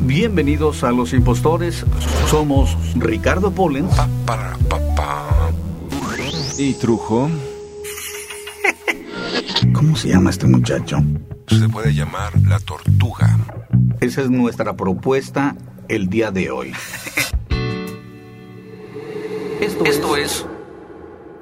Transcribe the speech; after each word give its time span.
Bienvenidos 0.00 0.84
a 0.84 0.92
Los 0.92 1.12
Impostores. 1.12 1.84
Somos 2.28 2.76
Ricardo 2.96 3.50
Pollens 3.50 3.94
Pa, 3.94 4.08
para, 4.26 4.56
pa, 4.68 4.78
pa. 4.94 5.50
¿Y 6.58 6.74
Trujo? 6.74 7.30
¿Cómo 9.72 9.96
se 9.96 10.08
llama 10.08 10.30
este 10.30 10.46
muchacho? 10.46 10.98
Se 11.48 11.68
puede 11.68 11.94
llamar 11.94 12.32
la 12.42 12.58
tortuga. 12.60 13.38
Esa 14.00 14.22
es 14.22 14.30
nuestra 14.30 14.76
propuesta 14.76 15.56
el 15.88 16.08
día 16.08 16.30
de 16.30 16.50
hoy. 16.50 16.72
Esto, 19.60 19.84
Esto 19.84 20.16
es 20.16 20.46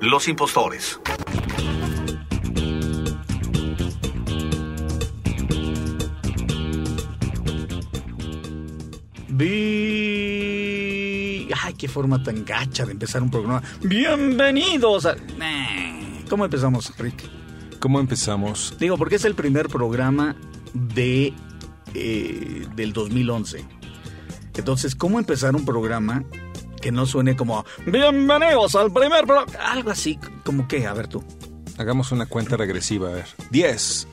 Los 0.00 0.28
Impostores. 0.28 1.00
Vi... 9.34 9.48
Ay, 11.62 11.72
qué 11.78 11.88
forma 11.88 12.22
tan 12.22 12.44
gacha 12.44 12.84
de 12.84 12.92
empezar 12.92 13.22
un 13.22 13.30
programa. 13.30 13.62
Bienvenidos 13.80 15.06
a... 15.06 15.16
¿Cómo 16.28 16.44
empezamos, 16.44 16.92
Rick? 16.98 17.24
¿Cómo 17.80 17.98
empezamos? 17.98 18.76
Digo, 18.78 18.98
porque 18.98 19.14
es 19.16 19.24
el 19.24 19.34
primer 19.34 19.68
programa 19.68 20.36
de 20.74 21.32
eh, 21.94 22.66
del 22.76 22.92
2011. 22.92 23.64
Entonces, 24.54 24.94
¿cómo 24.94 25.18
empezar 25.18 25.56
un 25.56 25.64
programa 25.64 26.24
que 26.82 26.92
no 26.92 27.06
suene 27.06 27.34
como 27.34 27.64
Bienvenidos 27.86 28.74
al 28.74 28.92
primer 28.92 29.24
programa? 29.24 29.50
Algo 29.64 29.88
así, 29.90 30.18
como 30.44 30.68
que, 30.68 30.86
a 30.86 30.92
ver 30.92 31.08
tú. 31.08 31.24
Hagamos 31.78 32.12
una 32.12 32.26
cuenta 32.26 32.58
regresiva, 32.58 33.08
a 33.08 33.12
ver. 33.12 33.26
10, 33.50 34.08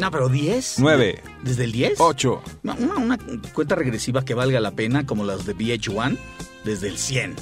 No, 0.00 0.10
pero 0.10 0.28
10. 0.28 0.76
9, 0.78 1.22
¿Desde 1.42 1.64
el 1.64 1.72
10? 1.72 1.94
8. 2.00 2.42
No, 2.62 2.74
Una, 2.74 2.94
una 2.96 3.18
cuenta 3.52 3.74
regresiva 3.74 4.24
que 4.24 4.34
valga 4.34 4.58
la 4.60 4.70
pena, 4.72 5.06
como 5.06 5.24
las 5.24 5.46
de 5.46 5.54
VH1, 5.54 6.16
desde 6.64 6.88
el 6.88 6.98
100. 6.98 7.36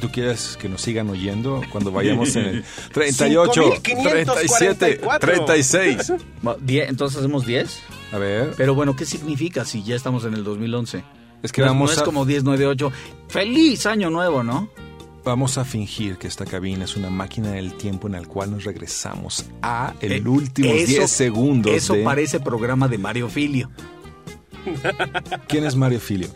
¿Tú 0.00 0.10
quieres 0.10 0.58
que 0.60 0.68
nos 0.68 0.82
sigan 0.82 1.08
oyendo 1.08 1.62
cuando 1.72 1.90
vayamos 1.90 2.36
en 2.36 2.44
el 2.46 2.64
38, 2.92 3.52
37, 3.82 5.00
5,544? 5.02 5.18
36? 5.32 6.12
Va, 6.46 6.56
die- 6.60 6.84
Entonces 6.84 7.18
hacemos 7.20 7.46
10. 7.46 7.80
A 8.12 8.18
ver, 8.18 8.52
Pero 8.56 8.74
bueno, 8.74 8.94
¿qué 8.94 9.06
significa 9.06 9.64
si 9.64 9.82
ya 9.82 9.96
estamos 9.96 10.24
en 10.24 10.34
el 10.34 10.44
2011? 10.44 11.02
es 11.42 11.52
que 11.52 11.60
No, 11.62 11.68
vamos, 11.68 11.90
no 11.90 11.92
es 11.94 11.98
a, 12.00 12.04
como 12.04 12.24
10, 12.26 12.44
9, 12.44 12.66
8. 12.66 12.92
¡Feliz 13.28 13.86
año 13.86 14.10
nuevo, 14.10 14.42
¿no? 14.42 14.68
Vamos 15.24 15.56
a 15.58 15.64
fingir 15.64 16.16
que 16.18 16.26
esta 16.26 16.44
cabina 16.44 16.84
es 16.84 16.96
una 16.96 17.10
máquina 17.10 17.50
del 17.52 17.74
tiempo 17.74 18.06
en 18.08 18.12
la 18.12 18.22
cual 18.22 18.50
nos 18.50 18.64
regresamos 18.64 19.46
a 19.62 19.94
el 20.00 20.12
Eh, 20.12 20.22
último 20.28 20.70
eso- 20.72 20.86
10 20.86 21.10
segundos 21.10 21.72
Eso 21.72 21.94
de... 21.94 22.04
parece 22.04 22.40
programa 22.40 22.88
de 22.88 22.98
Mario 22.98 23.28
Filio. 23.28 23.70
¿Quién 25.48 25.64
es 25.64 25.76
Mario 25.76 26.00
Filio? 26.00 26.28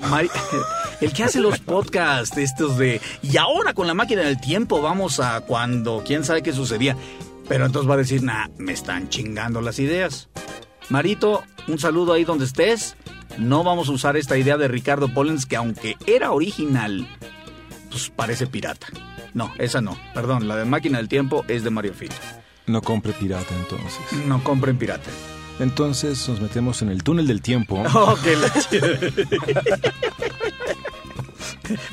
El 1.00 1.12
que 1.12 1.24
hace 1.24 1.40
los 1.40 1.58
podcasts 1.60 2.36
estos 2.36 2.76
de 2.78 3.00
y 3.22 3.36
ahora 3.36 3.72
con 3.74 3.86
la 3.86 3.94
máquina 3.94 4.22
del 4.22 4.40
tiempo 4.40 4.80
vamos 4.80 5.20
a 5.20 5.40
cuando 5.42 6.02
quién 6.06 6.24
sabe 6.24 6.42
qué 6.42 6.52
sucedía 6.52 6.96
pero 7.48 7.66
entonces 7.66 7.88
va 7.90 7.94
a 7.94 7.98
decir 7.98 8.22
nah 8.22 8.46
me 8.58 8.72
están 8.72 9.08
chingando 9.08 9.60
las 9.60 9.78
ideas 9.78 10.28
Marito 10.88 11.42
un 11.66 11.78
saludo 11.78 12.12
ahí 12.12 12.24
donde 12.24 12.44
estés 12.44 12.96
no 13.38 13.62
vamos 13.64 13.88
a 13.88 13.92
usar 13.92 14.16
esta 14.16 14.36
idea 14.38 14.56
de 14.56 14.68
Ricardo 14.68 15.12
Pollens 15.12 15.46
que 15.46 15.56
aunque 15.56 15.96
era 16.06 16.30
original 16.32 17.06
pues 17.90 18.10
parece 18.14 18.46
pirata 18.46 18.86
no 19.34 19.52
esa 19.58 19.80
no 19.80 19.98
perdón 20.14 20.46
la 20.48 20.56
de 20.56 20.64
máquina 20.64 20.98
del 20.98 21.08
tiempo 21.08 21.44
es 21.48 21.64
de 21.64 21.70
Mario 21.70 21.94
Filio 21.94 22.16
No 22.66 22.82
compre 22.82 23.12
pirata 23.12 23.54
entonces. 23.58 24.26
no 24.26 24.42
compren 24.44 24.76
pirata 24.78 25.10
Entonces 25.60 26.28
nos 26.28 26.40
metemos 26.40 26.82
en 26.82 26.88
el 26.90 27.02
túnel 27.02 27.26
del 27.26 27.40
tiempo. 27.42 27.82
Oh, 27.94 28.16
ch- 28.16 29.92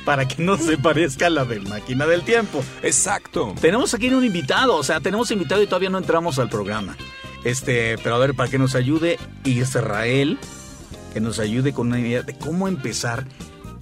Para 0.06 0.28
que 0.28 0.42
no 0.44 0.58
se 0.58 0.78
parezca 0.78 1.28
a 1.28 1.30
la 1.30 1.46
de 1.46 1.60
máquina 1.60 2.06
del 2.06 2.22
tiempo. 2.24 2.64
Exacto. 2.84 3.54
Tenemos 3.60 3.94
aquí 3.94 4.10
un 4.10 4.24
invitado, 4.24 4.76
o 4.76 4.84
sea, 4.84 5.00
tenemos 5.02 5.32
invitado 5.32 5.62
y 5.62 5.68
todavía 5.68 5.90
no 5.90 5.98
entramos 5.98 6.40
al 6.40 6.50
programa. 6.50 6.96
Este, 7.44 7.98
pero 8.04 8.16
a 8.16 8.20
ver, 8.20 8.34
para 8.34 8.50
que 8.50 8.58
nos 8.58 8.76
ayude 8.76 9.20
Israel, 9.44 10.38
que 11.14 11.20
nos 11.22 11.40
ayude 11.40 11.74
con 11.74 11.88
una 11.88 12.00
idea 12.00 12.22
de 12.24 12.38
cómo 12.38 12.68
empezar 12.68 13.26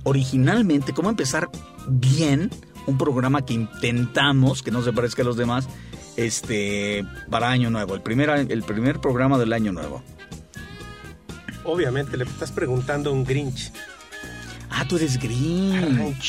originalmente, 0.04 0.94
cómo 0.94 1.10
empezar 1.10 1.50
bien 1.88 2.50
un 2.86 2.98
programa 2.98 3.46
que 3.46 3.54
intentamos, 3.54 4.62
que 4.62 4.72
no 4.72 4.82
se 4.84 4.92
parezca 4.92 5.22
a 5.22 5.26
los 5.26 5.38
demás, 5.38 5.68
este, 6.18 7.06
para 7.30 7.50
Año 7.50 7.70
Nuevo, 7.70 7.96
el 7.96 8.02
primer, 8.02 8.30
el 8.30 8.64
primer 8.64 9.00
programa 9.00 9.38
del 9.38 9.54
Año 9.54 9.72
Nuevo. 9.72 10.04
Obviamente 11.64 12.18
le 12.18 12.26
estás 12.26 12.52
preguntando 12.52 13.10
a 13.10 13.14
un 13.14 13.24
Grinch. 13.24 13.72
Ah, 14.70 14.86
tú 14.88 14.98
eres 14.98 15.18
Grinch. 15.18 15.84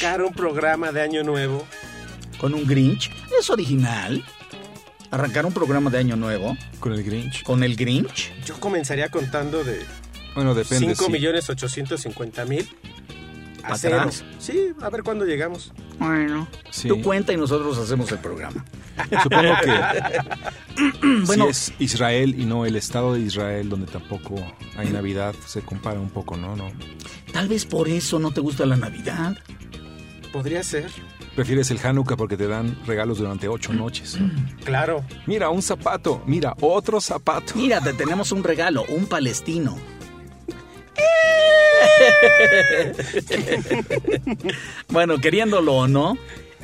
Arrancar 0.05 0.23
un 0.23 0.33
programa 0.33 0.93
de 0.93 1.01
Año 1.03 1.25
Nuevo. 1.25 1.67
Con 2.39 2.55
un 2.55 2.67
Grinch. 2.67 3.11
Es 3.39 3.51
original. 3.51 4.25
Arrancar 5.11 5.47
un 5.47 5.53
programa 5.53 5.91
de 5.91 5.99
Año 5.99 6.17
Nuevo 6.17 6.57
Con 6.81 6.93
el 6.93 7.05
Grinch. 7.05 7.43
con 7.45 7.63
el 7.63 7.77
Grinch. 7.77 8.33
Yo 8.47 8.59
comenzaría 8.59 9.09
contando 9.11 9.63
de 9.63 9.81
Bueno, 10.35 10.55
depende. 10.55 10.89
5 10.95 11.05
sí. 11.07 11.13
millones 11.13 11.49
850 11.49 12.45
mil. 12.47 12.69
¿Pa' 13.69 13.75
A 13.75 13.79
cero. 13.79 13.99
atrás? 14.01 14.25
Sí, 14.39 14.73
a 14.81 14.91
ver 14.91 15.03
cuándo 15.03 15.25
llegamos. 15.25 15.73
Bueno, 15.99 16.47
Sí. 16.71 16.89
tú 16.89 17.01
cuenta 17.03 17.33
y 17.33 17.37
nosotros 17.37 17.79
hacemos 17.79 18.11
el 18.13 18.19
programa. 18.19 18.65
Supongo 19.23 19.53
que 19.65 19.73
Bueno. 21.27 21.45
si 21.47 21.51
es 21.51 21.73
Israel 21.79 22.35
y 22.39 22.45
no 22.45 22.67
el 22.67 22.77
Estado 22.77 23.15
de 23.15 23.21
Israel, 23.21 23.69
donde 23.69 23.87
tampoco 23.91 24.35
hay 24.77 24.89
Navidad, 24.91 25.35
se 25.47 25.63
compara 25.63 25.99
un 26.01 26.11
poco, 26.11 26.37
¿no? 26.37 26.55
no 26.57 26.71
Tal 27.33 27.49
vez 27.49 27.65
por 27.65 27.89
eso 27.89 28.19
no 28.19 28.31
te 28.33 28.41
gusta 28.41 28.67
la 28.67 28.77
Navidad. 28.77 29.37
Podría 30.33 30.63
ser. 30.63 30.91
Prefieres 31.35 31.71
el 31.73 31.79
Hanukkah 31.85 32.17
porque 32.17 32.37
te 32.37 32.47
dan 32.47 32.77
regalos 32.87 33.19
durante 33.19 33.49
ocho 33.49 33.73
noches. 33.73 34.19
Claro. 34.65 35.05
Mira, 35.27 35.51
un 35.51 35.61
zapato. 35.63 36.23
Mira, 36.27 36.55
otro 36.61 36.99
zapato. 37.01 37.53
Mira, 37.55 37.81
te 37.83 37.93
tenemos 37.93 38.33
un 38.33 38.43
regalo, 38.43 38.85
un 38.89 39.07
palestino. 39.07 39.77
bueno, 44.89 45.21
queriéndolo 45.21 45.75
o 45.75 45.89
no, 45.89 46.17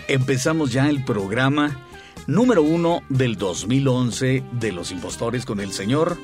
empezamos 0.09 0.72
ya 0.72 0.88
el 0.88 1.04
programa 1.04 1.87
número 2.26 2.62
uno 2.62 3.03
del 3.09 3.37
2011 3.37 4.44
de 4.53 4.72
Los 4.72 4.91
Impostores 4.91 5.44
con 5.44 5.60
el 5.60 5.72
señor. 5.72 6.19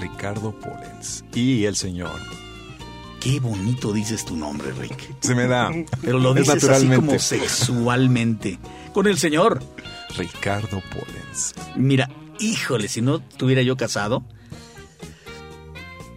Ricardo 0.00 0.58
Pollens. 0.58 1.24
Y 1.34 1.64
el 1.64 1.76
señor. 1.76 2.18
Qué 3.20 3.38
bonito 3.38 3.92
dices 3.92 4.24
tu 4.24 4.34
nombre, 4.34 4.72
Rick. 4.72 5.14
Se 5.20 5.34
me 5.34 5.46
da. 5.46 5.70
Pero 6.00 6.18
lo 6.18 6.34
Es 6.34 6.46
dices 6.46 6.64
así 6.64 6.88
como 6.88 7.18
sexualmente. 7.18 8.58
Con 8.94 9.06
el 9.06 9.18
señor. 9.18 9.62
Ricardo 10.16 10.82
Pollens. 10.90 11.54
Mira, 11.76 12.08
híjole, 12.38 12.88
si 12.88 13.02
no 13.02 13.16
estuviera 13.16 13.62
yo 13.62 13.76
casado, 13.76 14.24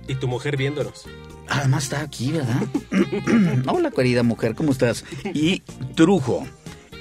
Y 0.08 0.16
tu 0.16 0.28
mujer 0.28 0.58
viéndonos. 0.58 1.06
Además 1.50 1.86
está 1.86 2.02
aquí, 2.02 2.32
¿verdad? 2.32 2.64
Hola, 3.68 3.92
querida 3.92 4.24
mujer, 4.24 4.56
¿cómo 4.56 4.72
estás? 4.72 5.06
Y 5.34 5.60
Trujo. 5.96 6.46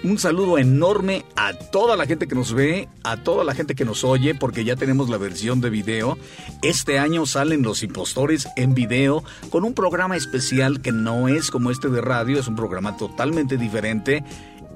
Un 0.05 0.19
saludo 0.19 0.59
enorme 0.59 1.25
a 1.37 1.53
toda 1.55 1.97
la 1.97 2.07
gente 2.07 2.27
que 2.27 2.35
nos 2.35 2.53
ve, 2.53 2.89
a 3.05 3.19
toda 3.19 3.45
la 3.45 3.55
gente 3.55 3.77
que 3.77 3.85
nos 3.85 4.03
oye, 4.03 4.35
porque 4.35 4.65
ya 4.65 4.75
tenemos 4.75 5.09
la 5.09 5.17
versión 5.17 5.61
de 5.61 5.71
video. 5.71 6.19
Este 6.61 6.99
año 6.99 7.25
salen 7.25 7.63
Los 7.63 7.85
Impostores 7.85 8.49
en 8.57 8.75
video 8.75 9.23
con 9.51 9.65
un 9.65 9.75
programa 9.75 10.17
especial 10.17 10.83
que 10.83 10.91
no 10.91 11.29
es 11.29 11.53
como 11.53 11.71
este 11.71 11.89
de 11.89 12.01
radio, 12.01 12.41
es 12.41 12.49
un 12.49 12.57
programa 12.57 12.97
totalmente 12.97 13.57
diferente, 13.57 14.25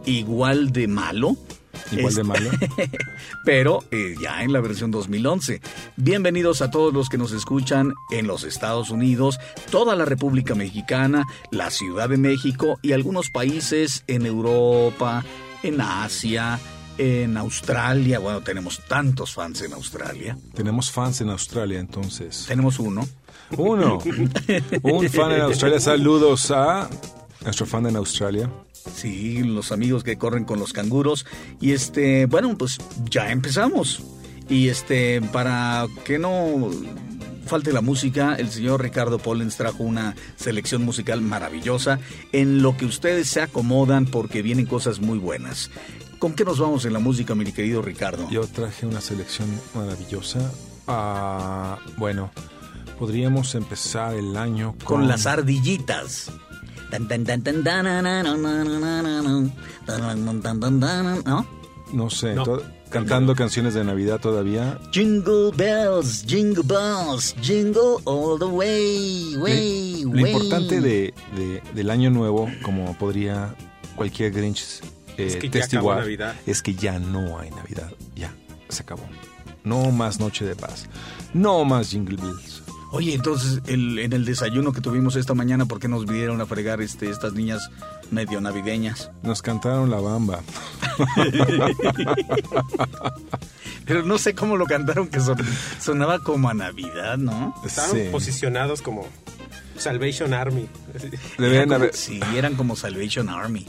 igual 0.05 0.73
de 0.73 0.87
malo. 0.87 1.37
Igual 1.93 2.15
de 2.15 2.21
Este- 2.23 2.25
malo. 2.25 2.51
pero 3.45 3.85
eh, 3.91 4.15
ya 4.21 4.43
en 4.43 4.53
la 4.53 4.61
versión 4.61 4.91
2011. 4.91 5.61
Bienvenidos 5.97 6.63
a 6.63 6.71
todos 6.71 6.93
los 6.93 7.09
que 7.09 7.19
nos 7.19 7.33
escuchan 7.33 7.95
en 8.11 8.27
los 8.27 8.45
Estados 8.45 8.91
Unidos, 8.91 9.39
toda 9.71 9.95
la 9.97 10.05
República 10.05 10.55
Mexicana, 10.55 11.25
la 11.51 11.71
Ciudad 11.71 12.09
de 12.09 12.17
México 12.17 12.79
y 12.83 12.93
algunos 12.93 13.31
países 13.31 14.05
en 14.07 14.27
Europa, 14.27 15.25
en 15.63 15.81
Asia, 15.81 16.59
en 16.99 17.37
Australia. 17.37 18.19
Bueno, 18.19 18.41
tenemos 18.43 18.81
tantos 18.89 19.33
fans 19.35 19.63
en 19.63 19.73
Australia. 19.75 20.37
Tenemos 20.55 20.91
fans 20.91 21.21
en 21.21 21.31
Australia, 21.31 21.79
entonces. 21.79 22.45
Tenemos 22.49 22.79
uno. 22.79 23.07
Uno. 23.57 23.99
Un 24.83 25.09
fan 25.09 25.33
en 25.33 25.41
Australia. 25.43 25.79
Saludos 25.79 26.51
a 26.51 26.89
nuestro 27.45 27.67
fan 27.67 27.87
en 27.87 27.97
Australia. 27.97 28.51
Sí, 28.95 29.43
los 29.43 29.73
amigos 29.73 30.05
que 30.05 30.17
corren 30.17 30.45
con 30.45 30.59
los 30.59 30.73
canguros. 30.73 31.27
Y 31.61 31.73
este, 31.73 32.27
bueno, 32.27 32.57
pues 32.57 32.79
ya 33.11 33.31
empezamos. 33.31 34.03
Y 34.49 34.69
este, 34.69 35.21
para 35.21 35.87
que 36.05 36.19
no 36.19 36.71
falte 37.47 37.73
la 37.73 37.81
música, 37.81 38.35
el 38.37 38.51
señor 38.51 38.83
Ricardo 38.83 39.19
Pollens 39.19 39.57
trajo 39.57 39.83
una 39.83 40.15
selección 40.37 40.85
musical 40.85 41.21
maravillosa 41.21 42.01
en 42.33 42.63
lo 42.63 42.77
que 42.77 42.87
ustedes 42.87 43.29
se 43.29 43.41
acomodan 43.41 44.07
porque 44.07 44.43
vienen 44.43 44.67
cosas 44.67 45.01
muy 45.01 45.19
buenas. 45.19 45.71
¿Con 46.19 46.35
qué 46.35 46.45
nos 46.45 46.59
vamos 46.59 46.85
en 46.85 46.93
la 46.93 46.99
música, 46.99 47.35
mi 47.35 47.45
querido 47.53 47.83
Ricardo? 47.83 48.29
Yo 48.31 48.47
traje 48.47 48.87
una 48.87 49.01
selección 49.01 49.49
maravillosa. 49.75 50.51
Ah, 50.89 51.79
bueno, 51.99 52.31
Podríamos 52.99 53.55
empezar 53.55 54.15
el 54.15 54.37
año 54.37 54.75
con, 54.85 55.01
Con 55.01 55.09
las 55.09 55.27
ardillitas. 55.27 56.33
¿No? 61.25 61.47
No 61.93 62.11
sé, 62.11 62.35
No. 62.35 62.45
cantando 62.91 63.35
canciones 63.35 63.75
de 63.75 63.85
Navidad 63.85 64.21
todavía. 64.21 64.79
Jingle 64.93 65.51
bells, 65.57 66.25
jingle 66.27 66.63
bells, 66.65 67.35
jingle 67.41 67.97
all 68.05 68.39
the 68.39 68.45
way, 68.47 69.37
way, 69.37 70.03
Lo 70.05 70.11
way. 70.11 70.33
importante 70.33 70.81
de, 70.81 71.15
de- 71.37 71.63
del 71.75 71.91
año 71.91 72.11
nuevo, 72.11 72.49
como 72.63 72.97
podría 72.99 73.55
cualquier 73.95 74.33
Grinch 74.33 74.81
eh, 75.17 75.27
Es 75.27 75.37
que 75.37 75.49
testiguar, 75.49 76.05
es 76.47 76.63
que 76.63 76.75
ya 76.75 76.99
no 76.99 77.39
hay 77.39 77.51
Navidad. 77.51 77.93
Ya, 78.15 78.35
se 78.69 78.83
acabó. 78.83 79.03
No 79.65 79.91
más 79.91 80.21
Noche 80.21 80.45
de 80.45 80.55
Paz. 80.55 80.87
No 81.35 81.65
más 81.65 81.91
Jingle 81.91 82.17
Bells. 82.17 82.56
Oye, 82.93 83.15
entonces 83.15 83.61
el- 83.67 83.99
en 83.99 84.13
el 84.13 84.25
desayuno 84.25 84.73
que 84.73 84.81
tuvimos 84.81 85.17
esta 85.17 85.35
mañana, 85.35 85.67
¿por 85.67 85.81
qué 85.81 85.89
nos 85.89 86.07
vinieron 86.07 86.41
a 86.41 86.47
fregar 86.47 86.81
este, 86.81 87.11
estas 87.11 87.33
niñas 87.35 87.69
medio 88.11 88.41
navideñas? 88.41 89.11
Nos 89.23 89.43
cantaron 89.43 89.91
la 89.91 89.99
bamba. 90.01 90.41
Pero 93.85 94.03
no 94.05 94.19
sé 94.19 94.35
cómo 94.35 94.57
lo 94.57 94.67
cantaron, 94.67 95.09
que 95.09 95.21
son- 95.21 95.39
sonaba 95.81 96.19
como 96.21 96.49
a 96.49 96.55
Navidad, 96.55 97.19
¿no? 97.19 97.55
Estaban 97.65 97.91
Sí. 97.93 98.09
posicionados 98.11 98.83
como 98.83 99.07
Salvation 99.79 100.33
Army. 100.35 100.69
Deberían 101.39 101.55
Eran 101.55 101.69
como- 101.69 101.75
haber- 101.77 101.95
Sí, 101.95 102.21
eran 102.35 102.55
como 102.55 102.77
Salvation 102.77 103.29
Army. 103.29 103.67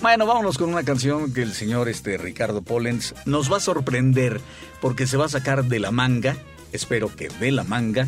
Bueno, 0.00 0.26
vámonos 0.26 0.56
con 0.58 0.68
una 0.70 0.84
canción 0.84 1.32
que 1.34 1.42
el 1.42 1.52
señor 1.52 1.88
este, 1.88 2.16
Ricardo 2.18 2.62
Pollens 2.62 3.14
nos 3.26 3.52
va 3.52 3.56
a 3.56 3.60
sorprender 3.60 4.40
porque 4.80 5.06
se 5.06 5.16
va 5.16 5.24
a 5.26 5.28
sacar 5.28 5.64
de 5.64 5.80
la 5.80 5.90
manga, 5.90 6.36
espero 6.72 7.14
que 7.14 7.28
de 7.28 7.50
la 7.50 7.64
manga, 7.64 8.06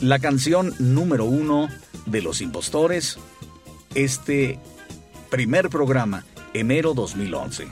la 0.00 0.18
canción 0.18 0.74
número 0.78 1.24
uno 1.24 1.68
de 2.06 2.22
Los 2.22 2.40
Impostores, 2.40 3.18
este 3.94 4.58
primer 5.30 5.68
programa, 5.68 6.24
enero 6.54 6.94
2011. 6.94 7.68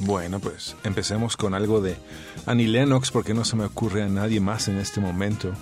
Bueno, 0.00 0.40
pues 0.40 0.76
empecemos 0.84 1.36
con 1.36 1.54
algo 1.54 1.80
de 1.80 1.96
Annie 2.46 2.66
Lennox, 2.66 3.10
porque 3.10 3.34
no 3.34 3.44
se 3.44 3.56
me 3.56 3.64
ocurre 3.64 4.02
a 4.02 4.08
nadie 4.08 4.40
más 4.40 4.68
en 4.68 4.78
este 4.78 5.00
momento. 5.00 5.52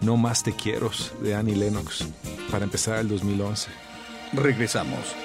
No 0.00 0.16
más 0.16 0.42
te 0.42 0.52
quiero 0.52 0.90
de 1.22 1.34
Annie 1.34 1.56
Lennox, 1.56 2.06
para 2.50 2.64
empezar 2.64 2.98
el 2.98 3.08
2011. 3.08 3.70
Regresamos. 4.32 5.23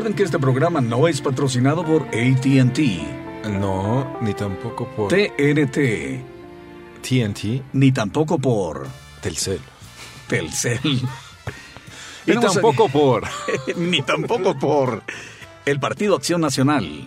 Recuerden 0.00 0.16
que 0.16 0.22
este 0.22 0.38
programa 0.38 0.80
no 0.80 1.08
es 1.08 1.20
patrocinado 1.20 1.84
por 1.84 2.04
ATT, 2.04 2.78
No, 3.50 4.16
ni 4.22 4.32
tampoco 4.32 4.88
por 4.88 5.08
TNT, 5.10 6.22
TNT, 7.02 7.62
ni 7.74 7.92
tampoco 7.92 8.38
por 8.38 8.88
Telcel. 9.20 9.60
Telcel, 10.26 10.80
Y 12.26 12.32
tampoco 12.32 12.88
por... 12.88 13.24
ni 13.76 14.00
tampoco 14.00 14.58
por 14.58 15.02
el 15.66 15.78
Partido 15.78 16.16
Acción 16.16 16.40
Nacional. 16.40 17.06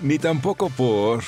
Ni 0.00 0.18
tampoco 0.18 0.70
por... 0.70 1.22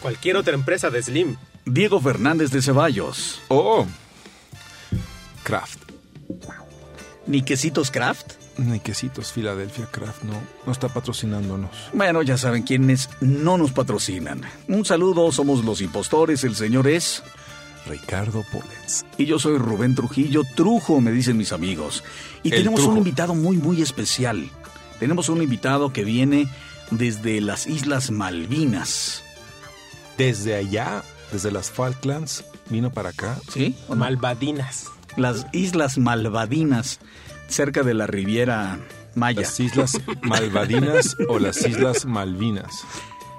Cualquier 0.00 0.38
otra 0.38 0.54
empresa 0.54 0.88
de 0.88 1.02
Slim. 1.02 1.36
Diego 1.66 2.00
Fernández 2.00 2.50
de 2.52 2.62
Ceballos, 2.62 3.42
Oh. 3.48 3.84
Kraft. 5.42 5.80
ni 7.26 7.42
Quesitos 7.42 7.90
Craft. 7.90 8.45
Ni 8.58 8.80
quesitos 8.80 9.32
Filadelfia 9.32 9.86
Kraft, 9.86 10.22
no. 10.22 10.40
No 10.64 10.72
está 10.72 10.88
patrocinándonos. 10.88 11.70
Bueno, 11.92 12.22
ya 12.22 12.38
saben 12.38 12.62
quiénes 12.62 13.10
no 13.20 13.58
nos 13.58 13.72
patrocinan. 13.72 14.42
Un 14.68 14.84
saludo, 14.84 15.30
somos 15.30 15.64
los 15.64 15.80
impostores, 15.80 16.44
el 16.44 16.54
señor 16.54 16.88
es... 16.88 17.22
Ricardo 17.86 18.44
Polens. 18.50 19.04
Y 19.16 19.26
yo 19.26 19.38
soy 19.38 19.58
Rubén 19.58 19.94
Trujillo, 19.94 20.42
Trujo, 20.56 21.00
me 21.00 21.12
dicen 21.12 21.36
mis 21.36 21.52
amigos. 21.52 22.02
Y 22.42 22.50
El 22.50 22.58
tenemos 22.58 22.84
un 22.84 22.96
invitado 22.96 23.34
muy, 23.34 23.58
muy 23.58 23.80
especial. 23.80 24.50
Tenemos 24.98 25.28
un 25.28 25.42
invitado 25.42 25.92
que 25.92 26.02
viene 26.02 26.48
desde 26.90 27.40
las 27.40 27.66
Islas 27.66 28.10
Malvinas. 28.10 29.22
Desde 30.18 30.56
allá, 30.56 31.04
desde 31.30 31.50
las 31.50 31.70
Falklands, 31.70 32.44
vino 32.70 32.90
para 32.90 33.10
acá. 33.10 33.38
¿Sí? 33.52 33.76
¿O 33.88 33.94
no? 33.94 34.00
Malvadinas. 34.00 34.86
Las 35.16 35.46
Islas 35.52 35.98
Malvadinas, 35.98 36.98
cerca 37.48 37.82
de 37.82 37.94
la 37.94 38.06
Riviera 38.06 38.78
Maya. 39.14 39.42
Las 39.42 39.60
Islas 39.60 40.00
Malvadinas 40.22 41.16
o 41.28 41.38
las 41.38 41.66
Islas 41.66 42.04
Malvinas. 42.04 42.84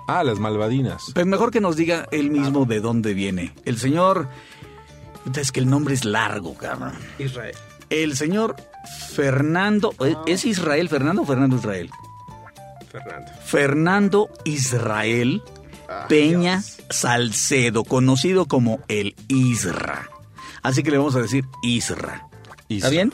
Ah, 0.07 0.23
las 0.23 0.39
Malvadinas. 0.39 1.11
Pero 1.13 1.25
mejor 1.25 1.51
que 1.51 1.61
nos 1.61 1.75
diga 1.75 2.07
él 2.11 2.31
mismo 2.31 2.65
de 2.65 2.79
dónde 2.79 3.13
viene. 3.13 3.53
El 3.65 3.77
señor... 3.77 4.29
Es 5.35 5.51
que 5.51 5.59
el 5.59 5.69
nombre 5.69 5.93
es 5.93 6.05
largo, 6.05 6.55
cabrón. 6.55 6.93
Israel. 7.19 7.55
El 7.89 8.15
señor 8.15 8.55
Fernando... 9.13 9.93
¿Es 10.25 10.45
Israel 10.45 10.87
Fernando 10.87 11.23
o 11.23 11.25
Fernando 11.25 11.57
Israel? 11.57 11.89
Fernando. 12.89 13.31
Fernando 13.45 14.29
Israel 14.45 15.43
Peña 16.09 16.61
Salcedo, 16.89 17.83
conocido 17.83 18.45
como 18.45 18.79
el 18.87 19.15
Isra. 19.27 20.09
Así 20.61 20.83
que 20.83 20.91
le 20.91 20.97
vamos 20.97 21.15
a 21.15 21.21
decir 21.21 21.45
Isra. 21.61 22.27
¿Está 22.61 22.63
Isra. 22.69 22.89
bien? 22.89 23.13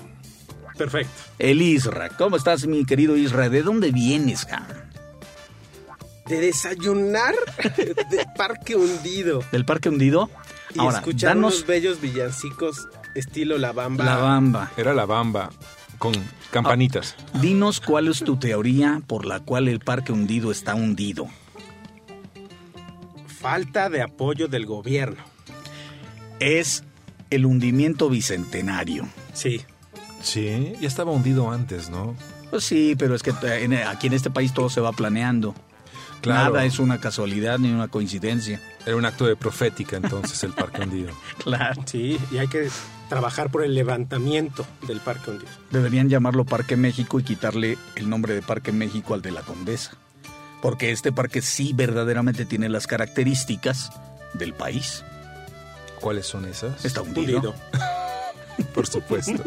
Perfecto. 0.77 1.11
El 1.39 1.61
Isra. 1.61 2.09
¿Cómo 2.09 2.35
estás, 2.35 2.65
mi 2.67 2.85
querido 2.85 3.15
Isra? 3.15 3.49
¿De 3.49 3.61
dónde 3.61 3.91
vienes? 3.91 4.47
De 6.27 6.37
desayunar 6.39 7.35
de 7.77 8.25
Parque 8.37 8.75
Hundido. 8.75 9.43
¿Del 9.51 9.65
Parque 9.65 9.89
Hundido? 9.89 10.29
Y 10.73 10.79
Ahora, 10.79 10.99
escuchar 10.99 11.35
danos 11.35 11.55
unos 11.55 11.67
bellos 11.67 12.01
villancicos 12.01 12.87
estilo 13.15 13.57
La 13.57 13.71
Bamba. 13.73 14.05
la 14.05 14.15
bamba. 14.17 14.71
Era 14.77 14.93
la 14.93 15.05
bamba 15.05 15.49
con 15.99 16.13
campanitas. 16.51 17.15
Dinos 17.41 17.79
cuál 17.79 18.07
es 18.07 18.19
tu 18.23 18.37
teoría 18.37 19.01
por 19.05 19.25
la 19.25 19.39
cual 19.41 19.67
el 19.67 19.79
Parque 19.79 20.11
Hundido 20.11 20.51
está 20.51 20.73
hundido. 20.75 21.27
Falta 23.27 23.89
de 23.89 24.01
apoyo 24.01 24.47
del 24.47 24.65
gobierno. 24.65 25.21
Es 26.39 26.83
el 27.29 27.45
hundimiento 27.45 28.09
bicentenario. 28.09 29.07
Sí. 29.33 29.61
Sí, 30.23 30.73
ya 30.81 30.87
estaba 30.87 31.11
hundido 31.11 31.51
antes, 31.51 31.89
¿no? 31.89 32.15
Pues 32.49 32.63
sí, 32.63 32.95
pero 32.97 33.13
es 33.13 33.21
que 33.21 33.29
eh, 33.31 33.63
en- 33.63 33.73
aquí 33.73 34.07
en 34.07 34.13
este 34.13 34.29
país 34.31 34.53
todo 34.53 34.69
se 34.69 34.81
va 34.81 34.91
planeando. 34.93 35.53
Claro. 36.21 36.53
Nada 36.53 36.65
es 36.65 36.79
una 36.79 36.99
casualidad 37.01 37.59
ni 37.59 37.69
una 37.71 37.89
coincidencia. 37.89 38.61
Era 38.85 38.95
un 38.95 39.03
acto 39.05 39.25
de 39.25 39.35
profética 39.35 39.97
entonces 39.97 40.41
el 40.43 40.53
parque 40.53 40.81
hundido. 40.81 41.11
Claro. 41.43 41.81
Sí, 41.85 42.17
y 42.31 42.37
hay 42.37 42.47
que 42.47 42.69
trabajar 43.09 43.51
por 43.51 43.63
el 43.65 43.75
levantamiento 43.75 44.65
del 44.87 45.01
Parque 45.01 45.29
Hundido. 45.31 45.51
Deberían 45.71 46.07
llamarlo 46.09 46.45
Parque 46.45 46.77
México 46.77 47.19
y 47.19 47.23
quitarle 47.23 47.77
el 47.95 48.09
nombre 48.09 48.33
de 48.33 48.41
Parque 48.41 48.71
México 48.71 49.13
al 49.13 49.21
de 49.21 49.31
la 49.31 49.41
Condesa. 49.41 49.91
Porque 50.61 50.91
este 50.91 51.11
parque 51.11 51.41
sí 51.41 51.73
verdaderamente 51.75 52.45
tiene 52.45 52.69
las 52.69 52.87
características 52.87 53.91
del 54.33 54.53
país. 54.53 55.03
¿Cuáles 55.99 56.25
son 56.25 56.45
esas? 56.45 56.85
Está 56.85 57.01
hundido. 57.01 57.39
Hundido. 57.39 57.55
Por 58.73 58.87
supuesto. 58.87 59.41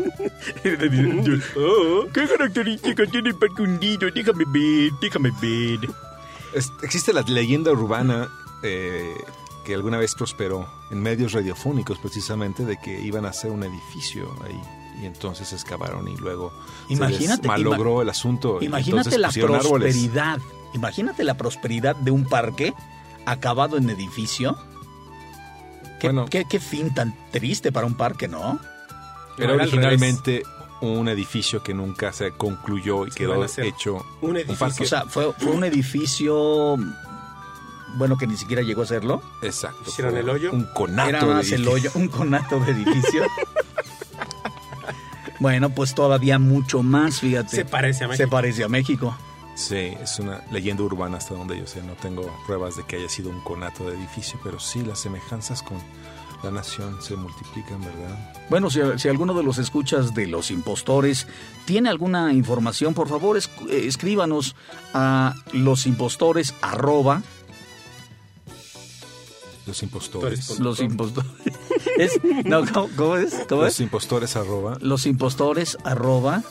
¿Qué 2.12 2.28
características 2.28 3.10
tiene 3.10 3.30
el 3.30 3.36
parque 3.36 3.62
hundido? 3.62 4.10
Déjame 4.10 4.44
ver, 4.46 4.92
déjame 5.00 5.30
ver. 5.40 5.80
Es- 6.54 6.72
existe 6.82 7.12
la 7.12 7.22
leyenda 7.22 7.72
urbana 7.72 8.28
eh, 8.62 9.14
que 9.64 9.74
alguna 9.74 9.98
vez 9.98 10.14
prosperó 10.14 10.68
en 10.90 11.02
medios 11.02 11.32
radiofónicos 11.32 11.98
precisamente 11.98 12.64
de 12.64 12.78
que 12.78 13.00
iban 13.00 13.24
a 13.26 13.30
hacer 13.30 13.50
un 13.50 13.62
edificio 13.64 14.32
ahí 14.44 14.60
y 15.02 15.06
entonces 15.06 15.52
excavaron 15.52 16.08
y 16.08 16.16
luego 16.16 16.52
Imagínate, 16.88 17.42
se 17.42 17.48
malogró 17.48 18.00
el 18.00 18.08
asunto. 18.08 18.62
Imagínate 18.62 19.18
la 19.18 19.28
árboles. 19.28 19.66
prosperidad. 19.68 20.38
Imagínate 20.72 21.24
la 21.24 21.36
prosperidad 21.36 21.96
de 21.96 22.10
un 22.10 22.24
parque 22.24 22.72
acabado 23.26 23.76
en 23.76 23.90
edificio. 23.90 24.56
Qué, 26.00 26.08
Bueno. 26.08 26.26
qué- 26.30 26.44
qué 26.48 26.60
fin 26.60 26.94
tan 26.94 27.14
triste 27.30 27.72
para 27.72 27.86
un 27.86 27.94
parque, 27.94 28.28
¿no? 28.28 28.58
Era 29.36 29.44
Era 29.44 29.52
al 29.54 29.60
originalmente 29.60 30.42
un 30.80 31.08
edificio 31.08 31.62
que 31.62 31.72
nunca 31.74 32.12
se 32.12 32.32
concluyó 32.32 33.06
y 33.06 33.10
quedó 33.10 33.42
hecho 33.44 34.04
un 34.20 34.36
edificio. 34.36 34.58
parque. 34.58 34.84
O 34.84 34.86
sea, 34.86 35.04
fue, 35.06 35.32
fue 35.32 35.52
un 35.52 35.64
edificio, 35.64 36.76
bueno, 37.96 38.16
que 38.18 38.26
ni 38.26 38.36
siquiera 38.36 38.62
llegó 38.62 38.82
a 38.82 38.86
serlo. 38.86 39.22
Exacto. 39.42 39.84
¿Hicieron 39.86 40.12
fue 40.12 40.20
el 40.20 40.28
hoyo? 40.28 40.52
Un 40.52 40.64
conato 40.74 41.08
Era 41.08 41.20
de 41.20 41.26
más 41.34 41.50
el 41.52 41.66
hoyo, 41.66 41.90
un 41.94 42.08
conato 42.08 42.60
de 42.60 42.72
edificio. 42.72 43.24
bueno, 45.40 45.70
pues 45.70 45.94
todavía 45.94 46.38
mucho 46.38 46.82
más, 46.82 47.20
fíjate. 47.20 47.56
Se 47.56 47.64
parece 47.64 48.04
a 48.04 48.08
Se 48.08 48.12
México. 48.12 48.30
parece 48.30 48.64
a 48.64 48.68
México. 48.68 49.16
Sí, 49.54 49.76
es 50.02 50.18
una 50.18 50.42
leyenda 50.50 50.82
urbana 50.82 51.16
hasta 51.16 51.34
donde 51.34 51.58
yo 51.58 51.66
sé. 51.66 51.82
No 51.82 51.94
tengo 51.94 52.30
pruebas 52.46 52.76
de 52.76 52.84
que 52.84 52.96
haya 52.96 53.08
sido 53.08 53.30
un 53.30 53.40
conato 53.40 53.88
de 53.88 53.96
edificio, 53.96 54.38
pero 54.44 54.60
sí 54.60 54.82
las 54.82 54.98
semejanzas 55.00 55.62
con 55.62 55.78
la 56.46 56.52
nación 56.52 56.96
se 57.02 57.16
multiplican, 57.16 57.80
¿verdad? 57.80 58.32
Bueno, 58.48 58.70
si, 58.70 58.80
si 58.98 59.08
alguno 59.08 59.34
de 59.34 59.42
los 59.42 59.58
escuchas 59.58 60.14
de 60.14 60.26
los 60.26 60.50
impostores 60.50 61.26
tiene 61.64 61.88
alguna 61.88 62.32
información, 62.32 62.94
por 62.94 63.08
favor 63.08 63.36
es- 63.36 63.50
eh, 63.68 63.86
escríbanos 63.86 64.54
a 64.94 65.34
losimpostores 65.52 66.54
arroba 66.62 67.22
Los 69.66 69.82
impostores. 69.82 70.38
Impostores. 70.38 70.60
los 70.60 70.80
impostores. 70.80 71.30
Es- 71.98 72.20
no, 72.44 72.64
¿cómo, 72.72 72.88
cómo 72.96 73.16
es? 73.16 73.34
¿Cómo 73.48 73.62
Los 73.62 73.74
es? 73.74 73.80
impostores 73.80 74.36
arroba 74.36 74.76
Los 74.80 75.06
impostores 75.06 75.76
arroba 75.84 76.42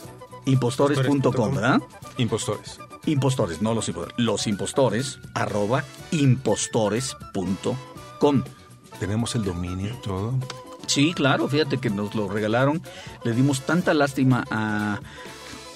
impostores.com, 0.44 1.54
¿verdad? 1.54 1.80
impostores. 2.18 2.78
Impostores, 3.06 3.62
no 3.62 3.72
los 3.74 3.88
impostores. 3.88 4.14
Los 4.18 4.46
impostores 4.48 5.18
arroba 5.34 5.84
impostores.com. 6.10 8.42
Tenemos 9.00 9.34
el 9.34 9.44
dominio 9.44 9.90
y 9.92 10.02
todo. 10.02 10.34
Sí, 10.86 11.12
claro, 11.14 11.48
fíjate 11.48 11.78
que 11.78 11.90
nos 11.90 12.14
lo 12.14 12.28
regalaron. 12.28 12.80
Le 13.24 13.32
dimos 13.32 13.62
tanta 13.66 13.92
lástima 13.94 14.44
a 14.50 15.00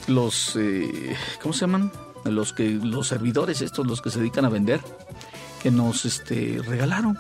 los, 0.07 0.57
eh, 0.57 1.17
¿cómo 1.43 1.53
se 1.53 1.61
llaman? 1.61 1.93
Los 2.25 2.53
que, 2.53 2.69
los 2.71 3.09
servidores 3.09 3.61
estos, 3.63 3.87
los 3.87 4.01
que 4.03 4.11
se 4.11 4.19
dedican 4.21 4.45
a 4.45 4.49
vender, 4.49 4.81
que 5.63 5.71
nos, 5.71 6.05
este, 6.05 6.61
regalaron. 6.65 7.19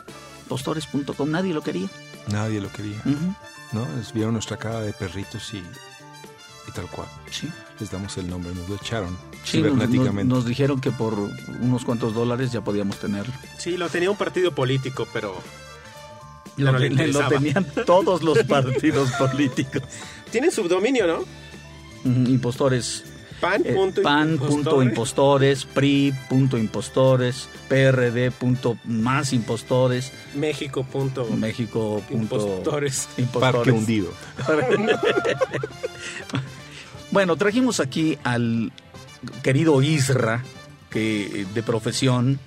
Postores.com, 0.49 1.31
nadie 1.31 1.53
lo 1.55 1.63
quería. 1.63 1.89
Nadie 2.31 2.61
lo 2.61 2.71
quería. 2.71 3.01
¿No? 3.73 3.87
Les 3.97 4.13
vieron 4.13 4.33
nuestra 4.35 4.57
cara 4.57 4.81
de 4.81 4.93
perritos 4.93 5.53
y, 5.55 5.59
y 5.59 6.73
tal 6.75 6.87
cual. 6.91 7.07
Sí, 7.31 7.49
Les 7.79 7.91
damos 7.91 8.17
el 8.19 8.29
nombre, 8.29 8.53
nos 8.55 8.69
lo 8.69 8.75
echaron 8.77 9.17
sí 9.45 9.59
nos, 9.63 9.73
nos- 9.73 9.81
cibernéticamente. 9.87 10.25
nos 10.35 10.45
dijeron 10.45 10.81
que 10.81 10.91
por 10.91 11.15
unos 11.61 11.85
cuantos 11.85 12.13
dólares 12.15 12.53
ya 12.53 12.61
podíamos 12.63 12.97
tenerlo. 12.99 13.33
Sí, 13.59 13.77
lo 13.77 13.89
tenía 13.89 14.11
un 14.11 14.17
partido 14.17 14.53
político, 14.55 15.07
pero 15.13 15.35
Lo, 16.57 16.73
no 16.73 16.79
le 16.79 16.89
te- 16.91 16.95
lo 16.97 17.03
interesaba. 17.07 17.29
tenían 17.29 17.67
todos 17.87 18.23
los 18.23 18.39
partidos 18.45 19.11
políticos. 19.19 19.83
tienen 20.31 20.51
subdominio, 20.51 21.07
¿no? 21.07 21.25
Impostores. 22.05 23.05
Pan. 23.41 23.63
Eh, 23.65 23.73
punto 23.73 24.03
pan.impostores, 24.03 25.65
pri.impostores, 25.65 27.49
prd. 27.69 28.31
más 28.85 29.33
impostores, 29.33 30.13
México. 30.35 30.85
Punto. 30.85 31.25
México. 31.27 32.03
Impostores. 32.11 33.09
Parque 33.33 33.71
hundido. 33.73 34.09
Bueno, 37.11 37.37
trajimos 37.37 37.81
aquí 37.81 38.19
al 38.23 38.73
querido 39.43 39.83
Isra, 39.83 40.45
que 40.91 41.45
de 41.53 41.63
profesión 41.63 42.39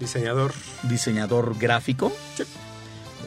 Diseñador. 0.00 0.52
diseñador 0.84 1.56
gráfico. 1.58 2.12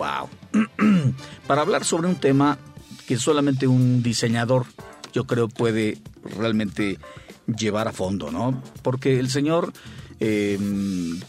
Wow. 0.01 0.29
Para 1.48 1.62
hablar 1.62 1.86
sobre 1.86 2.08
un 2.08 2.15
tema 2.15 2.58
que 3.05 3.17
solamente 3.17 3.67
un 3.67 4.01
diseñador, 4.01 4.65
yo 5.13 5.25
creo, 5.25 5.48
puede 5.48 6.00
realmente 6.24 6.98
llevar 7.46 7.88
a 7.88 7.91
fondo, 7.91 8.31
¿no? 8.31 8.63
Porque 8.81 9.20
el 9.20 9.29
señor 9.29 9.74
eh, 10.20 10.58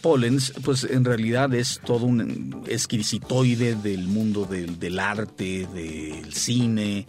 Pollens, 0.00 0.54
pues 0.64 0.84
en 0.84 1.04
realidad 1.04 1.52
es 1.52 1.82
todo 1.84 2.06
un 2.06 2.64
exquisitoide 2.66 3.74
del 3.74 4.08
mundo 4.08 4.46
del, 4.46 4.98
arte, 4.98 5.66
del 5.66 6.32
cine. 6.32 7.04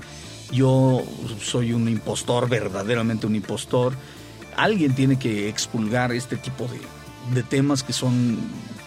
Yo 0.52 1.02
soy 1.42 1.72
un 1.72 1.88
impostor, 1.88 2.50
verdaderamente 2.50 3.26
un 3.26 3.38
impostor. 3.38 3.94
Alguien 4.58 4.96
tiene 4.96 5.18
que 5.18 5.48
expulgar 5.48 6.12
este 6.12 6.36
tipo 6.36 6.68
de 7.34 7.42
temas 7.44 7.84
que 7.84 7.94
son 7.94 8.38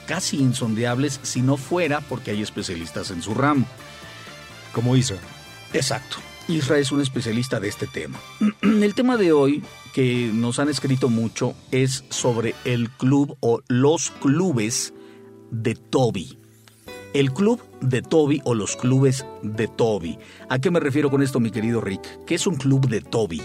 casi 0.07 0.39
insondeables 0.39 1.21
si 1.23 1.43
no 1.43 1.57
fuera 1.57 2.01
porque 2.01 2.31
hay 2.31 2.43
especialistas 2.43 3.11
en 3.11 3.23
su 3.23 3.35
ramo. 3.35 3.67
Como 4.73 4.97
Isra. 4.97 5.19
Exacto. 5.73 6.17
Isra 6.49 6.79
es 6.79 6.93
un 6.93 7.01
especialista 7.01 7.59
de 7.59 7.69
este 7.69 7.87
tema. 7.87 8.19
El 8.63 8.95
tema 8.95 9.17
de 9.17 9.33
hoy 9.33 9.63
que 9.93 10.31
nos 10.33 10.59
han 10.59 10.69
escrito 10.69 11.09
mucho 11.09 11.55
es 11.71 12.05
sobre 12.11 12.55
el 12.65 12.91
club 12.91 13.37
o 13.41 13.63
los 13.67 14.11
clubes 14.11 14.93
de 15.51 15.75
Toby. 15.75 16.39
El 17.15 17.33
club 17.33 17.63
de 17.81 18.03
Toby 18.03 18.43
o 18.45 18.55
los 18.55 18.77
clubes 18.77 19.25
de 19.43 19.69
Toby. 19.69 20.19
¿A 20.51 20.59
qué 20.59 20.71
me 20.71 20.81
refiero 20.81 21.11
con 21.11 21.23
esto, 21.23 21.41
mi 21.41 21.51
querido 21.51 21.81
Rick? 21.81 22.25
¿Qué 22.27 22.35
es 22.35 22.47
un 22.47 22.57
club 22.57 22.89
de 22.89 23.01
Toby? 23.01 23.41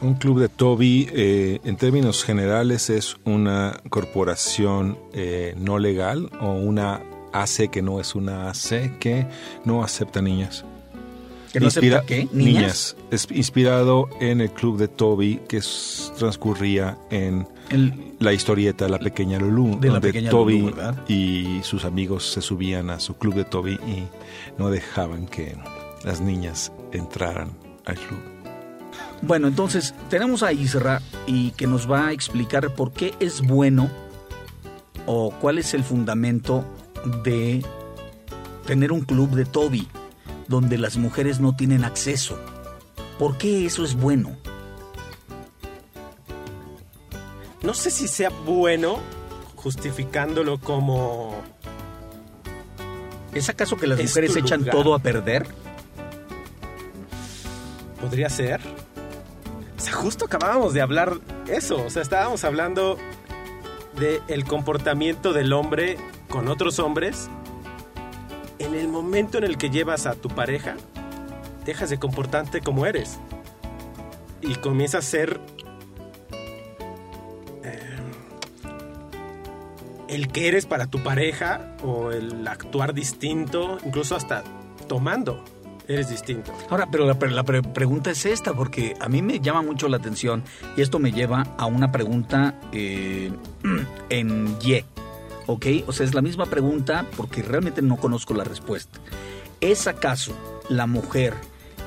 Un 0.00 0.14
club 0.14 0.38
de 0.40 0.48
Toby, 0.48 1.08
eh, 1.12 1.60
en 1.64 1.76
términos 1.76 2.24
generales, 2.24 2.90
es 2.90 3.16
una 3.24 3.80
corporación 3.88 4.98
eh, 5.14 5.54
no 5.58 5.78
legal 5.78 6.30
o 6.40 6.52
una 6.52 7.00
AC 7.32 7.70
que 7.70 7.80
no 7.80 8.00
es 8.00 8.14
una 8.14 8.50
AC 8.50 8.98
que 9.00 9.26
no 9.64 9.82
acepta 9.82 10.20
niñas. 10.20 10.64
¿Que 11.52 11.60
no 11.60 11.68
acepta 11.68 12.02
qué? 12.04 12.28
¿Niñas? 12.32 12.96
Es 13.10 13.28
inspirado 13.30 14.08
en 14.20 14.40
el 14.40 14.50
club 14.50 14.76
de 14.76 14.88
Toby 14.88 15.40
que 15.48 15.58
s- 15.58 16.10
transcurría 16.18 16.98
en 17.10 17.46
El- 17.70 18.14
la 18.18 18.32
historieta 18.32 18.88
La 18.88 18.98
Pequeña 18.98 19.38
Lulú, 19.38 19.78
De 19.80 19.86
la 19.88 19.94
donde 19.94 20.08
Pequeña 20.08 20.30
Toby 20.30 20.74
y 21.08 21.60
sus 21.62 21.84
amigos 21.84 22.26
se 22.30 22.42
subían 22.42 22.90
a 22.90 22.98
su 23.00 23.16
club 23.16 23.34
de 23.34 23.44
Toby 23.44 23.74
y 23.86 24.02
no 24.58 24.68
dejaban 24.68 25.26
que 25.26 25.56
las 26.04 26.20
niñas 26.20 26.72
entraran 26.92 27.52
al 27.86 27.94
club. 27.94 28.20
Bueno, 29.26 29.48
entonces 29.48 29.94
tenemos 30.10 30.42
a 30.42 30.52
Isra 30.52 31.00
y 31.26 31.52
que 31.52 31.66
nos 31.66 31.90
va 31.90 32.08
a 32.08 32.12
explicar 32.12 32.74
por 32.74 32.92
qué 32.92 33.14
es 33.20 33.40
bueno 33.40 33.90
o 35.06 35.30
cuál 35.40 35.56
es 35.56 35.72
el 35.72 35.82
fundamento 35.82 36.64
de 37.22 37.64
tener 38.66 38.92
un 38.92 39.00
club 39.00 39.30
de 39.30 39.46
Toby 39.46 39.88
donde 40.46 40.76
las 40.76 40.98
mujeres 40.98 41.40
no 41.40 41.56
tienen 41.56 41.84
acceso. 41.84 42.38
¿Por 43.18 43.38
qué 43.38 43.64
eso 43.64 43.82
es 43.82 43.94
bueno? 43.94 44.36
No 47.62 47.72
sé 47.72 47.90
si 47.90 48.08
sea 48.08 48.28
bueno 48.28 48.98
justificándolo 49.56 50.60
como... 50.60 51.34
¿Es 53.32 53.48
acaso 53.48 53.76
que 53.76 53.86
las 53.86 53.98
Es 53.98 54.10
mujeres 54.10 54.36
echan 54.36 54.60
lugar. 54.60 54.74
todo 54.74 54.94
a 54.94 54.98
perder? 54.98 55.46
Podría 58.02 58.28
ser. 58.28 58.60
Sea, 59.84 59.92
justo 59.92 60.24
acabábamos 60.24 60.72
de 60.72 60.80
hablar 60.80 61.20
eso. 61.46 61.84
O 61.84 61.90
sea, 61.90 62.00
estábamos 62.00 62.42
hablando 62.44 62.96
de 63.98 64.22
el 64.28 64.46
comportamiento 64.46 65.34
del 65.34 65.52
hombre 65.52 65.98
con 66.30 66.48
otros 66.48 66.78
hombres. 66.78 67.28
En 68.58 68.74
el 68.74 68.88
momento 68.88 69.36
en 69.36 69.44
el 69.44 69.58
que 69.58 69.68
llevas 69.68 70.06
a 70.06 70.14
tu 70.14 70.30
pareja, 70.30 70.76
dejas 71.66 71.90
de 71.90 71.98
comportarte 71.98 72.62
como 72.62 72.86
eres. 72.86 73.18
Y 74.40 74.54
comienzas 74.54 75.04
a 75.04 75.10
ser 75.10 75.38
eh, 77.62 77.98
el 80.08 80.28
que 80.28 80.48
eres 80.48 80.64
para 80.64 80.86
tu 80.86 81.02
pareja 81.02 81.76
o 81.82 82.10
el 82.10 82.48
actuar 82.48 82.94
distinto, 82.94 83.76
incluso 83.84 84.16
hasta 84.16 84.44
tomando, 84.88 85.44
eres 85.88 86.08
distinto. 86.08 86.52
Ahora, 86.70 86.88
pero 86.90 87.06
la, 87.06 87.14
pregunta 87.44 88.10
es 88.10 88.26
esta, 88.26 88.54
porque 88.54 88.94
a 89.00 89.08
mí 89.08 89.22
me 89.22 89.40
llama 89.40 89.62
mucho 89.62 89.88
la 89.88 89.98
atención 89.98 90.42
y 90.76 90.82
esto 90.82 90.98
me 90.98 91.12
lleva 91.12 91.46
a 91.58 91.66
una 91.66 91.92
pregunta 91.92 92.58
eh, 92.72 93.32
en 94.08 94.56
Y, 94.62 94.84
¿ok? 95.46 95.66
O 95.86 95.92
sea, 95.92 96.06
es 96.06 96.14
la 96.14 96.22
misma 96.22 96.46
pregunta 96.46 97.06
porque 97.16 97.42
realmente 97.42 97.82
no 97.82 97.96
conozco 97.96 98.34
la 98.34 98.44
respuesta. 98.44 98.98
¿Es 99.60 99.86
acaso 99.86 100.34
la 100.68 100.86
mujer 100.86 101.34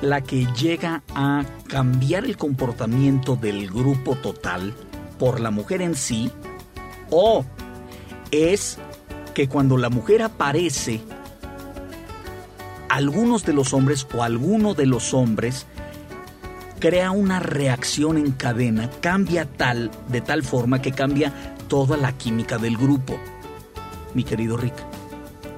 la 0.00 0.20
que 0.20 0.46
llega 0.54 1.02
a 1.14 1.44
cambiar 1.68 2.24
el 2.24 2.36
comportamiento 2.36 3.36
del 3.36 3.68
grupo 3.68 4.14
total 4.16 4.74
por 5.18 5.40
la 5.40 5.50
mujer 5.50 5.82
en 5.82 5.94
sí? 5.94 6.30
¿O 7.10 7.44
es 8.30 8.78
que 9.34 9.48
cuando 9.48 9.76
la 9.76 9.88
mujer 9.88 10.22
aparece 10.22 11.00
algunos 12.88 13.44
de 13.44 13.52
los 13.52 13.72
hombres 13.72 14.06
o 14.14 14.22
alguno 14.22 14.74
de 14.74 14.86
los 14.86 15.14
hombres 15.14 15.66
crea 16.78 17.10
una 17.10 17.40
reacción 17.40 18.18
en 18.18 18.32
cadena, 18.32 18.88
cambia 19.00 19.46
tal, 19.46 19.90
de 20.08 20.20
tal 20.20 20.42
forma 20.42 20.80
que 20.80 20.92
cambia 20.92 21.32
toda 21.68 21.96
la 21.96 22.12
química 22.12 22.58
del 22.58 22.76
grupo. 22.76 23.18
Mi 24.14 24.24
querido 24.24 24.56
Rick. 24.56 24.74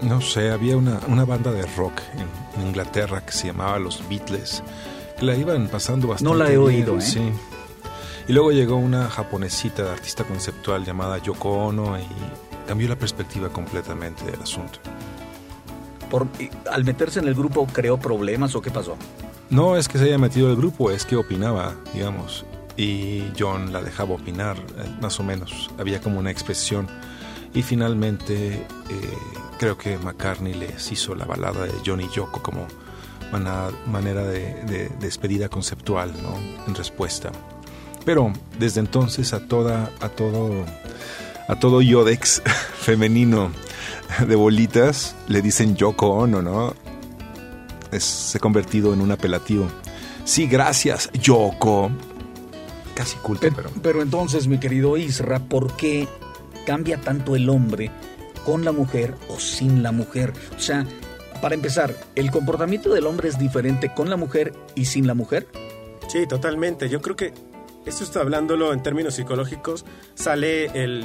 No 0.02 0.20
sé, 0.20 0.50
había 0.50 0.76
una, 0.76 0.98
una 1.08 1.24
banda 1.24 1.52
de 1.52 1.66
rock 1.76 2.00
en, 2.14 2.60
en 2.60 2.68
Inglaterra 2.68 3.24
que 3.24 3.32
se 3.32 3.48
llamaba 3.48 3.78
Los 3.78 4.02
Beatles, 4.08 4.62
que 5.18 5.26
la 5.26 5.36
iban 5.36 5.68
pasando 5.68 6.08
bastante 6.08 6.32
No 6.32 6.42
la 6.42 6.46
he 6.46 6.56
bien, 6.56 6.62
oído, 6.62 6.98
¿eh? 6.98 7.02
Sí. 7.02 7.20
Y 8.26 8.32
luego 8.32 8.52
llegó 8.52 8.76
una 8.76 9.08
japonesita 9.10 9.82
de 9.82 9.90
artista 9.90 10.24
conceptual 10.24 10.84
llamada 10.84 11.18
Yoko 11.18 11.66
Ono 11.66 11.98
y 11.98 12.06
cambió 12.66 12.88
la 12.88 12.96
perspectiva 12.96 13.50
completamente 13.50 14.24
del 14.24 14.40
asunto. 14.40 14.78
Al 16.70 16.84
meterse 16.84 17.18
en 17.20 17.28
el 17.28 17.34
grupo 17.34 17.66
creó 17.66 17.98
problemas 17.98 18.54
o 18.54 18.62
qué 18.62 18.70
pasó? 18.70 18.96
No 19.50 19.76
es 19.76 19.88
que 19.88 19.98
se 19.98 20.04
haya 20.04 20.18
metido 20.18 20.50
el 20.50 20.56
grupo, 20.56 20.90
es 20.90 21.04
que 21.04 21.16
opinaba, 21.16 21.74
digamos. 21.94 22.44
Y 22.76 23.24
John 23.38 23.72
la 23.72 23.82
dejaba 23.82 24.14
opinar, 24.14 24.56
eh, 24.58 24.88
más 25.00 25.18
o 25.20 25.22
menos. 25.24 25.70
Había 25.78 26.00
como 26.00 26.18
una 26.18 26.30
expresión. 26.30 26.86
Y 27.52 27.62
finalmente 27.62 28.54
eh, 28.54 28.64
creo 29.58 29.76
que 29.76 29.98
McCartney 29.98 30.54
les 30.54 30.90
hizo 30.92 31.14
la 31.14 31.24
balada 31.24 31.64
de 31.64 31.72
John 31.84 32.00
y 32.00 32.08
Yoko 32.08 32.40
como 32.42 32.66
mana- 33.32 33.70
manera 33.86 34.22
de, 34.22 34.54
de 34.64 34.88
despedida 35.00 35.48
conceptual, 35.48 36.12
¿no? 36.22 36.38
En 36.68 36.74
respuesta. 36.76 37.32
Pero 38.04 38.32
desde 38.58 38.80
entonces 38.80 39.32
a 39.34 39.46
toda, 39.46 39.90
a 40.00 40.08
todo, 40.08 40.64
a 41.48 41.56
todo 41.58 41.82
Yodex 41.82 42.40
femenino 42.78 43.50
de 44.26 44.36
bolitas 44.36 45.16
le 45.28 45.42
dicen 45.42 45.76
Yoko 45.76 46.08
Ono, 46.10 46.42
¿no? 46.42 46.74
Es, 47.92 48.04
se 48.04 48.38
ha 48.38 48.40
convertido 48.40 48.92
en 48.94 49.00
un 49.00 49.10
apelativo. 49.10 49.66
Sí, 50.24 50.46
gracias, 50.46 51.10
Yoko. 51.12 51.90
Casi 52.94 53.16
culto, 53.18 53.40
Pero, 53.40 53.56
pero... 53.56 53.70
pero 53.82 54.02
entonces, 54.02 54.46
mi 54.46 54.58
querido 54.58 54.96
Isra, 54.96 55.38
¿por 55.38 55.76
qué 55.76 56.06
cambia 56.66 57.00
tanto 57.00 57.34
el 57.34 57.48
hombre 57.48 57.90
con 58.44 58.64
la 58.64 58.72
mujer 58.72 59.14
o 59.28 59.38
sin 59.40 59.82
la 59.82 59.92
mujer? 59.92 60.32
O 60.56 60.60
sea, 60.60 60.86
para 61.40 61.54
empezar, 61.54 61.94
¿el 62.14 62.30
comportamiento 62.30 62.92
del 62.92 63.06
hombre 63.06 63.28
es 63.28 63.38
diferente 63.38 63.92
con 63.94 64.10
la 64.10 64.16
mujer 64.16 64.52
y 64.74 64.84
sin 64.84 65.06
la 65.06 65.14
mujer? 65.14 65.48
Sí, 66.08 66.26
totalmente. 66.26 66.88
Yo 66.88 67.00
creo 67.00 67.16
que 67.16 67.32
esto 67.86 68.04
está 68.04 68.20
hablándolo 68.20 68.72
en 68.72 68.82
términos 68.82 69.14
psicológicos. 69.14 69.86
Sale 70.14 70.66
el, 70.74 71.04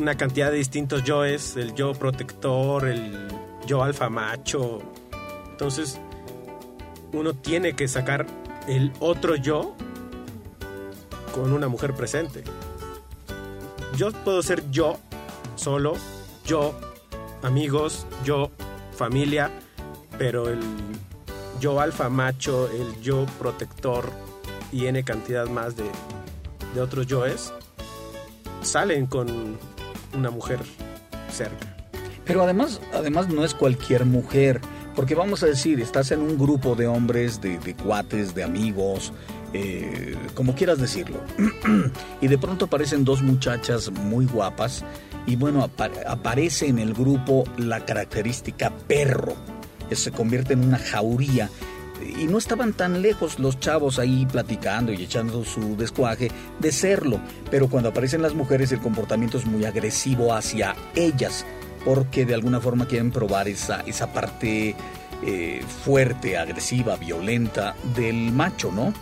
una 0.00 0.16
cantidad 0.16 0.50
de 0.50 0.56
distintos 0.56 1.04
yoes, 1.04 1.56
el 1.56 1.74
yo 1.74 1.92
protector, 1.92 2.88
el 2.88 3.28
yo 3.66 3.84
alfa 3.84 4.08
macho. 4.08 4.80
Entonces, 5.50 6.00
uno 7.12 7.34
tiene 7.34 7.74
que 7.74 7.86
sacar 7.86 8.26
el 8.66 8.92
otro 9.00 9.36
yo 9.36 9.74
con 11.34 11.52
una 11.52 11.68
mujer 11.68 11.94
presente. 11.94 12.42
Yo 13.96 14.10
puedo 14.12 14.42
ser 14.42 14.70
yo 14.70 14.98
solo, 15.56 15.94
yo 16.46 16.74
amigos, 17.42 18.06
yo 18.24 18.50
familia, 18.96 19.50
pero 20.16 20.48
el 20.48 20.60
yo 21.60 21.78
alfa 21.78 22.08
macho, 22.08 22.70
el 22.70 23.00
yo 23.02 23.26
protector 23.38 24.10
y 24.72 24.86
n 24.86 25.04
cantidad 25.04 25.46
más 25.46 25.76
de, 25.76 25.84
de 26.74 26.80
otros 26.80 27.06
yoes 27.06 27.52
salen 28.62 29.06
con 29.06 29.58
una 30.16 30.30
mujer 30.30 30.60
cerca. 31.32 31.76
Pero 32.24 32.42
además, 32.42 32.80
además 32.94 33.28
no 33.28 33.44
es 33.44 33.54
cualquier 33.54 34.04
mujer, 34.04 34.60
porque 34.94 35.14
vamos 35.14 35.42
a 35.42 35.46
decir, 35.46 35.80
estás 35.80 36.10
en 36.12 36.20
un 36.20 36.38
grupo 36.38 36.74
de 36.76 36.86
hombres, 36.86 37.40
de, 37.40 37.58
cuates, 37.82 38.34
de 38.34 38.44
amigos, 38.44 39.12
eh, 39.52 40.14
como 40.34 40.54
quieras 40.54 40.78
decirlo, 40.78 41.18
y 42.20 42.28
de 42.28 42.38
pronto 42.38 42.66
aparecen 42.66 43.04
dos 43.04 43.22
muchachas 43.22 43.90
muy 43.90 44.26
guapas, 44.26 44.84
y 45.26 45.36
bueno, 45.36 45.62
apa- 45.64 45.90
aparece 46.06 46.68
en 46.68 46.78
el 46.78 46.94
grupo 46.94 47.44
la 47.56 47.84
característica 47.84 48.70
perro, 48.86 49.34
se 49.90 50.12
convierte 50.12 50.52
en 50.52 50.64
una 50.64 50.78
jauría. 50.78 51.50
Y 52.18 52.26
no 52.26 52.38
estaban 52.38 52.72
tan 52.72 53.02
lejos 53.02 53.38
los 53.38 53.60
chavos 53.60 53.98
ahí 53.98 54.26
platicando 54.26 54.92
y 54.92 55.02
echando 55.02 55.44
su 55.44 55.76
descuaje 55.76 56.30
de 56.58 56.72
serlo. 56.72 57.20
Pero 57.50 57.68
cuando 57.68 57.90
aparecen 57.90 58.22
las 58.22 58.34
mujeres 58.34 58.72
el 58.72 58.80
comportamiento 58.80 59.38
es 59.38 59.46
muy 59.46 59.64
agresivo 59.64 60.32
hacia 60.34 60.74
ellas, 60.94 61.44
porque 61.84 62.26
de 62.26 62.34
alguna 62.34 62.60
forma 62.60 62.86
quieren 62.86 63.10
probar 63.10 63.48
esa, 63.48 63.80
esa 63.80 64.12
parte 64.12 64.74
eh, 65.22 65.62
fuerte, 65.84 66.38
agresiva, 66.38 66.96
violenta 66.96 67.74
del 67.94 68.32
macho, 68.32 68.72
¿no? 68.72 68.92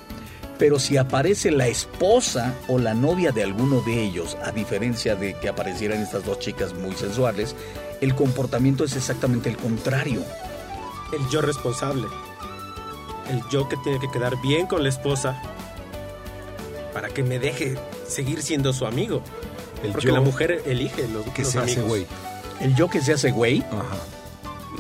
Pero 0.59 0.81
si 0.81 0.97
aparece 0.97 1.53
la 1.53 1.68
esposa 1.68 2.55
o 2.66 2.79
la 2.79 2.92
novia 2.92 3.31
de 3.31 3.44
alguno 3.44 3.81
de 3.83 4.03
ellos, 4.03 4.37
a 4.44 4.51
diferencia 4.51 5.14
de 5.14 5.35
que 5.35 5.49
aparecieran 5.49 6.01
estas 6.01 6.25
dos 6.25 6.40
chicas 6.40 6.75
muy 6.75 6.97
sensuales, 6.97 7.55
el 8.01 8.14
comportamiento 8.16 8.85
es 8.85 8.97
exactamente 8.97 9.49
el 9.49 9.57
contrario. 9.57 10.21
El 11.12 11.29
yo 11.31 11.40
responsable. 11.40 12.07
El 13.29 13.43
yo 13.51 13.69
que 13.69 13.77
tiene 13.79 13.99
que 14.01 14.11
quedar 14.11 14.41
bien 14.41 14.67
con 14.67 14.83
la 14.83 14.88
esposa 14.88 15.41
para 16.93 17.09
que 17.09 17.23
me 17.23 17.38
deje 17.38 17.77
seguir 18.07 18.43
siendo 18.43 18.73
su 18.73 18.87
amigo. 18.87 19.23
El 19.83 19.93
Porque 19.93 20.09
yo 20.09 20.14
la 20.14 20.21
mujer 20.21 20.62
elige 20.67 21.07
los, 21.09 21.25
que 21.35 21.43
los 21.43 21.51
se 21.53 21.59
hace 21.59 21.83
güey. 21.83 22.07
El 22.61 22.75
yo 22.75 22.88
que 22.88 23.01
se 23.01 23.12
hace 23.12 23.31
güey, 23.31 23.61
Ajá. 23.71 23.97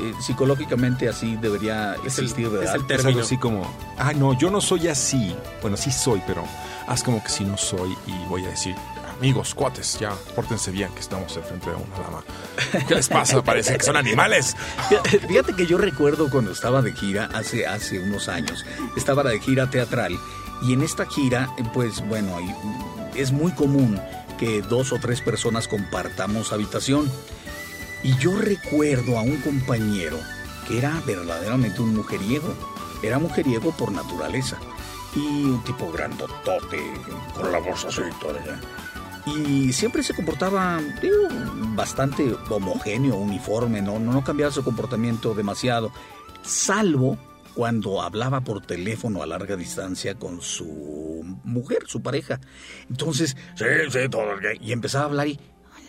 eh, 0.00 0.12
psicológicamente 0.20 1.08
así 1.08 1.36
debería 1.36 1.94
Es 2.04 2.18
el- 2.18 2.24
existir, 2.24 2.46
es 2.46 2.52
¿verdad? 2.52 2.74
el 2.74 2.80
Es 2.80 2.90
algo 2.90 3.02
término. 3.02 3.20
así 3.20 3.36
como, 3.38 3.70
ah, 3.98 4.12
no, 4.14 4.36
yo 4.36 4.50
no 4.50 4.60
soy 4.60 4.88
así. 4.88 5.36
Bueno, 5.62 5.76
sí 5.76 5.92
soy, 5.92 6.20
pero 6.26 6.42
haz 6.88 7.02
como 7.04 7.22
que 7.22 7.28
sí 7.28 7.44
no 7.44 7.56
soy 7.56 7.96
y 8.06 8.12
voy 8.28 8.44
a 8.44 8.48
decir, 8.48 8.74
amigos, 9.18 9.54
cuates, 9.54 9.98
ya, 9.98 10.10
pórtense 10.34 10.70
bien 10.70 10.92
que 10.92 11.00
estamos 11.00 11.36
enfrente 11.36 11.70
de 11.70 11.76
una 11.76 11.96
dama. 11.96 12.24
¿Qué 12.86 12.94
les 12.94 13.08
pasa? 13.08 13.42
Parece 13.42 13.76
que 13.76 13.84
son 13.84 13.96
animales. 13.96 14.56
Fíjate 15.28 15.54
que 15.54 15.66
yo 15.66 15.76
recuerdo 15.76 16.30
cuando 16.30 16.52
estaba 16.52 16.82
de 16.82 16.92
gira 16.92 17.28
hace, 17.34 17.66
hace 17.66 17.98
unos 17.98 18.28
años, 18.28 18.64
estaba 18.96 19.22
de 19.24 19.40
gira 19.40 19.68
teatral 19.70 20.18
y 20.62 20.72
en 20.72 20.82
esta 20.82 21.06
gira, 21.06 21.50
pues 21.74 22.00
bueno, 22.06 22.36
es 23.14 23.32
muy 23.32 23.52
común 23.52 24.00
que 24.38 24.62
dos 24.62 24.92
o 24.92 24.98
tres 25.00 25.20
personas 25.20 25.68
compartamos 25.68 26.52
habitación. 26.52 27.10
Y 28.02 28.16
yo 28.18 28.38
recuerdo 28.38 29.18
a 29.18 29.22
un 29.22 29.36
compañero 29.38 30.18
que 30.66 30.78
era 30.78 31.02
verdaderamente 31.06 31.82
un 31.82 31.96
mujeriego. 31.96 32.54
Era 33.02 33.18
mujeriego 33.18 33.72
por 33.72 33.92
naturaleza. 33.92 34.56
Y 35.14 35.44
un 35.44 35.64
tipo 35.64 35.90
grandotote, 35.90 36.78
con 37.34 37.50
la 37.50 37.58
voz 37.58 37.84
así. 37.84 38.02
Y 39.26 39.72
siempre 39.72 40.02
se 40.02 40.14
comportaba 40.14 40.80
bastante 41.74 42.34
homogéneo, 42.48 43.16
uniforme, 43.16 43.82
¿no? 43.82 43.98
No, 43.98 44.24
cambiaba 44.24 44.52
su 44.52 44.64
comportamiento 44.64 45.34
demasiado. 45.34 45.92
Salvo 46.42 47.18
cuando 47.54 48.02
hablaba 48.02 48.40
por 48.40 48.64
teléfono 48.64 49.22
a 49.22 49.26
larga 49.26 49.56
distancia 49.56 50.14
con 50.14 50.40
su 50.40 51.24
mujer, 51.44 51.84
su 51.86 52.02
pareja. 52.02 52.40
Entonces, 52.88 53.36
sí, 53.56 53.64
sí, 53.90 54.08
todo. 54.08 54.28
Y 54.60 54.72
empezaba 54.72 55.04
a 55.04 55.08
hablar 55.08 55.28
y, 55.28 55.40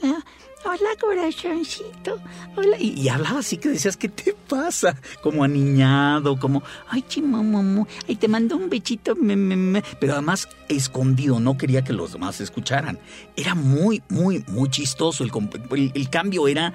hola, 0.02 0.26
hola 0.65 0.89
corazoncito, 1.00 2.19
hola. 2.56 2.78
Y, 2.80 3.08
hablaba 3.10 3.39
así 3.39 3.58
que 3.58 3.69
decías, 3.69 3.98
¿qué 3.98 4.10
te 4.10 4.34
pasa? 4.48 4.95
Como 5.22 5.43
aniñado, 5.43 6.39
como, 6.39 6.63
ay, 6.89 7.04
chimamomo, 7.08 7.88
ay, 8.08 8.15
te 8.15 8.28
mando 8.28 8.58
un 8.58 8.69
bechito, 8.69 9.15
me, 9.15 9.36
me, 9.36 9.56
me". 9.56 9.84
Pero 10.00 10.13
además 10.13 10.50
escondido, 10.67 11.39
no 11.39 11.58
quería 11.58 11.84
que 11.84 11.93
los 11.93 12.13
demás 12.13 12.41
escucharan. 12.41 13.00
Era 13.36 13.56
muy, 13.56 14.04
muy, 14.10 14.43
muy 14.48 14.69
chistoso. 14.69 15.24
El 15.24 16.10
cambio 16.10 16.48
era 16.48 16.74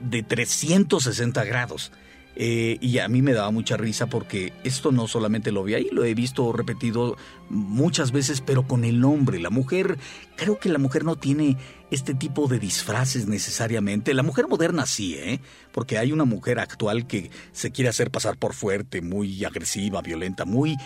de 0.00 0.22
360 0.22 1.44
grados. 1.44 1.92
Eh, 2.36 2.78
y 2.80 2.98
a 2.98 3.08
mí 3.08 3.22
me 3.22 3.32
daba 3.32 3.52
mucha 3.52 3.76
risa 3.76 4.06
porque 4.06 4.52
esto 4.64 4.90
no 4.90 5.06
solamente 5.06 5.52
lo 5.52 5.62
vi 5.62 5.74
ahí, 5.74 5.88
lo 5.92 6.04
he 6.04 6.14
visto 6.14 6.52
repetido 6.52 7.16
muchas 7.48 8.10
veces, 8.10 8.40
pero 8.40 8.66
con 8.66 8.84
el 8.84 9.04
hombre. 9.04 9.38
La 9.38 9.50
mujer, 9.50 9.98
creo 10.36 10.58
que 10.58 10.68
la 10.68 10.78
mujer 10.78 11.04
no 11.04 11.16
tiene 11.16 11.56
este 11.94 12.14
tipo 12.14 12.46
de 12.48 12.58
disfraces 12.58 13.26
necesariamente. 13.26 14.14
La 14.14 14.22
mujer 14.22 14.48
moderna 14.48 14.86
sí, 14.86 15.14
¿eh? 15.14 15.40
Porque 15.72 15.98
hay 15.98 16.12
una 16.12 16.24
mujer 16.24 16.58
actual 16.58 17.06
que 17.06 17.30
se 17.52 17.70
quiere 17.70 17.88
hacer 17.88 18.10
pasar 18.10 18.36
por 18.36 18.54
fuerte, 18.54 19.00
muy 19.00 19.44
agresiva, 19.44 20.02
violenta, 20.02 20.44
muy, 20.44 20.76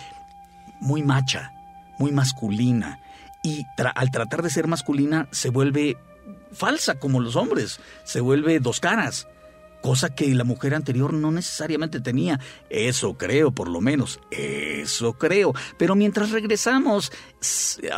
muy 0.79 1.03
macha, 1.03 1.51
muy 1.97 2.11
masculina. 2.11 2.99
Y 3.43 3.65
al 3.95 4.11
tratar 4.11 4.41
de 4.41 4.49
ser 4.49 4.67
masculina 4.67 5.27
se 5.31 5.49
vuelve 5.49 5.97
falsa 6.51 6.95
como 6.95 7.19
los 7.19 7.35
hombres, 7.35 7.79
se 8.05 8.21
vuelve 8.21 8.59
dos 8.59 8.79
caras, 8.79 9.27
cosa 9.81 10.13
que 10.13 10.33
la 10.35 10.43
mujer 10.43 10.75
anterior 10.75 11.13
no 11.13 11.31
necesariamente 11.31 12.01
tenía. 12.01 12.39
Eso 12.69 13.17
creo, 13.17 13.51
por 13.51 13.69
lo 13.69 13.81
menos, 13.81 14.19
eso 14.31 15.13
creo. 15.13 15.53
Pero 15.77 15.95
mientras 15.95 16.31
regresamos 16.31 17.11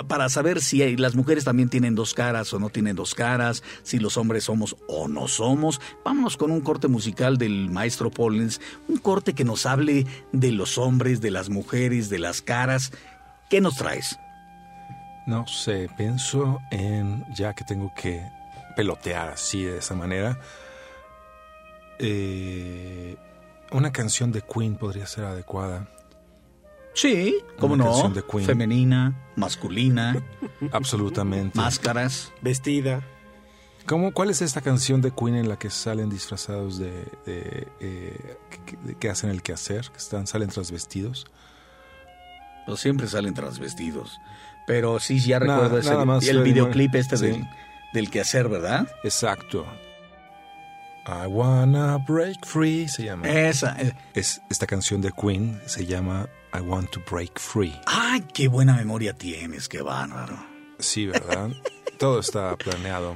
para 0.07 0.29
saber 0.29 0.61
si 0.61 0.95
las 0.97 1.15
mujeres 1.15 1.43
también 1.43 1.69
tienen 1.69 1.95
dos 1.95 2.13
caras 2.13 2.53
o 2.53 2.59
no 2.59 2.69
tienen 2.69 2.95
dos 2.95 3.15
caras, 3.15 3.63
si 3.83 3.99
los 3.99 4.17
hombres 4.17 4.45
somos 4.45 4.75
o 4.87 5.07
no 5.07 5.27
somos, 5.27 5.81
vámonos 6.05 6.37
con 6.37 6.51
un 6.51 6.61
corte 6.61 6.87
musical 6.87 7.37
del 7.37 7.69
maestro 7.69 8.11
Pollens, 8.11 8.61
un 8.87 8.97
corte 8.97 9.33
que 9.33 9.43
nos 9.43 9.65
hable 9.65 10.05
de 10.31 10.51
los 10.51 10.77
hombres, 10.77 11.21
de 11.21 11.31
las 11.31 11.49
mujeres, 11.49 12.09
de 12.09 12.19
las 12.19 12.41
caras. 12.41 12.91
¿Qué 13.49 13.61
nos 13.61 13.75
traes? 13.75 14.17
No 15.27 15.45
sé, 15.47 15.89
pienso 15.97 16.59
en, 16.71 17.25
ya 17.35 17.53
que 17.53 17.63
tengo 17.63 17.93
que 17.95 18.21
pelotear 18.75 19.29
así 19.29 19.63
de 19.63 19.77
esa 19.77 19.93
manera, 19.93 20.39
eh, 22.01 23.15
una 23.71 23.91
canción 23.91 24.31
de 24.31 24.41
Queen 24.41 24.75
podría 24.75 25.05
ser 25.07 25.23
adecuada. 25.25 25.87
Sí, 26.93 27.37
cómo 27.57 27.75
Una 27.75 27.85
no. 27.85 27.91
canción 27.91 28.13
de 28.13 28.23
Queen. 28.23 28.45
Femenina, 28.45 29.15
masculina, 29.37 30.21
Absolutamente. 30.71 31.57
máscaras. 31.57 32.33
Vestida. 32.41 33.01
¿Cómo, 33.85 34.11
¿Cuál 34.11 34.29
es 34.29 34.41
esta 34.41 34.61
canción 34.61 35.01
de 35.01 35.11
Queen 35.11 35.35
en 35.35 35.49
la 35.49 35.57
que 35.57 35.69
salen 35.69 36.09
disfrazados 36.09 36.77
de, 36.77 36.91
de, 37.25 37.67
eh, 37.79 38.37
que, 38.99 39.09
hacen 39.09 39.29
el 39.31 39.41
quehacer, 39.41 39.89
que 39.89 39.97
están, 39.97 40.27
salen 40.27 40.49
trasvestidos? 40.49 41.25
Pues 42.67 42.79
siempre 42.79 43.07
salen 43.07 43.33
transvestidos. 43.33 44.19
Pero 44.67 44.99
sí, 44.99 45.19
ya 45.19 45.39
Nada- 45.39 45.55
recuerdo 45.55 45.77
ese, 45.79 45.89
nada 45.89 46.05
más 46.05 46.27
el 46.27 46.43
videoclip 46.43 46.93
este 46.93 47.17
sí. 47.17 47.25
del, 47.27 47.47
del 47.93 48.09
quehacer, 48.11 48.47
¿verdad? 48.49 48.87
Exacto. 49.03 49.65
I 51.07 51.25
wanna 51.27 51.97
break 52.07 52.45
free 52.45 52.87
se 52.87 53.05
llama. 53.05 53.27
Esa. 53.27 53.75
eh. 53.81 53.93
Es, 54.13 54.41
esta 54.49 54.67
canción 54.67 55.01
de 55.01 55.11
Queen 55.11 55.59
se 55.65 55.85
llama 55.85 56.27
I 56.53 56.59
want 56.61 56.89
to 56.91 57.01
break 57.09 57.39
free. 57.39 57.73
Ay, 57.87 58.21
qué 58.33 58.47
buena 58.47 58.75
memoria 58.75 59.13
tienes, 59.13 59.67
qué 59.67 59.81
bárbaro. 59.81 60.37
Sí, 60.79 61.07
¿verdad? 61.07 61.49
Todo 61.97 62.19
está 62.19 62.55
planeado. 62.57 63.15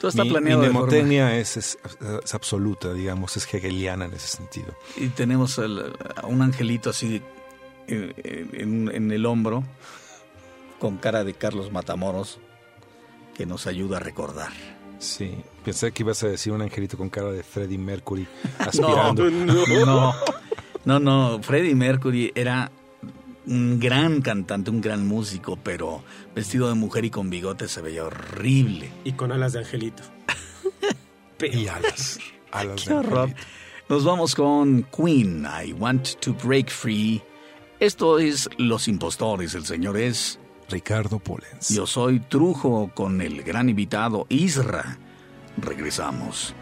Todo 0.00 0.08
está 0.08 0.24
mi, 0.24 0.30
planeado 0.30 0.62
mi 0.62 0.68
mnemotecnia 0.68 1.36
es, 1.36 1.56
es- 1.56 1.78
es 2.24 2.34
absoluta, 2.34 2.92
digamos, 2.92 3.36
es 3.36 3.52
hegeliana 3.54 4.06
en 4.06 4.14
ese 4.14 4.26
sentido. 4.26 4.74
Y 4.96 5.08
tenemos 5.08 5.58
el- 5.58 5.92
a 6.16 6.26
un 6.26 6.42
angelito 6.42 6.90
así 6.90 7.22
eh, 7.86 8.12
eh, 8.16 8.48
en, 8.54 8.90
en 8.92 9.12
el 9.12 9.26
hombro, 9.26 9.62
con 10.80 10.96
cara 10.98 11.22
de 11.22 11.34
Carlos 11.34 11.70
Matamoros, 11.70 12.40
que 13.34 13.46
nos 13.46 13.66
ayuda 13.68 13.98
a 13.98 14.00
recordar. 14.00 14.50
Sí, 15.02 15.34
pensé 15.64 15.90
que 15.90 16.04
ibas 16.04 16.22
a 16.22 16.28
decir 16.28 16.52
un 16.52 16.62
angelito 16.62 16.96
con 16.96 17.10
cara 17.10 17.32
de 17.32 17.42
Freddie 17.42 17.76
Mercury 17.76 18.24
aspirando. 18.58 19.28
No, 19.28 20.14
no, 20.84 20.98
no. 21.00 21.42
Freddie 21.42 21.74
Mercury 21.74 22.30
era 22.36 22.70
un 23.46 23.80
gran 23.80 24.22
cantante, 24.22 24.70
un 24.70 24.80
gran 24.80 25.04
músico, 25.04 25.58
pero 25.60 26.04
vestido 26.36 26.68
de 26.68 26.74
mujer 26.74 27.04
y 27.04 27.10
con 27.10 27.30
bigote 27.30 27.66
se 27.66 27.80
veía 27.82 28.04
horrible. 28.04 28.92
Y 29.02 29.14
con 29.14 29.32
alas 29.32 29.54
de 29.54 29.58
angelito. 29.58 30.04
y 31.52 31.66
alas. 31.66 32.20
Alas 32.52 32.84
Qué 32.84 32.90
de 32.90 32.96
horror. 32.96 33.18
angelito. 33.30 33.46
Nos 33.88 34.04
vamos 34.04 34.36
con 34.36 34.84
Queen, 34.96 35.44
I 35.66 35.72
Want 35.72 36.10
to 36.20 36.32
Break 36.44 36.70
Free. 36.70 37.20
Esto 37.80 38.20
es 38.20 38.48
Los 38.56 38.86
Impostores, 38.86 39.54
el 39.56 39.66
señor 39.66 39.96
es. 39.96 40.38
Ricardo 40.72 41.18
Pollens. 41.18 41.68
Yo 41.68 41.86
soy 41.86 42.18
Trujo 42.18 42.90
con 42.94 43.20
el 43.20 43.42
gran 43.42 43.68
invitado 43.68 44.26
Isra. 44.30 44.98
Regresamos. 45.58 46.54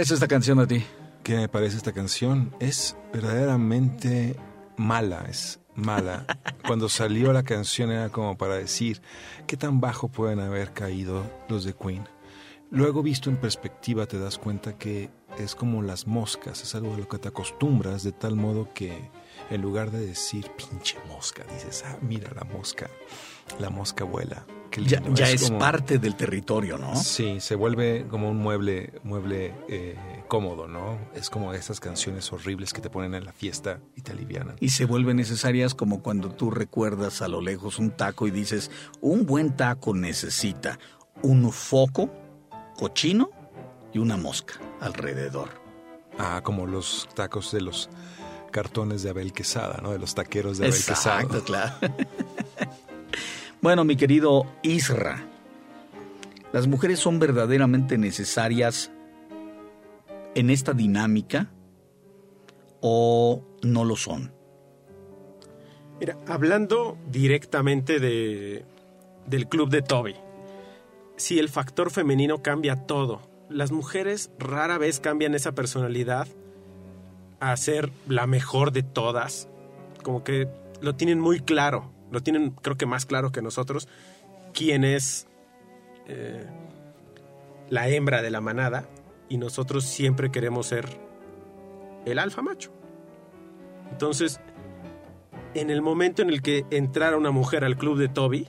Parece 0.00 0.14
esta 0.14 0.28
canción 0.28 0.58
a 0.60 0.66
ti? 0.66 0.82
¿Qué 1.22 1.36
me 1.36 1.48
parece 1.50 1.76
esta 1.76 1.92
canción? 1.92 2.54
Es 2.58 2.96
verdaderamente 3.12 4.34
mala, 4.78 5.26
es 5.28 5.60
mala. 5.74 6.24
Cuando 6.66 6.88
salió 6.88 7.34
la 7.34 7.42
canción 7.42 7.92
era 7.92 8.08
como 8.08 8.38
para 8.38 8.54
decir 8.54 9.02
qué 9.46 9.58
tan 9.58 9.78
bajo 9.78 10.08
pueden 10.08 10.40
haber 10.40 10.72
caído 10.72 11.22
los 11.50 11.64
de 11.64 11.74
Queen. 11.74 12.08
Luego 12.70 13.02
visto 13.02 13.28
en 13.28 13.36
perspectiva 13.36 14.06
te 14.06 14.18
das 14.18 14.38
cuenta 14.38 14.78
que 14.78 15.10
es 15.38 15.54
como 15.54 15.82
las 15.82 16.06
moscas, 16.06 16.62
es 16.62 16.74
algo 16.74 16.94
a 16.94 16.96
lo 16.96 17.06
que 17.06 17.18
te 17.18 17.28
acostumbras 17.28 18.02
de 18.02 18.12
tal 18.12 18.36
modo 18.36 18.72
que 18.72 19.10
en 19.50 19.60
lugar 19.60 19.90
de 19.90 20.06
decir 20.06 20.50
pinche 20.52 20.96
mosca, 21.08 21.44
dices, 21.52 21.84
ah, 21.86 21.98
mira 22.00 22.30
la 22.34 22.44
mosca, 22.44 22.88
la 23.58 23.68
mosca 23.68 24.04
vuela. 24.04 24.46
Ya, 24.78 25.00
lindo". 25.00 25.14
ya 25.14 25.28
es, 25.30 25.42
como- 25.44 25.58
parte 25.58 25.98
del 25.98 26.14
territorio, 26.16 26.78
¿no? 26.78 26.94
Sí, 26.96 27.40
se 27.40 27.54
vuelve 27.54 28.06
como 28.08 28.30
un 28.30 28.36
mueble, 28.38 28.92
mueble 29.02 29.54
eh, 29.68 29.96
cómodo, 30.28 30.68
¿no? 30.68 30.98
Es 31.14 31.30
como 31.30 31.52
esas 31.54 31.80
canciones 31.80 32.32
horribles 32.32 32.72
que 32.72 32.80
te 32.80 32.90
ponen 32.90 33.14
en 33.14 33.24
la 33.24 33.32
fiesta 33.32 33.80
y 33.96 34.02
te 34.02 34.12
alivianan. 34.12 34.56
Y 34.60 34.68
se 34.70 34.84
vuelven 34.84 35.16
necesarias 35.16 35.74
como 35.74 36.02
cuando 36.02 36.30
tú 36.30 36.50
recuerdas 36.50 37.22
a 37.22 37.28
lo 37.28 37.40
lejos 37.40 37.78
un 37.78 37.90
taco 37.90 38.26
y 38.26 38.30
dices, 38.30 38.70
un 39.00 39.26
buen 39.26 39.56
taco 39.56 39.94
necesita 39.94 40.78
un 41.22 41.50
foco 41.52 42.10
cochino 42.76 43.30
y 43.92 43.98
una 43.98 44.16
mosca 44.16 44.54
alrededor. 44.80 45.48
Ah, 46.18 46.40
como 46.42 46.66
los 46.66 47.08
tacos 47.14 47.50
de 47.52 47.60
los 47.60 47.88
cartones 48.50 49.02
de 49.02 49.10
Abel 49.10 49.32
Quesada, 49.32 49.80
¿no? 49.82 49.90
De 49.92 49.98
los 49.98 50.14
taqueros 50.14 50.58
de 50.58 50.66
Abel 50.66 50.76
Quesada. 50.84 51.22
Exacto, 51.22 51.44
claro. 51.44 51.74
bueno, 53.62 53.84
mi 53.84 53.96
querido 53.96 54.46
Isra, 54.62 55.24
¿las 56.52 56.66
mujeres 56.66 56.98
son 56.98 57.18
verdaderamente 57.18 57.98
necesarias 57.98 58.90
en 60.34 60.50
esta 60.50 60.72
dinámica 60.72 61.50
o 62.80 63.42
no 63.62 63.84
lo 63.84 63.96
son? 63.96 64.32
Mira, 66.00 66.16
hablando 66.26 66.96
directamente 67.10 68.00
de, 68.00 68.64
del 69.26 69.48
club 69.48 69.68
de 69.68 69.82
Toby, 69.82 70.14
si 71.16 71.38
el 71.38 71.50
factor 71.50 71.90
femenino 71.90 72.42
cambia 72.42 72.86
todo, 72.86 73.20
las 73.50 73.72
mujeres 73.72 74.30
rara 74.38 74.78
vez 74.78 75.00
cambian 75.00 75.34
esa 75.34 75.52
personalidad 75.52 76.26
a 77.40 77.54
ser 77.58 77.92
la 78.08 78.26
mejor 78.26 78.72
de 78.72 78.82
todas, 78.82 79.48
como 80.02 80.24
que 80.24 80.48
lo 80.80 80.94
tienen 80.94 81.20
muy 81.20 81.40
claro, 81.40 81.90
lo 82.10 82.22
tienen 82.22 82.50
creo 82.50 82.76
que 82.76 82.86
más 82.86 83.06
claro 83.06 83.32
que 83.32 83.42
nosotros, 83.42 83.88
quién 84.52 84.84
es 84.84 85.26
eh, 86.06 86.46
la 87.68 87.88
hembra 87.88 88.22
de 88.22 88.30
la 88.30 88.40
manada 88.40 88.88
y 89.28 89.38
nosotros 89.38 89.84
siempre 89.84 90.30
queremos 90.30 90.66
ser 90.66 90.86
el 92.04 92.18
alfa 92.18 92.42
macho. 92.42 92.72
Entonces, 93.92 94.40
en 95.54 95.70
el 95.70 95.82
momento 95.82 96.22
en 96.22 96.30
el 96.30 96.42
que 96.42 96.64
entrara 96.70 97.16
una 97.16 97.30
mujer 97.30 97.64
al 97.64 97.76
club 97.76 97.98
de 97.98 98.08
Toby, 98.08 98.48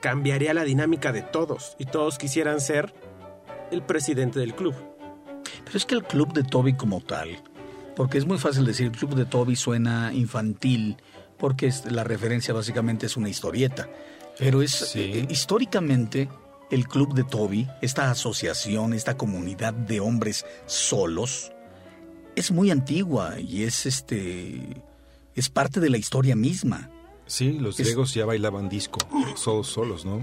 cambiaría 0.00 0.54
la 0.54 0.64
dinámica 0.64 1.12
de 1.12 1.22
todos 1.22 1.76
y 1.78 1.86
todos 1.86 2.18
quisieran 2.18 2.60
ser 2.60 2.94
el 3.70 3.82
presidente 3.82 4.38
del 4.38 4.54
club. 4.54 4.74
Pero 5.64 5.78
es 5.78 5.86
que 5.86 5.94
el 5.94 6.04
club 6.04 6.32
de 6.32 6.42
Toby 6.42 6.74
como 6.74 7.00
tal, 7.00 7.42
porque 7.96 8.18
es 8.18 8.26
muy 8.26 8.38
fácil 8.38 8.64
decir, 8.66 8.86
el 8.86 8.92
club 8.92 9.14
de 9.14 9.24
Toby 9.24 9.56
suena 9.56 10.12
infantil, 10.12 10.98
porque 11.38 11.72
la 11.90 12.04
referencia 12.04 12.54
básicamente 12.54 13.06
es 13.06 13.16
una 13.16 13.28
historieta. 13.28 13.88
Pero 14.38 14.62
es 14.62 14.72
Sí. 14.72 15.00
eh, 15.00 15.26
históricamente 15.30 16.28
el 16.70 16.88
club 16.88 17.14
de 17.14 17.24
Toby, 17.24 17.68
esta 17.82 18.10
asociación, 18.10 18.94
esta 18.94 19.16
comunidad 19.16 19.72
de 19.74 20.00
hombres 20.00 20.44
solos, 20.66 21.52
es 22.36 22.50
muy 22.50 22.70
antigua 22.70 23.38
y 23.38 23.62
es 23.62 23.86
este 23.86 24.82
es 25.36 25.48
parte 25.48 25.80
de 25.80 25.90
la 25.90 25.98
historia 25.98 26.34
misma. 26.36 26.90
Sí, 27.26 27.52
los 27.52 27.78
Es- 27.78 27.86
griegos 27.86 28.12
ya 28.14 28.24
bailaban 28.26 28.68
disco, 28.68 28.98
todos 29.44 29.68
solos, 29.68 30.04
¿no? 30.04 30.20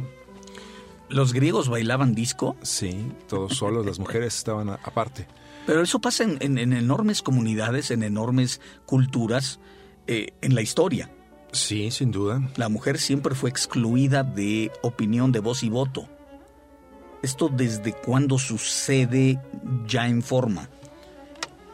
Los 1.09 1.33
griegos 1.33 1.67
bailaban 1.67 2.15
disco, 2.15 2.55
Sí, 2.61 3.11
todos 3.27 3.57
solos, 3.57 3.85
las 3.85 3.99
mujeres 3.99 4.35
estaban 4.37 4.69
aparte. 4.69 5.27
pero 5.65 5.81
eso 5.83 5.99
pasa 5.99 6.23
en, 6.23 6.37
en- 6.41 6.57
en 6.57 6.73
enormes 6.73 7.21
comunidades, 7.21 7.91
en 7.91 8.03
enormes 8.03 8.61
culturas 8.85 9.59
eh, 10.07 10.27
en 10.41 10.55
la 10.55 10.61
historia. 10.61 11.09
Sí, 11.51 11.91
sin 11.91 12.11
duda. 12.11 12.41
La 12.55 12.69
mujer 12.69 12.97
siempre 12.97 13.35
fue 13.35 13.49
excluida 13.49 14.23
de 14.23 14.71
opinión 14.81 15.31
de 15.31 15.39
voz 15.39 15.63
y 15.63 15.69
voto. 15.69 16.07
¿Esto 17.21 17.49
desde 17.49 17.93
cuándo 17.93 18.39
sucede 18.39 19.39
ya 19.85 20.07
en 20.07 20.21
forma? 20.21 20.69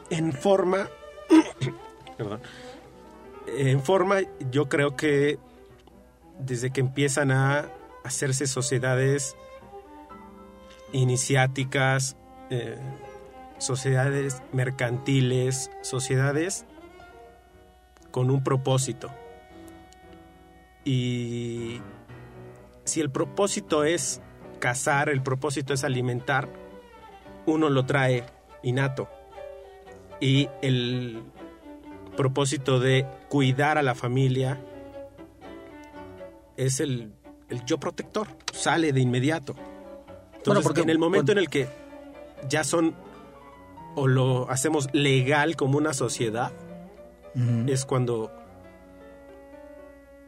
En 0.10 0.34
forma, 0.34 0.90
perdón, 2.18 2.42
en 3.48 3.82
forma 3.82 4.18
yo 4.52 4.68
creo 4.68 4.96
que 4.96 5.40
desde 6.40 6.72
que 6.72 6.82
empiezan 6.82 7.32
a 7.32 7.70
hacerse 8.04 8.48
sociedades 8.48 9.36
iniciáticas, 10.92 12.18
eh, 12.50 12.78
sociedades 13.58 14.42
mercantiles, 14.54 15.72
sociedades 15.82 16.66
con 18.18 18.32
un 18.32 18.44
propósito. 18.44 19.12
Y 20.84 21.80
si 22.84 23.00
el 23.00 23.12
propósito 23.12 23.84
es 23.84 24.22
cazar, 24.58 25.10
el 25.10 25.22
propósito 25.22 25.72
es 25.72 25.84
alimentar, 25.84 26.50
uno 27.46 27.70
lo 27.70 27.86
trae 27.86 28.24
innato. 28.64 29.08
Y 30.20 30.50
el 30.64 31.22
propósito 32.16 32.80
de 32.80 33.06
cuidar 33.30 33.78
a 33.78 33.84
la 33.84 33.94
familia 33.94 34.60
es 36.56 36.80
el, 36.80 37.14
el 37.50 37.64
yo 37.66 37.80
protector, 37.80 38.30
sale 38.52 38.94
de 38.94 39.00
inmediato. 39.00 39.54
Entonces, 40.38 40.64
porque- 40.64 40.82
en 40.82 40.90
el 40.90 40.98
momento 40.98 41.34
en 41.34 41.38
el 41.38 41.50
que 41.52 41.68
ya 42.50 42.64
son 42.64 42.96
o 43.96 44.08
lo 44.08 44.50
hacemos 44.50 44.90
legal 44.92 45.56
como 45.56 45.78
una 45.78 45.94
sociedad, 45.94 46.52
es 47.68 47.86
cuando 47.86 48.32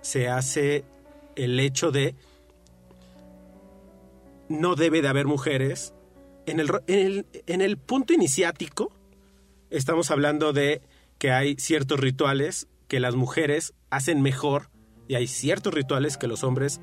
se 0.01 0.27
hace 0.27 0.85
el 1.35 1.59
hecho 1.59 1.91
de 1.91 2.15
no 4.47 4.75
debe 4.75 5.01
de 5.01 5.07
haber 5.07 5.25
mujeres. 5.25 5.93
En 6.45 6.59
el, 6.59 6.69
en 6.87 6.99
el, 6.99 7.25
en 7.47 7.61
el 7.61 7.77
punto 7.77 8.13
iniciático 8.13 8.91
estamos 9.69 10.11
hablando 10.11 10.53
de 10.53 10.81
que 11.17 11.31
hay 11.31 11.55
ciertos 11.57 11.99
rituales 11.99 12.67
que 12.87 12.99
las 12.99 13.15
mujeres 13.15 13.73
hacen 13.89 14.21
mejor 14.21 14.69
y 15.07 15.15
hay 15.15 15.27
ciertos 15.27 15.73
rituales 15.73 16.17
que 16.17 16.27
los 16.27 16.43
hombres 16.43 16.81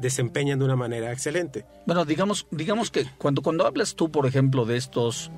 desempeñan 0.00 0.58
de 0.58 0.64
una 0.64 0.76
manera 0.76 1.12
excelente. 1.12 1.66
Bueno, 1.86 2.04
digamos, 2.04 2.46
digamos 2.50 2.90
que 2.90 3.06
cuando, 3.18 3.42
cuando 3.42 3.66
hablas 3.66 3.96
tú, 3.96 4.10
por 4.10 4.26
ejemplo, 4.26 4.64
de 4.64 4.76
estos 4.76 5.30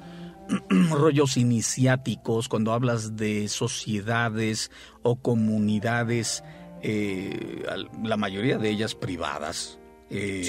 rollos 0.91 1.37
iniciáticos, 1.37 2.49
cuando 2.49 2.73
hablas 2.73 3.17
de 3.17 3.49
sociedades 3.49 4.71
o 5.03 5.17
comunidades, 5.17 6.43
eh, 6.83 7.65
la 8.03 8.17
mayoría 8.17 8.59
de 8.59 8.71
ellas 8.71 8.95
privadas, 8.95 9.79
eh, 10.11 10.43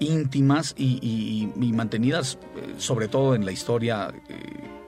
Sí. 0.00 0.06
íntimas 0.06 0.74
y, 0.78 0.98
y- 1.02 1.52
y 1.66 1.72
mantenidas, 1.72 2.38
eh, 2.56 2.74
sobre 2.78 3.08
todo 3.08 3.34
en 3.34 3.44
la 3.44 3.52
historia, 3.52 4.12
eh, 4.28 4.36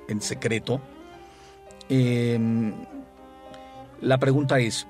en 0.09 0.21
secreto. 0.23 0.81
Eh, 1.89 2.39
la 4.01 4.19
pregunta 4.19 4.59
es, 4.61 4.87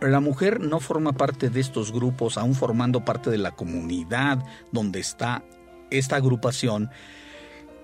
la 0.00 0.20
mujer 0.20 0.60
no 0.60 0.80
forma 0.80 1.12
parte 1.12 1.48
de 1.48 1.60
estos 1.60 1.92
grupos, 1.92 2.36
aún 2.36 2.54
formando 2.54 3.04
parte 3.04 3.30
de 3.30 3.38
la 3.38 3.52
comunidad 3.52 4.44
donde 4.72 5.00
está 5.00 5.44
esta 5.90 6.16
agrupación, 6.16 6.90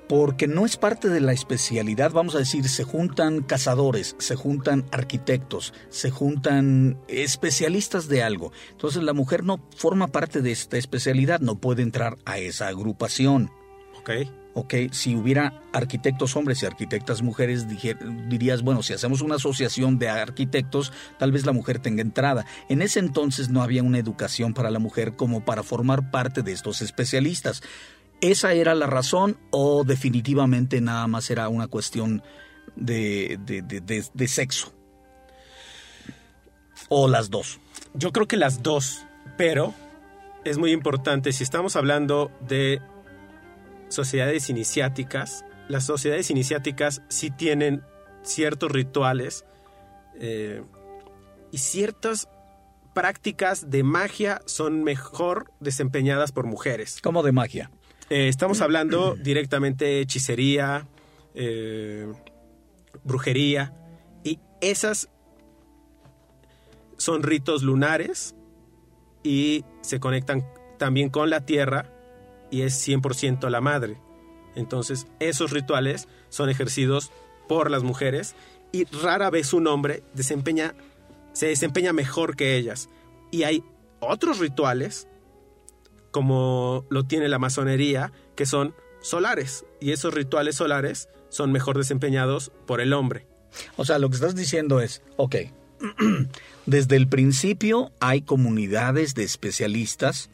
porque 0.09 0.47
no 0.47 0.64
es 0.64 0.77
parte 0.77 1.09
de 1.09 1.21
la 1.21 1.33
especialidad, 1.33 2.12
vamos 2.12 2.35
a 2.35 2.38
decir, 2.38 2.68
se 2.68 2.85
juntan 2.85 3.42
cazadores, 3.42 4.16
se 4.18 4.37
juntan 4.37 4.87
arquitectos, 4.90 5.75
se 5.90 6.11
juntan 6.11 6.99
especialistas 7.09 8.09
de 8.09 8.23
algo. 8.23 8.53
Entonces 8.71 9.02
la 9.02 9.13
mujer 9.13 9.44
no 9.44 9.61
forma 9.77 10.09
parte 10.09 10.40
de 10.40 10.52
esta 10.52 10.79
especialidad, 10.79 11.40
no 11.40 11.56
puede 11.61 11.83
entrar 11.83 12.17
a 12.25 12.38
esa 12.38 12.69
agrupación. 12.69 13.50
Ok. 13.98 14.11
Ok, 14.54 14.75
si 14.90 15.15
hubiera 15.15 15.63
arquitectos 15.73 16.35
hombres 16.35 16.63
y 16.63 16.67
arquitectas 16.67 17.23
mujeres, 17.23 17.69
dijer- 17.69 17.98
dirías, 18.29 18.63
bueno, 18.63 18.83
si 18.83 18.92
hacemos 18.92 19.21
una 19.21 19.37
asociación 19.37 20.00
de 20.00 20.09
arquitectos, 20.09 20.92
tal 21.17 21.31
vez 21.31 21.46
la 21.46 21.52
mujer 21.52 21.79
tenga 21.79 22.02
entrada. 22.02 22.44
En 22.69 22.83
ese 22.83 22.98
entonces 22.98 23.50
no 23.50 23.63
había 23.63 23.85
una 23.85 23.98
educación 23.98 24.54
para 24.54 24.71
la 24.73 24.81
mujer 24.81 25.15
como 25.15 25.44
para 25.44 25.63
formar 25.63 26.11
parte 26.11 26.42
de 26.42 26.50
estos 26.52 26.83
especialistas. 26.83 27.63
¿Esa 28.21 28.52
era 28.52 28.75
la 28.75 28.87
razón 28.87 29.38
o 29.50 29.85
definitivamente 29.85 30.81
nada 30.81 31.06
más 31.06 31.31
era 31.31 31.48
una 31.48 31.69
cuestión 31.69 32.23
de, 32.75 33.38
de- 33.44 33.62
de- 33.62 34.04
de- 34.12 34.29
sexo? 34.29 34.73
O 36.88 37.08
las 37.08 37.31
dos. 37.31 37.60
Yo 37.94 38.12
creo 38.12 38.27
que 38.27 38.37
las 38.37 38.62
dos, 38.62 39.04
pero 39.37 39.75
es 40.44 40.58
muy 40.58 40.73
importante, 40.73 41.33
si 41.33 41.44
estamos 41.44 41.77
hablando 41.77 42.31
de 42.40 42.81
sociedades 43.88 44.48
iniciáticas, 44.50 45.44
las 45.69 45.85
sociedades 45.85 46.31
iniciáticas 46.31 47.02
sí 47.08 47.31
tienen 47.31 47.83
ciertos 48.23 48.71
rituales 48.73 49.44
eh, 50.21 50.62
y 51.52 51.58
ciertas 51.58 52.29
prácticas 52.94 53.71
de 53.71 53.83
magia 53.83 54.40
son 54.46 54.83
mejor 54.83 55.52
desempeñadas 55.60 56.33
por 56.33 56.46
mujeres. 56.46 57.00
Como 57.02 57.23
de 57.23 57.33
magia. 57.33 57.71
Eh, 58.11 58.29
estamos 58.29 58.63
hablando 58.63 59.17
directamente 59.17 59.85
de 59.85 60.00
hechicería, 60.00 60.87
eh, 61.35 62.11
brujería, 63.04 63.75
y 64.25 64.38
esas 64.63 65.11
son 66.96 67.23
ritos 67.23 67.63
lunares 67.63 68.35
y 69.23 69.65
se 69.83 70.00
conectan 70.00 70.46
también 70.79 71.11
con 71.11 71.29
la 71.29 71.44
tierra 71.44 71.92
y 72.50 72.63
es 72.63 72.75
100% 72.87 73.50
la 73.50 73.61
madre. 73.61 73.98
Entonces, 74.54 75.06
esos 75.21 75.50
rituales 75.50 76.09
son 76.31 76.48
ejercidos 76.48 77.13
por 77.46 77.71
las 77.71 77.83
mujeres 77.83 78.35
y 78.73 78.85
rara 78.85 79.29
vez 79.29 79.52
un 79.52 79.67
hombre 79.67 80.02
desempeña, 80.15 80.75
se 81.33 81.48
desempeña 81.48 81.92
mejor 81.92 82.37
que 82.37 82.56
ellas. 82.56 82.88
Y 83.31 83.42
hay 83.42 83.63
otros 84.00 84.38
rituales 84.38 85.08
como 86.11 86.87
lo 86.90 87.04
tiene 87.04 87.29
la 87.29 87.38
masonería, 87.38 88.13
que 88.35 88.46
son 88.46 88.75
solares. 89.00 89.65
Y 89.81 89.92
esos 89.92 90.15
rituales 90.15 90.56
solares 90.56 91.09
son 91.29 91.52
mejor 91.52 91.77
desempeñados 91.77 92.52
por 92.67 92.81
el 92.81 92.92
hombre. 92.92 93.27
O 93.77 93.85
sea, 93.85 93.98
lo 93.98 94.09
que 94.11 94.17
estás 94.17 94.35
diciendo 94.35 94.81
es, 94.81 95.02
ok, 95.17 95.37
desde 96.67 96.96
el 96.96 97.09
principio 97.09 97.92
hay 98.00 98.23
comunidades 98.23 99.15
de 99.15 99.25
especialistas 99.25 100.31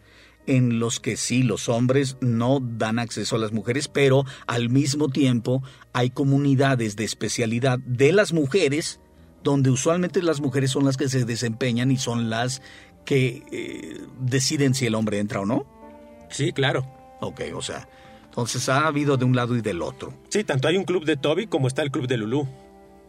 en 0.47 0.79
los 0.79 1.01
que 1.01 1.17
sí, 1.17 1.43
los 1.43 1.69
hombres 1.69 2.17
no 2.21 2.61
dan 2.61 2.99
acceso 2.99 3.37
a 3.37 3.39
las 3.39 3.53
mujeres, 3.53 3.89
pero 3.89 4.25
al 4.47 4.69
mismo 4.69 5.09
tiempo 5.09 5.63
hay 5.93 6.11
comunidades 6.11 6.97
de 6.97 7.05
especialidad 7.05 7.79
de 7.79 8.13
las 8.13 8.33
mujeres, 8.33 9.01
donde 9.43 9.71
usualmente 9.71 10.23
las 10.23 10.41
mujeres 10.41 10.71
son 10.71 10.85
las 10.85 10.97
que 10.97 11.09
se 11.09 11.25
desempeñan 11.25 11.91
y 11.91 11.97
son 11.97 12.29
las 12.29 12.61
que 13.05 13.43
eh, 13.53 14.01
deciden 14.21 14.75
si 14.75 14.87
el 14.87 14.95
hombre 14.95 15.19
entra 15.19 15.41
o 15.41 15.47
no. 15.47 15.67
Sí, 16.31 16.53
claro. 16.53 16.87
Ok, 17.21 17.41
o 17.55 17.63
sea, 17.63 17.89
entonces 18.25 18.69
ha 18.69 18.87
habido 18.87 19.17
de 19.17 19.25
un 19.25 19.37
lado 19.37 19.57
y 19.57 19.61
del 19.61 19.83
otro. 19.83 20.13
Sí, 20.29 20.45
tanto 20.45 20.69
hay 20.69 20.77
un 20.77 20.85
club 20.85 21.05
de 21.05 21.17
Toby 21.17 21.47
como 21.47 21.69
está 21.69 21.83
el 21.83 21.91
club 21.91 22.07
de 22.07 22.17
Lulú. 22.17 22.49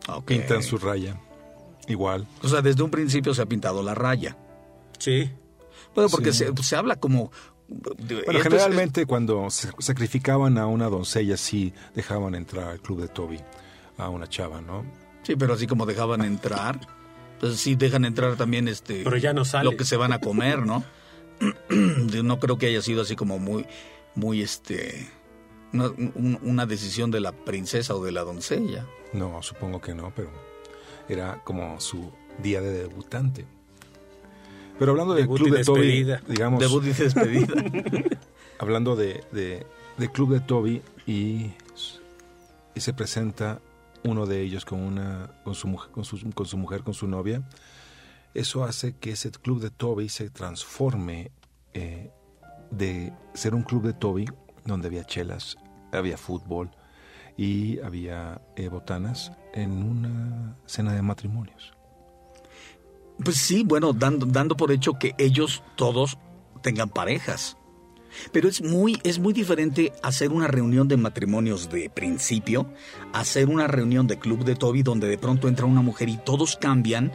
Ok. 0.07 0.25
Pintan 0.27 0.61
su 0.63 0.77
raya. 0.77 1.19
Igual. 1.87 2.27
O 2.43 2.47
sea, 2.47 2.61
desde 2.61 2.83
un 2.83 2.91
principio 2.91 3.33
se 3.33 3.41
ha 3.41 3.45
pintado 3.45 3.81
la 3.83 3.93
raya. 3.95 4.37
Sí. 4.99 5.31
Bueno, 5.93 6.09
porque 6.09 6.31
Sí. 6.33 6.45
se, 6.55 6.63
se 6.63 6.75
habla 6.75 6.95
como... 6.97 7.31
de- 7.67 8.21
Bueno, 8.25 8.39
es- 8.39 8.43
generalmente 8.43 9.05
cuando 9.05 9.49
se- 9.49 9.69
sacrificaban 9.79 10.57
a 10.57 10.67
una 10.67 10.87
doncella, 10.89 11.37
sí 11.37 11.73
dejaban 11.95 12.35
entrar 12.35 12.69
al 12.69 12.79
club 12.81 13.01
de 13.01 13.07
Toby 13.07 13.39
a 13.97 14.09
una 14.09 14.27
chava, 14.27 14.61
¿no? 14.61 14.83
sí, 15.23 15.35
pero 15.35 15.55
así 15.55 15.65
como 15.65 15.85
dejaban 15.87 16.21
entrar, 16.21 16.79
pues 17.49 17.59
sí 17.59 17.75
dejan 17.75 18.05
entrar 18.05 18.35
también 18.35 18.67
este... 18.67 19.03
Pero 19.03 19.17
ya 19.17 19.33
no 19.33 19.45
sale. 19.45 19.65
Lo 19.69 19.77
que 19.77 19.85
se 19.85 19.97
van 19.97 20.13
a 20.13 20.19
comer, 20.19 20.65
¿no? 20.65 20.83
no 21.69 22.39
creo 22.39 22.57
que 22.57 22.67
haya 22.67 22.81
sido 22.81 23.01
así 23.01 23.15
como 23.15 23.39
muy, 23.39 23.65
muy 24.15 24.41
este... 24.41 25.07
Una, 25.73 25.87
un- 25.89 26.39
una 26.41 26.65
decisión 26.65 27.11
de 27.11 27.19
la 27.19 27.31
princesa 27.33 27.95
o 27.95 28.03
de 28.03 28.11
la 28.11 28.21
doncella. 28.23 28.85
No, 29.13 29.41
supongo 29.43 29.81
que 29.81 29.93
no, 29.93 30.11
pero 30.15 30.29
era 31.09 31.41
como 31.43 31.79
su 31.81 32.11
día 32.41 32.61
de 32.61 32.71
debutante. 32.71 33.45
Pero 34.79 34.91
hablando 34.91 35.13
del 35.13 35.23
Debut 35.23 35.37
club 35.39 35.53
y 35.53 35.57
de 35.57 35.63
Toby, 35.63 36.05
digamos, 36.27 36.59
Debut 36.59 36.83
y 36.85 36.93
despedida. 36.93 37.53
hablando 38.59 38.95
de, 38.95 39.23
de, 39.31 39.65
de 39.97 40.11
club 40.11 40.33
de 40.33 40.39
Toby 40.41 40.81
y, 41.05 41.51
y 42.73 42.79
se 42.81 42.93
presenta 42.93 43.59
uno 44.05 44.25
de 44.25 44.41
ellos 44.41 44.65
con 44.65 44.79
una 44.81 45.41
con 45.43 45.55
su, 45.55 45.67
mujer- 45.67 45.91
con, 45.91 46.05
su, 46.05 46.17
con 46.31 46.45
su 46.45 46.57
mujer, 46.57 46.83
con 46.83 46.93
su 46.93 47.07
novia, 47.07 47.47
eso 48.33 48.63
hace 48.63 48.95
que 48.97 49.11
ese 49.11 49.31
club 49.31 49.61
de 49.61 49.69
Toby 49.69 50.09
se 50.09 50.29
transforme 50.29 51.31
eh, 51.73 52.11
de 52.71 53.13
ser 53.33 53.55
un 53.55 53.63
club 53.63 53.83
de 53.83 53.93
Toby 53.93 54.25
donde 54.65 54.87
había 54.87 55.03
chelas, 55.05 55.57
había 55.91 56.17
fútbol 56.17 56.71
y 57.37 57.79
había 57.79 58.41
eh, 58.55 58.69
botanas 58.69 59.31
en 59.53 59.71
una 59.71 60.55
cena 60.65 60.93
de 60.93 61.01
matrimonios. 61.01 61.73
Pues 63.23 63.37
sí, 63.37 63.63
bueno, 63.63 63.93
dando, 63.93 64.25
dando 64.25 64.57
por 64.57 64.71
hecho 64.71 64.93
que 64.93 65.13
ellos 65.17 65.63
todos 65.75 66.17
tengan 66.61 66.89
parejas. 66.89 67.57
Pero 68.31 68.49
es 68.49 68.61
muy, 68.61 68.99
es 69.03 69.19
muy 69.19 69.33
diferente 69.33 69.93
hacer 70.01 70.31
una 70.31 70.47
reunión 70.47 70.87
de 70.87 70.97
matrimonios 70.97 71.69
de 71.69 71.89
principio, 71.89 72.65
hacer 73.13 73.47
una 73.47 73.67
reunión 73.67 74.07
de 74.07 74.19
club 74.19 74.43
de 74.43 74.55
Toby 74.55 74.83
donde 74.83 75.07
de 75.07 75.17
pronto 75.17 75.47
entra 75.47 75.65
una 75.65 75.81
mujer 75.81 76.09
y 76.09 76.17
todos 76.17 76.55
cambian. 76.55 77.11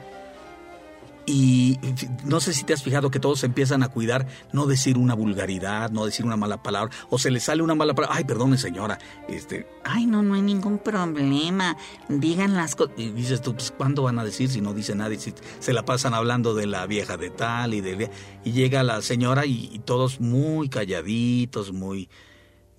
Y 1.26 1.78
no 2.24 2.40
sé 2.40 2.52
si 2.54 2.64
te 2.64 2.72
has 2.72 2.82
fijado 2.82 3.10
que 3.10 3.20
todos 3.20 3.44
empiezan 3.44 3.82
a 3.82 3.88
cuidar, 3.88 4.26
no 4.52 4.66
decir 4.66 4.98
una 4.98 5.14
vulgaridad, 5.14 5.90
no 5.90 6.04
decir 6.04 6.24
una 6.26 6.36
mala 6.36 6.62
palabra, 6.62 6.94
o 7.10 7.18
se 7.18 7.30
les 7.30 7.44
sale 7.44 7.62
una 7.62 7.74
mala 7.74 7.94
palabra, 7.94 8.16
ay, 8.16 8.24
perdone 8.24 8.58
señora, 8.58 8.98
este, 9.28 9.66
ay, 9.84 10.06
no, 10.06 10.22
no 10.22 10.34
hay 10.34 10.42
ningún 10.42 10.78
problema, 10.78 11.76
digan 12.08 12.54
las 12.54 12.74
cosas. 12.74 12.94
Y 12.96 13.10
dices 13.10 13.42
tú, 13.42 13.54
pues, 13.54 13.72
¿cuándo 13.76 14.02
van 14.02 14.18
a 14.18 14.24
decir 14.24 14.48
si 14.48 14.60
no 14.60 14.74
dice 14.74 14.94
nadie? 14.94 15.18
Si 15.18 15.34
se 15.58 15.72
la 15.72 15.84
pasan 15.84 16.14
hablando 16.14 16.54
de 16.54 16.66
la 16.66 16.86
vieja 16.86 17.16
de 17.16 17.30
tal 17.30 17.74
y 17.74 17.80
de... 17.80 18.10
Y 18.44 18.52
llega 18.52 18.82
la 18.82 19.02
señora 19.02 19.46
y, 19.46 19.70
y 19.72 19.78
todos 19.80 20.20
muy 20.20 20.68
calladitos, 20.68 21.72
muy 21.72 22.08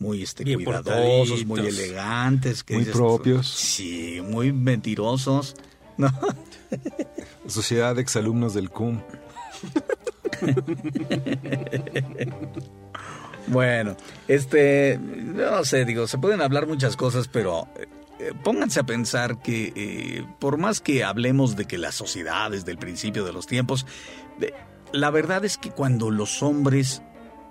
muy 0.02 0.24
este, 0.24 0.44
Bien 0.44 0.64
cuidadosos, 0.64 1.46
muy 1.46 1.60
elegantes. 1.60 2.64
que 2.64 2.74
Muy 2.74 2.86
dices 2.86 2.96
propios. 2.96 3.48
Sí, 3.48 4.20
muy 4.24 4.52
mentirosos. 4.52 5.56
¿No? 5.98 6.12
Sociedad 7.48 7.96
de 7.96 8.02
exalumnos 8.02 8.54
del 8.54 8.70
CUM. 8.70 9.02
Bueno, 13.48 13.98
este, 14.28 15.00
no 15.00 15.66
sé, 15.66 15.84
digo, 15.84 16.08
se 16.08 16.18
pueden 16.18 16.42
hablar 16.42 16.68
muchas 16.68 16.96
cosas, 16.96 17.28
pero 17.28 17.68
eh, 18.20 18.34
pónganse 18.44 18.80
a 18.80 18.84
pensar 18.84 19.42
que 19.42 19.74
eh, 19.76 20.26
por 20.40 20.58
más 20.58 20.80
que 20.80 21.04
hablemos 21.04 21.56
de 21.56 21.66
que 21.66 21.78
la 21.78 21.92
sociedad 21.92 22.52
desde 22.52 22.72
el 22.72 22.78
principio 22.78 23.26
de 23.26 23.34
los 23.34 23.48
tiempos, 23.48 23.86
la 24.94 25.10
verdad 25.10 25.44
es 25.44 25.58
que 25.58 25.72
cuando 25.72 26.12
los 26.12 26.44
hombres 26.44 27.02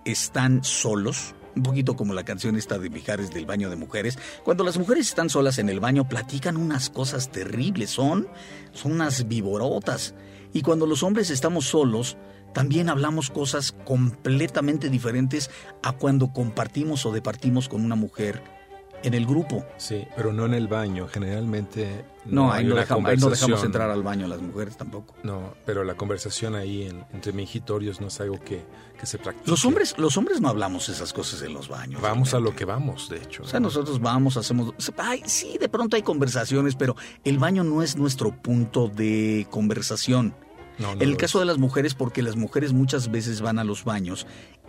están 0.04 0.62
solos, 0.64 1.34
un 1.56 1.62
poquito 1.62 1.96
como 1.96 2.14
la 2.14 2.24
canción 2.24 2.56
esta 2.56 2.78
de 2.78 2.90
Mijares 2.90 3.32
del 3.32 3.46
baño 3.46 3.70
de 3.70 3.76
mujeres, 3.76 4.18
cuando 4.44 4.64
las 4.64 4.78
mujeres 4.78 5.08
están 5.08 5.30
solas 5.30 5.58
en 5.58 5.68
el 5.68 5.80
baño 5.80 6.08
platican 6.08 6.56
unas 6.56 6.90
cosas 6.90 7.30
terribles, 7.30 7.90
son, 7.90 8.28
son 8.72 8.92
unas 8.92 9.28
viborotas. 9.28 10.14
Y 10.52 10.62
cuando 10.62 10.86
los 10.86 11.02
hombres 11.02 11.30
estamos 11.30 11.66
solos, 11.66 12.16
también 12.52 12.88
hablamos 12.88 13.30
cosas 13.30 13.72
completamente 13.84 14.88
diferentes 14.88 15.50
a 15.82 15.92
cuando 15.92 16.32
compartimos 16.32 17.06
o 17.06 17.12
departimos 17.12 17.68
con 17.68 17.84
una 17.84 17.94
mujer 17.94 18.59
en 19.02 19.14
el 19.14 19.26
grupo. 19.26 19.64
Sí, 19.78 20.06
pero 20.16 20.32
no 20.32 20.46
en 20.46 20.54
el 20.54 20.68
baño. 20.68 21.08
Generalmente 21.08 22.04
No, 22.26 22.52
ahí, 22.52 22.60
hay 22.60 22.64
no 22.66 22.72
una 22.72 22.80
dejamos, 22.82 23.10
ahí 23.10 23.16
no 23.16 23.30
dejamos 23.30 23.64
entrar 23.64 23.90
al 23.90 24.02
baño 24.02 24.26
a 24.26 24.28
las 24.28 24.40
mujeres 24.42 24.76
tampoco. 24.76 25.14
No, 25.22 25.54
pero 25.64 25.84
la 25.84 25.94
conversación 25.94 26.54
ahí 26.54 26.82
en- 26.82 27.04
entre 27.12 27.32
mingitorios 27.32 28.00
no 28.00 28.08
es 28.08 28.20
algo 28.20 28.38
que, 28.40 28.62
que 28.98 29.06
se 29.06 29.18
practica. 29.18 29.50
Los 29.50 29.64
hombres, 29.64 29.94
los 29.98 30.16
hombres 30.18 30.40
no 30.40 30.48
hablamos 30.48 30.88
esas 30.88 31.12
cosas 31.12 31.40
en 31.42 31.54
los 31.54 31.68
baños. 31.68 32.00
Vamos 32.02 32.34
a 32.34 32.40
lo 32.40 32.54
que 32.54 32.64
vamos, 32.64 33.08
de 33.08 33.16
hecho. 33.18 33.42
O 33.42 33.46
sea, 33.46 33.58
nosotros 33.60 34.00
vamos, 34.00 34.36
hacemos... 34.36 34.74
Ay, 34.98 35.22
sí, 35.24 35.56
de 35.58 35.68
pronto 35.68 35.96
hay 35.96 36.02
conversaciones, 36.02 36.74
pero 36.76 36.94
el 37.24 37.38
baño 37.38 37.64
no 37.64 37.82
es 37.82 37.96
nuestro 37.96 38.30
punto 38.32 38.88
de 38.88 39.46
conversación. 39.50 40.34
No, 40.78 40.94
no 40.94 41.02
En 41.02 41.08
el 41.08 41.16
caso 41.16 41.38
es. 41.38 41.42
de 41.42 41.46
las 41.46 41.58
mujeres, 41.58 41.94
porque 41.94 42.22
las 42.22 42.36
mujeres 42.36 42.72
muchas 42.72 43.10
veces 43.10 43.40
van 43.40 43.58
a 43.58 43.64
los 43.64 43.84
baños 43.84 44.26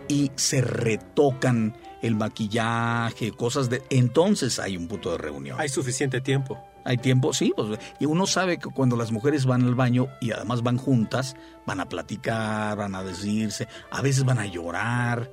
y 0.08 0.30
se 0.36 0.60
retocan 0.60 1.74
el 2.02 2.14
maquillaje, 2.16 3.32
cosas 3.32 3.70
de... 3.70 3.82
Entonces 3.90 4.58
hay 4.58 4.76
un 4.76 4.88
punto 4.88 5.12
de 5.12 5.18
reunión. 5.18 5.58
Hay 5.60 5.68
suficiente 5.68 6.20
tiempo. 6.20 6.58
Hay 6.84 6.96
tiempo, 6.98 7.32
sí, 7.32 7.52
pues, 7.56 7.78
y 8.00 8.06
uno 8.06 8.26
sabe 8.26 8.58
que 8.58 8.68
cuando 8.68 8.96
las 8.96 9.12
mujeres 9.12 9.46
van 9.46 9.62
al 9.62 9.76
baño 9.76 10.08
y 10.20 10.32
además 10.32 10.64
van 10.64 10.78
juntas, 10.78 11.36
van 11.64 11.78
a 11.78 11.88
platicar, 11.88 12.76
van 12.76 12.96
a 12.96 13.04
decirse, 13.04 13.68
a 13.92 14.02
veces 14.02 14.24
van 14.24 14.40
a 14.40 14.46
llorar. 14.46 15.30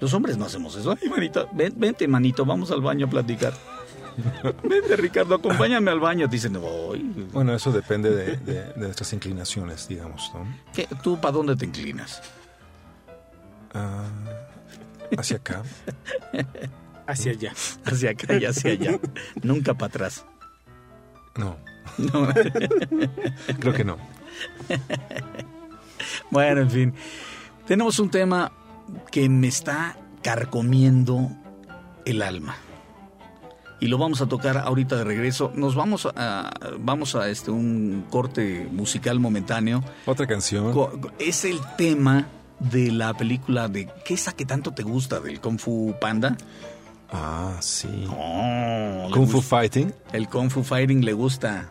Los 0.00 0.14
hombres 0.14 0.38
no 0.38 0.46
hacemos 0.46 0.74
eso. 0.74 0.96
Ay, 0.98 1.08
manito, 1.10 1.50
ven- 1.52 1.74
vente, 1.76 2.08
manito, 2.08 2.46
vamos 2.46 2.70
al 2.70 2.80
baño 2.80 3.06
a 3.06 3.10
platicar. 3.10 3.52
Vente, 4.62 4.96
Ricardo, 4.96 5.34
acompáñame 5.34 5.90
al 5.90 6.00
baño. 6.00 6.26
Dicen, 6.28 6.54
voy. 6.54 7.02
Bueno, 7.30 7.52
eso 7.54 7.70
depende 7.70 8.08
de, 8.08 8.36
de- 8.38 8.64
de 8.72 8.76
nuestras 8.78 9.12
inclinaciones, 9.12 9.86
digamos, 9.88 10.30
¿no? 10.32 10.46
¿Qué? 10.72 10.88
¿Tú 11.02 11.20
para 11.20 11.32
dónde 11.32 11.56
te 11.56 11.66
inclinas? 11.66 12.22
Ah, 13.74 14.06
hacia 15.16 15.36
acá. 15.38 15.62
Hacia 17.06 17.32
allá. 17.32 17.52
Hacia 17.84 18.10
acá 18.10 18.34
y 18.36 18.44
hacia 18.44 18.72
allá. 18.72 18.98
Nunca 19.42 19.74
para 19.74 19.86
atrás. 19.86 20.24
No, 21.36 21.56
No. 21.98 22.28
creo 23.60 23.72
que 23.72 23.84
no. 23.84 23.96
Bueno, 26.30 26.62
en 26.62 26.70
fin. 26.70 26.94
Tenemos 27.66 27.98
un 27.98 28.10
tema 28.10 28.52
que 29.10 29.28
me 29.28 29.48
está 29.48 29.96
carcomiendo 30.22 31.30
el 32.04 32.22
alma. 32.22 32.56
Y 33.78 33.88
lo 33.88 33.98
vamos 33.98 34.22
a 34.22 34.26
tocar 34.26 34.56
ahorita 34.56 34.96
de 34.96 35.04
regreso. 35.04 35.52
Nos 35.54 35.74
vamos 35.74 36.08
a 36.16 36.50
vamos 36.78 37.14
a 37.14 37.28
este 37.28 37.50
un 37.50 38.06
corte 38.10 38.66
musical 38.72 39.20
momentáneo. 39.20 39.84
Otra 40.06 40.26
canción. 40.26 40.72
Es 41.18 41.44
el 41.44 41.60
tema 41.76 42.26
de 42.58 42.90
la 42.90 43.14
película 43.14 43.68
de 43.68 43.86
¿qué 44.04 44.14
es 44.14 44.22
esa 44.22 44.32
que 44.32 44.46
tanto 44.46 44.72
te 44.72 44.82
gusta 44.82 45.20
del 45.20 45.40
Kung 45.40 45.58
Fu 45.58 45.94
Panda? 46.00 46.36
Ah, 47.10 47.56
sí. 47.60 48.06
Oh, 48.10 49.08
Kung 49.12 49.28
Fu 49.28 49.40
Fighting. 49.40 49.92
El 50.12 50.28
Kung 50.28 50.50
Fu 50.50 50.62
Fighting 50.62 51.04
le 51.04 51.12
gusta. 51.12 51.70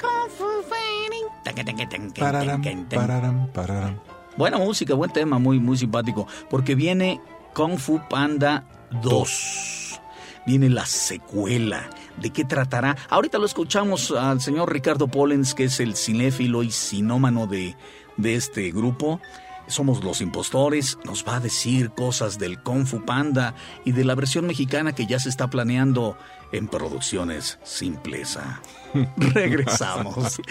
Kung 0.00 0.30
Fu 0.30 0.44
Fighting. 0.62 2.14
Pararam, 2.14 2.62
pararam, 2.88 3.52
pararam. 3.52 3.98
Buena 4.36 4.58
música, 4.58 4.94
buen 4.94 5.10
tema, 5.12 5.38
muy, 5.38 5.58
muy 5.58 5.76
simpático. 5.76 6.28
Porque 6.48 6.74
viene 6.76 7.20
Kung 7.54 7.78
Fu 7.78 8.00
Panda 8.08 8.64
2. 9.02 10.00
Viene 10.46 10.70
la 10.70 10.86
secuela. 10.86 11.90
¿De 12.20 12.30
qué 12.30 12.44
tratará? 12.44 12.96
Ahorita 13.10 13.38
lo 13.38 13.46
escuchamos 13.46 14.12
al 14.12 14.40
señor 14.40 14.72
Ricardo 14.72 15.08
Pollens, 15.08 15.54
que 15.54 15.64
es 15.64 15.80
el 15.80 15.96
cinéfilo 15.96 16.62
y 16.62 16.70
sinómano 16.70 17.46
de, 17.46 17.76
de 18.16 18.34
este 18.34 18.70
grupo. 18.70 19.20
Somos 19.68 20.02
los 20.02 20.20
impostores. 20.20 20.98
Nos 21.04 21.24
va 21.26 21.36
a 21.36 21.40
decir 21.40 21.90
cosas 21.90 22.38
del 22.38 22.62
Kung 22.62 22.86
Fu 22.86 23.04
Panda 23.04 23.54
y 23.84 23.92
de 23.92 24.04
la 24.04 24.14
versión 24.14 24.46
mexicana 24.46 24.94
que 24.94 25.06
ya 25.06 25.18
se 25.18 25.28
está 25.28 25.48
planeando 25.48 26.16
en 26.52 26.68
producciones 26.68 27.58
Simpleza. 27.62 28.60
Regresamos. 29.16 30.40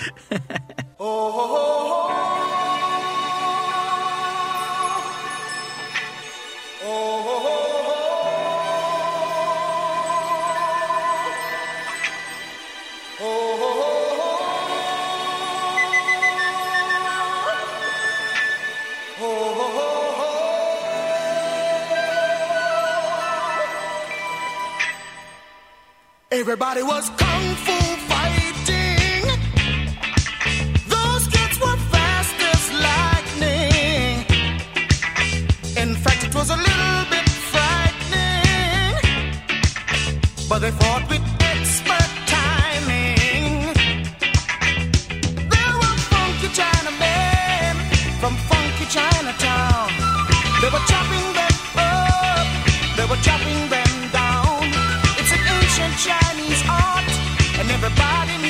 Everybody 26.40 26.84
was 26.84 27.10
kung 27.18 27.56
fu 27.66 27.78
fighting. 28.10 29.24
Those 30.88 31.26
kids 31.34 31.60
were 31.60 31.78
fast 31.94 32.38
as 32.54 32.64
lightning. 32.88 34.24
In 35.82 35.96
fact, 35.96 36.24
it 36.28 36.36
was 36.36 36.52
a 36.52 36.56
little 36.56 37.04
bit 37.10 37.28
frightening. 37.52 38.94
But 40.48 40.60
they 40.60 40.72
fought 40.80 41.10
with 41.10 41.26
expert 41.54 42.12
timing. 42.30 43.74
There 45.54 45.76
were 45.82 45.98
funky 46.14 46.50
Chinamen 46.58 47.76
from 48.22 48.36
funky 48.50 48.86
Chinatown. 48.96 49.90
They 50.62 50.70
were 50.70 50.86
chopping 50.92 51.28
them 51.40 51.56
up, 51.78 52.48
they 52.96 53.06
were 53.10 53.22
chopping 53.24 53.70
them 53.70 53.77
everybody 57.84 58.47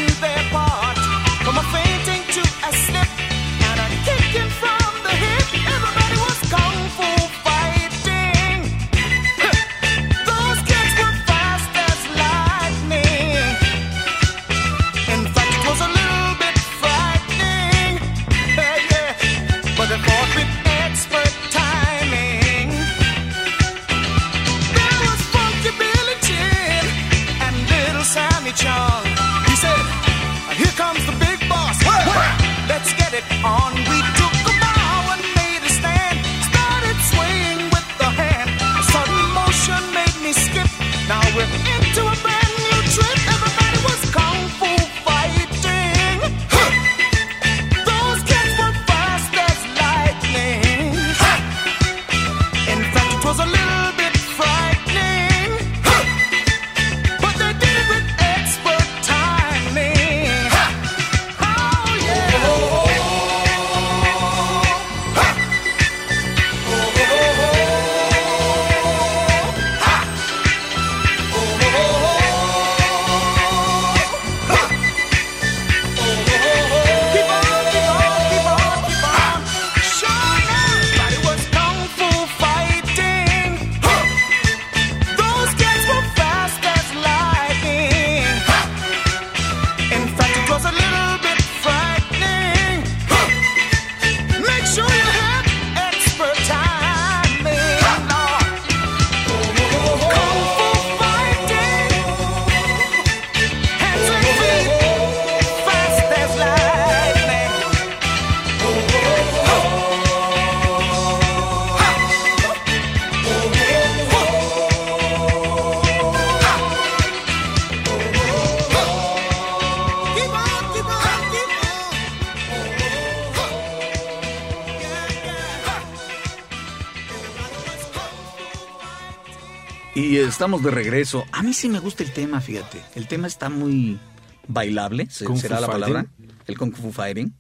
estamos 130.47 130.63
de 130.63 130.71
regreso. 130.71 131.25
A 131.33 131.43
mí 131.43 131.51
sí 131.51 131.67
me 131.67 131.79
gusta 131.79 132.03
el 132.03 132.13
tema, 132.13 132.39
fíjate. 132.39 132.81
El 132.95 133.09
tema 133.09 133.27
está 133.27 133.49
muy 133.49 133.99
bailable, 134.47 135.09
Kung 135.25 135.37
será 135.37 135.59
la 135.59 135.67
Fighting. 135.67 135.81
palabra. 135.81 136.05
El 136.45 136.57
Kung 136.57 136.73
Fu 136.73 136.93
Fighting. 136.93 137.33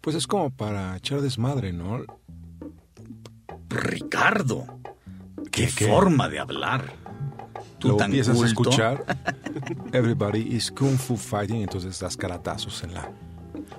Pues 0.00 0.16
es 0.16 0.26
como 0.26 0.50
para 0.50 0.96
echar 0.96 1.20
desmadre, 1.20 1.72
¿no? 1.72 2.04
Ricardo, 3.68 4.66
qué, 5.52 5.68
¿Qué, 5.68 5.86
forma 5.86 6.28
de 6.28 6.40
hablar. 6.40 6.92
Tú 7.78 7.90
Lo 7.90 7.96
tan 7.96 8.06
empiezas 8.06 8.34
a 8.34 8.34
culto. 8.34 8.70
escuchar. 8.70 9.04
Everybody 9.92 10.40
is 10.40 10.72
Kung 10.72 10.98
Fu 10.98 11.16
Fighting, 11.16 11.62
entonces 11.62 12.00
das 12.00 12.16
caratazos 12.16 12.82
en 12.82 12.94
la... 12.94 13.08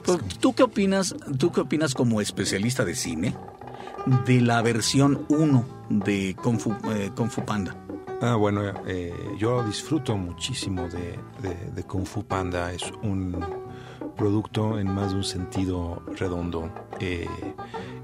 Pues, 0.05 0.20
¿Tú 0.39 0.53
qué 0.53 0.64
opinas? 0.64 1.14
¿Tú 1.38 1.51
qué 1.51 1.59
opinas 1.59 1.93
como 1.93 2.22
especialista 2.22 2.86
de 2.86 2.95
cine 2.95 3.36
de 4.26 4.39
la 4.39 4.61
versión 4.61 5.26
1 5.28 5.66
de 5.89 6.34
Kung 6.41 6.59
Fu, 6.59 6.74
eh, 6.93 7.11
Kung 7.14 7.30
Fu 7.30 7.43
Panda? 7.43 7.83
Ah, 8.26 8.36
bueno, 8.38 8.61
eh, 8.88 9.13
yo 9.38 9.61
disfruto 9.65 10.15
muchísimo 10.15 10.88
de, 10.88 11.84
Kung 11.84 12.05
Fu 12.05 12.24
Panda. 12.24 12.71
Es 12.71 12.89
un 13.01 13.36
producto 14.15 14.80
en 14.80 14.89
más 14.89 15.11
de 15.11 15.17
un 15.17 15.24
sentido 15.26 16.01
redondo. 16.15 16.71
Eh, 17.01 17.28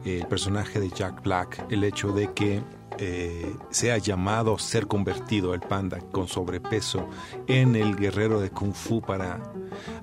el 0.03 0.27
personaje 0.27 0.81
de 0.81 0.89
Jack 0.89 1.23
Black, 1.23 1.65
el 1.69 1.85
hecho 1.85 2.11
de 2.11 2.33
que 2.33 2.61
eh, 3.01 3.55
sea 3.69 3.97
llamado 3.97 4.57
ser 4.57 4.87
convertido 4.87 5.53
el 5.53 5.61
panda 5.61 5.99
con 6.11 6.27
sobrepeso 6.27 7.07
en 7.47 7.77
el 7.77 7.95
guerrero 7.95 8.41
de 8.41 8.49
Kung 8.49 8.73
Fu 8.73 9.01
para 9.01 9.39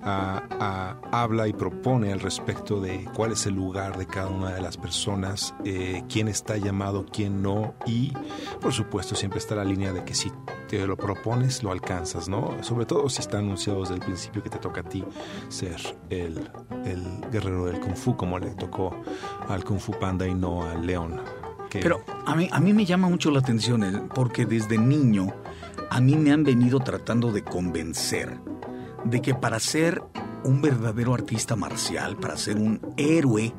habla 0.03 1.49
y 1.49 1.53
propone 1.53 2.13
al 2.13 2.21
respecto 2.21 2.81
de 2.81 3.07
cuál 3.15 3.33
es 3.33 3.45
el 3.47 3.55
lugar 3.55 3.99
de 3.99 4.07
cada 4.07 4.29
una 4.29 4.55
de 4.55 4.63
las 4.63 4.77
personas, 4.77 5.55
eh, 5.65 6.05
quién 6.09 6.29
está 6.29 6.57
llamado, 6.57 7.05
quién 7.05 7.43
no 7.43 7.75
y 7.85 8.13
por 8.61 8.73
supuesto 8.73 9.15
siempre 9.15 9.41
está 9.41 9.57
la 9.57 9.65
línea 9.65 9.93
de 9.93 10.05
que 10.05 10.15
si 10.15 10.33
te 10.69 10.87
lo 10.87 10.97
propones 10.97 11.63
lo 11.63 11.73
alcanzas, 11.73 12.29
¿no? 12.29 12.63
Sobre 12.63 12.87
todo 12.87 13.09
si 13.09 13.21
está 13.21 13.39
anunciado 13.39 13.81
desde 13.81 13.95
el 13.95 14.01
principio 14.01 14.43
que 14.43 14.51
te 14.51 14.59
toca 14.59 14.81
a 14.81 14.85
ti 14.85 15.05
ser 15.49 15.77
el, 16.09 16.51
el 16.85 17.21
guerrero 17.31 17.67
del 17.67 17.81
Kung 17.81 17.97
Fu 17.97 18.17
como 18.17 18.39
le 18.39 18.55
tocó 18.55 18.95
al 19.49 19.65
Kung 19.65 19.81
Fu 19.81 19.93
Panda 19.99 20.27
y 20.27 20.35
no 20.35 20.63
al 20.63 20.87
León. 20.87 21.46
Pero 21.83 22.01
a 22.27 22.35
mí, 22.35 22.49
a 22.51 22.61
mí 22.61 22.73
me 22.73 22.85
llama 22.85 23.09
mucho 23.09 23.31
la 23.31 23.41
atención 23.41 24.09
porque 24.15 24.47
desde 24.47 24.79
niño 24.79 25.35
a 25.91 26.01
mí 26.01 26.17
me 26.17 26.33
han 26.33 26.45
venido 26.45 26.81
tratando 26.81 27.33
de 27.33 27.43
convencer 27.43 28.39
de 29.05 29.23
que 29.23 29.35
para 29.35 29.61
ser 29.61 30.03
un 30.45 30.61
verdadero 30.61 31.15
artista 31.15 31.57
marcial, 31.57 32.17
para 32.17 32.37
ser 32.37 32.57
un 32.57 32.81
héroe, 32.97 33.53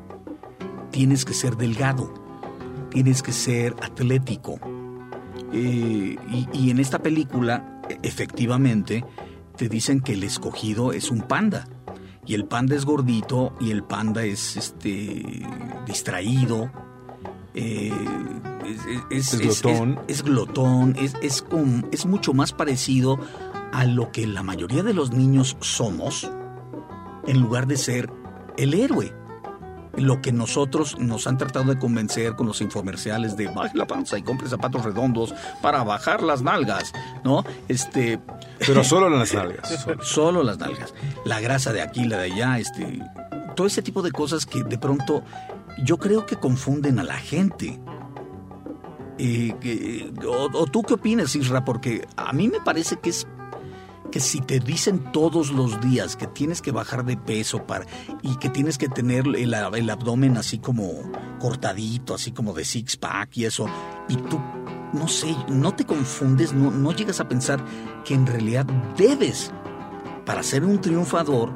tienes 0.90 1.24
que 1.24 1.34
ser 1.34 1.56
delgado, 1.56 2.12
tienes 2.90 3.22
que 3.22 3.32
ser 3.32 3.74
atlético. 3.82 4.58
Eh, 5.52 6.16
y, 6.30 6.48
y 6.52 6.70
en 6.70 6.78
esta 6.78 6.98
película, 6.98 7.82
e- 7.88 7.98
efectivamente, 8.02 9.04
te 9.56 9.68
dicen 9.68 10.00
que 10.00 10.12
el 10.12 10.24
escogido 10.24 10.92
es 10.92 11.10
un 11.10 11.22
panda. 11.22 11.66
Y 12.26 12.34
el 12.34 12.44
panda 12.44 12.76
es 12.76 12.84
gordito 12.84 13.54
y 13.58 13.70
el 13.70 13.82
panda 13.84 14.22
es 14.24 14.56
este 14.56 15.46
distraído. 15.86 16.70
Eh, 17.58 17.92
es, 19.10 19.34
Es 19.34 19.40
glotón. 19.40 20.00
Es, 20.08 20.22
glotón, 20.22 20.96
es, 21.22 21.42
com- 21.42 21.82
es 21.92 22.06
mucho 22.06 22.32
más 22.34 22.52
parecido 22.52 23.18
a 23.72 23.84
lo 23.84 24.10
que 24.12 24.26
la 24.26 24.42
mayoría 24.42 24.82
de 24.82 24.94
los 24.94 25.10
niños 25.12 25.56
somos, 25.60 26.30
en 27.26 27.40
lugar 27.40 27.66
de 27.66 27.76
ser 27.76 28.10
el 28.56 28.74
héroe. 28.74 29.14
Lo 29.96 30.20
que 30.22 30.30
nosotros 30.30 30.96
nos 31.00 31.26
han 31.26 31.38
tratado 31.38 31.74
de 31.74 31.78
convencer 31.78 32.36
con 32.36 32.46
los 32.46 32.60
infomerciales 32.60 33.36
de 33.36 33.48
baje 33.48 33.76
la 33.76 33.84
panza 33.86 34.16
y 34.16 34.22
compre 34.22 34.48
zapatos 34.48 34.84
redondos 34.84 35.34
para 35.60 35.82
bajar 35.82 36.22
las 36.22 36.40
nalgas, 36.40 36.92
¿no? 37.24 37.44
Este, 37.66 38.20
Pero 38.64 38.84
solo 38.84 39.08
las 39.10 39.34
nalgas. 39.34 39.68
solo. 39.82 40.04
solo 40.04 40.42
las 40.44 40.58
nalgas. 40.58 40.94
La 41.24 41.40
grasa 41.40 41.72
de 41.72 41.82
aquí, 41.82 42.04
la 42.04 42.18
de 42.18 42.32
allá, 42.32 42.58
este, 42.60 43.00
todo 43.56 43.66
ese 43.66 43.82
tipo 43.82 44.02
de 44.02 44.12
cosas 44.12 44.46
que 44.46 44.62
de 44.62 44.78
pronto 44.78 45.24
yo 45.84 45.98
creo 45.98 46.26
que 46.26 46.36
confunden 46.36 46.98
a 46.98 47.04
la 47.04 47.16
gente. 47.18 47.78
Eh, 49.18 49.54
que- 49.60 50.12
o, 50.26 50.66
tú 50.66 50.82
qué 50.82 50.94
opinas, 50.94 51.34
Isra? 51.34 51.64
Porque 51.64 52.06
a 52.16 52.32
mí 52.32 52.48
me 52.48 52.60
parece 52.60 52.96
que 53.00 53.10
es 53.10 53.26
que 54.12 54.20
si 54.20 54.40
te 54.40 54.58
dicen 54.58 55.12
todos 55.12 55.50
los 55.50 55.80
días 55.82 56.16
que 56.16 56.26
tienes 56.26 56.62
que 56.62 56.70
bajar 56.72 57.04
de 57.04 57.16
peso 57.18 57.66
para 57.66 57.84
y 58.22 58.36
que 58.36 58.48
tienes 58.48 58.78
que 58.78 58.88
tener 58.88 59.26
el, 59.26 59.52
el 59.52 59.90
abdomen 59.90 60.38
así 60.38 60.58
como 60.58 60.92
cortadito, 61.38 62.14
así 62.14 62.32
como 62.32 62.54
de 62.54 62.64
six 62.64 62.96
pack 62.96 63.36
y 63.36 63.44
eso, 63.44 63.66
y 64.08 64.16
tú 64.16 64.40
no 64.94 65.06
sé, 65.08 65.36
no 65.48 65.74
te 65.74 65.84
confundes, 65.84 66.54
no, 66.54 66.70
no 66.70 66.92
llegas 66.92 67.20
a 67.20 67.28
pensar 67.28 67.62
que 68.06 68.14
en 68.14 68.26
realidad 68.26 68.64
debes, 68.96 69.52
para 70.24 70.42
ser 70.42 70.64
un 70.64 70.80
triunfador, 70.80 71.52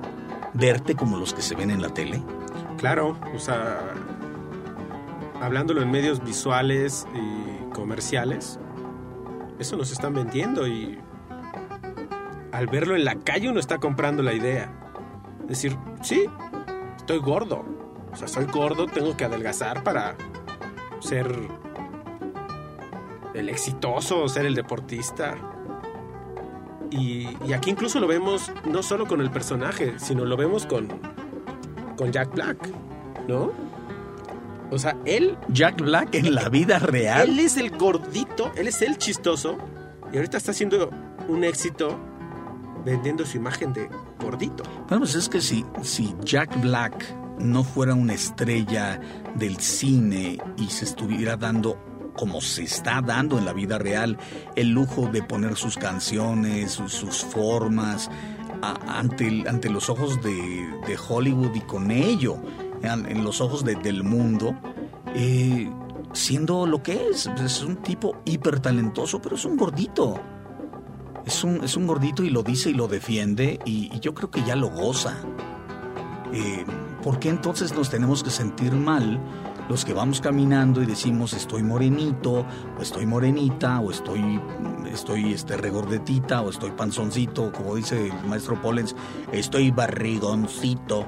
verte 0.53 0.95
como 0.95 1.17
los 1.17 1.33
que 1.33 1.41
se 1.41 1.55
ven 1.55 1.71
en 1.71 1.81
la 1.81 1.89
tele. 1.95 2.23
Claro, 2.77 3.19
o 3.35 3.39
sea, 3.39 3.95
hablándolo 5.43 5.83
en 5.83 5.91
medios 5.91 6.23
visuales 6.23 7.05
y 7.15 7.75
comerciales, 7.75 8.61
eso 9.59 9.77
nos 9.77 9.91
están 9.91 10.15
vendiendo 10.15 10.69
y 10.69 10.97
al 12.53 12.69
verlo 12.69 12.95
en 12.95 13.05
la 13.05 13.17
calle 13.17 13.49
uno 13.49 13.59
está 13.59 13.79
comprando 13.79 14.23
la 14.23 14.35
idea. 14.35 14.73
Decir, 15.49 15.77
sí, 16.01 16.27
estoy 16.97 17.19
gordo. 17.19 17.65
O 18.13 18.17
sea, 18.17 18.29
soy 18.29 18.45
gordo, 18.45 18.87
tengo 18.87 19.17
que 19.17 19.25
adelgazar 19.25 19.83
para 19.83 20.15
ser 21.01 21.27
el 23.35 23.49
exitoso, 23.49 24.29
ser 24.29 24.47
el 24.47 24.55
deportista. 24.55 25.35
Y, 26.91 27.37
y 27.45 27.53
aquí 27.53 27.71
incluso 27.71 27.99
lo 27.99 28.07
vemos 28.07 28.53
no 28.65 28.83
solo 28.85 29.07
con 29.07 29.21
el 29.21 29.31
personaje, 29.31 29.99
sino 29.99 30.25
lo 30.25 30.37
vemos 30.37 30.67
con, 30.67 30.89
con 31.97 32.13
Jack 32.13 32.33
Black, 32.33 32.69
¿no? 33.27 33.72
O 34.73 34.79
sea, 34.79 34.97
él, 35.05 35.37
Jack 35.49 35.81
Black 35.83 36.15
en 36.15 36.35
la 36.35 36.49
vida 36.49 36.79
real. 36.79 37.29
él 37.31 37.39
es 37.41 37.57
el 37.57 37.71
gordito, 37.71 38.51
él 38.57 38.67
es 38.69 38.81
el 38.83 38.97
chistoso, 38.99 39.57
y 40.13 40.17
ahorita 40.17 40.37
está 40.39 40.51
haciendo 40.53 40.91
un 41.29 41.45
éxito 41.45 41.99
vendiendo 42.85 43.25
su 43.25 43.37
imagen 43.37 43.73
de 43.73 43.89
gordito. 44.21 44.65
Bueno, 44.89 45.01
pues 45.01 45.15
es 45.15 45.29
que 45.29 45.41
si, 45.41 45.65
si 45.83 46.15
Jack 46.25 46.61
Black 46.61 47.15
no 47.39 47.65
fuera 47.65 47.95
una 47.95 48.15
estrella 48.15 48.99
del 49.35 49.59
cine 49.59 50.39
y 50.57 50.67
se 50.69 50.85
estuviera 50.85 51.37
dando 51.37 51.79
como 52.15 52.41
se 52.43 52.65
está 52.65 53.01
dando 53.01 53.39
en 53.39 53.47
la 53.47 53.53
vida 53.55 53.79
real, 53.79 54.19
el 54.55 54.69
lujo 54.71 55.07
de 55.07 55.23
poner 55.23 55.57
sus 55.57 55.77
canciones, 55.79 56.73
sus, 56.73 56.93
sus 56.93 57.25
formas, 57.25 58.11
a- 58.61 58.99
ante, 58.99 59.45
ante 59.49 59.71
los 59.71 59.89
ojos 59.89 60.21
de, 60.23 60.31
de 60.87 60.99
Hollywood 61.09 61.55
y 61.55 61.61
con 61.63 61.91
ello, 61.91 62.37
en, 62.83 63.25
los 63.25 63.41
ojos 63.41 63.65
de- 63.65 63.75
del 63.77 64.03
mundo, 64.05 64.55
eh, 65.15 65.71
siendo 66.13 66.67
lo 66.67 66.83
que 66.83 67.09
es, 67.11 67.27
es 67.27 67.63
un 67.63 67.77
tipo 67.77 68.17
hiper 68.25 68.61
talentoso, 68.61 69.21
pero 69.21 69.37
es 69.37 69.45
un 69.45 69.57
gordito. 69.57 70.21
Es 71.25 71.45
un, 71.45 71.63
es 71.63 71.77
un 71.77 71.87
gordito 71.87 72.25
y 72.25 72.31
lo 72.31 72.43
dice 72.43 72.71
y 72.71 72.75
lo 72.75 72.89
defiende 72.89 73.61
y, 73.65 73.91
y 73.95 74.01
yo 74.01 74.13
creo 74.13 74.31
que 74.31 74.43
ya 74.43 74.57
lo 74.57 74.69
goza. 74.71 75.17
Eh, 76.33 76.65
¿Por 77.03 77.19
qué 77.19 77.29
entonces 77.29 77.75
nos 77.75 77.91
tenemos 77.91 78.23
que 78.23 78.31
sentir 78.31 78.73
mal 78.73 79.21
los 79.69 79.85
que 79.85 79.93
vamos 79.95 80.21
caminando 80.21 80.83
y 80.83 80.87
decimos 80.87 81.33
estoy 81.33 81.63
morenito, 81.63 82.45
o 82.79 82.83
estoy 82.83 83.07
morenita, 83.07 83.81
o 83.81 83.91
estoy, 83.91 84.41
estoy 84.93 85.33
este, 85.33 85.57
regordetita, 85.57 86.43
o 86.43 86.51
estoy 86.51 86.71
panzoncito, 86.73 87.53
como 87.53 87.75
dice 87.77 88.09
el 88.09 88.29
maestro 88.29 88.61
Pollens, 88.61 88.95
estoy 89.33 89.71
barrigoncito? 89.71 91.07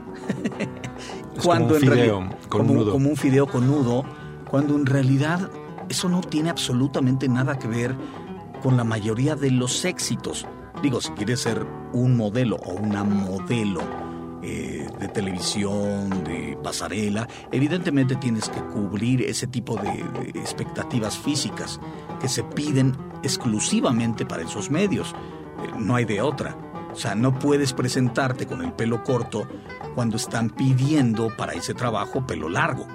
Es 1.37 1.43
como 1.43 1.67
un 1.67 1.75
en 1.75 1.81
fideo 1.81 2.21
reali- 2.21 2.37
con 2.49 2.67
como- 2.67 2.75
nudo. 2.81 2.93
como 2.93 3.09
un 3.11 3.17
fideo 3.17 3.47
con 3.47 3.67
nudo, 3.67 4.05
cuando 4.51 4.77
en 4.77 4.87
realidad 4.87 5.51
eso 5.89 6.09
no 6.09 6.21
tiene 6.21 6.51
absolutamente 6.51 7.29
nada 7.29 7.59
que 7.59 7.69
ver 7.69 7.95
con 8.63 8.77
la 8.77 8.85
mayoría 8.85 9.35
de 9.37 9.51
los 9.51 9.85
éxitos. 9.85 10.47
Digo, 10.83 11.01
si 11.01 11.11
quieres 11.13 11.41
ser 11.41 11.67
un 11.93 12.17
modelo 12.17 12.57
o 12.57 12.73
una 12.75 13.05
modelo 13.05 13.81
eh, 14.45 14.87
de 15.01 15.09
televisión, 15.09 16.23
de 16.25 16.59
pasarela, 16.63 17.27
evidentemente 17.51 18.17
tienes 18.17 18.49
que 18.49 18.61
cubrir 18.61 19.23
ese 19.23 19.47
tipo 19.47 19.77
de, 19.77 20.05
de 20.33 20.39
expectativas 20.41 21.19
físicas 21.19 21.81
que 22.21 22.29
se 22.29 22.43
piden 22.43 22.97
exclusivamente 23.23 24.27
para 24.27 24.43
esos 24.43 24.71
medios. 24.71 25.15
Eh, 25.63 25.73
no 25.79 25.97
hay 25.97 26.05
de 26.05 26.21
otra. 26.21 26.57
O 26.93 26.97
sea, 26.97 27.15
no 27.15 27.39
puedes 27.39 27.73
presentarte 27.73 28.47
con 28.47 28.63
el 28.63 28.73
pelo 28.73 29.03
corto 29.03 29.49
cuando 29.95 30.17
están 30.17 30.51
pidiendo 30.51 31.35
para 31.37 31.55
ese 31.55 31.75
trabajo 31.75 32.25
pelo 32.27 32.49
largo 32.49 32.87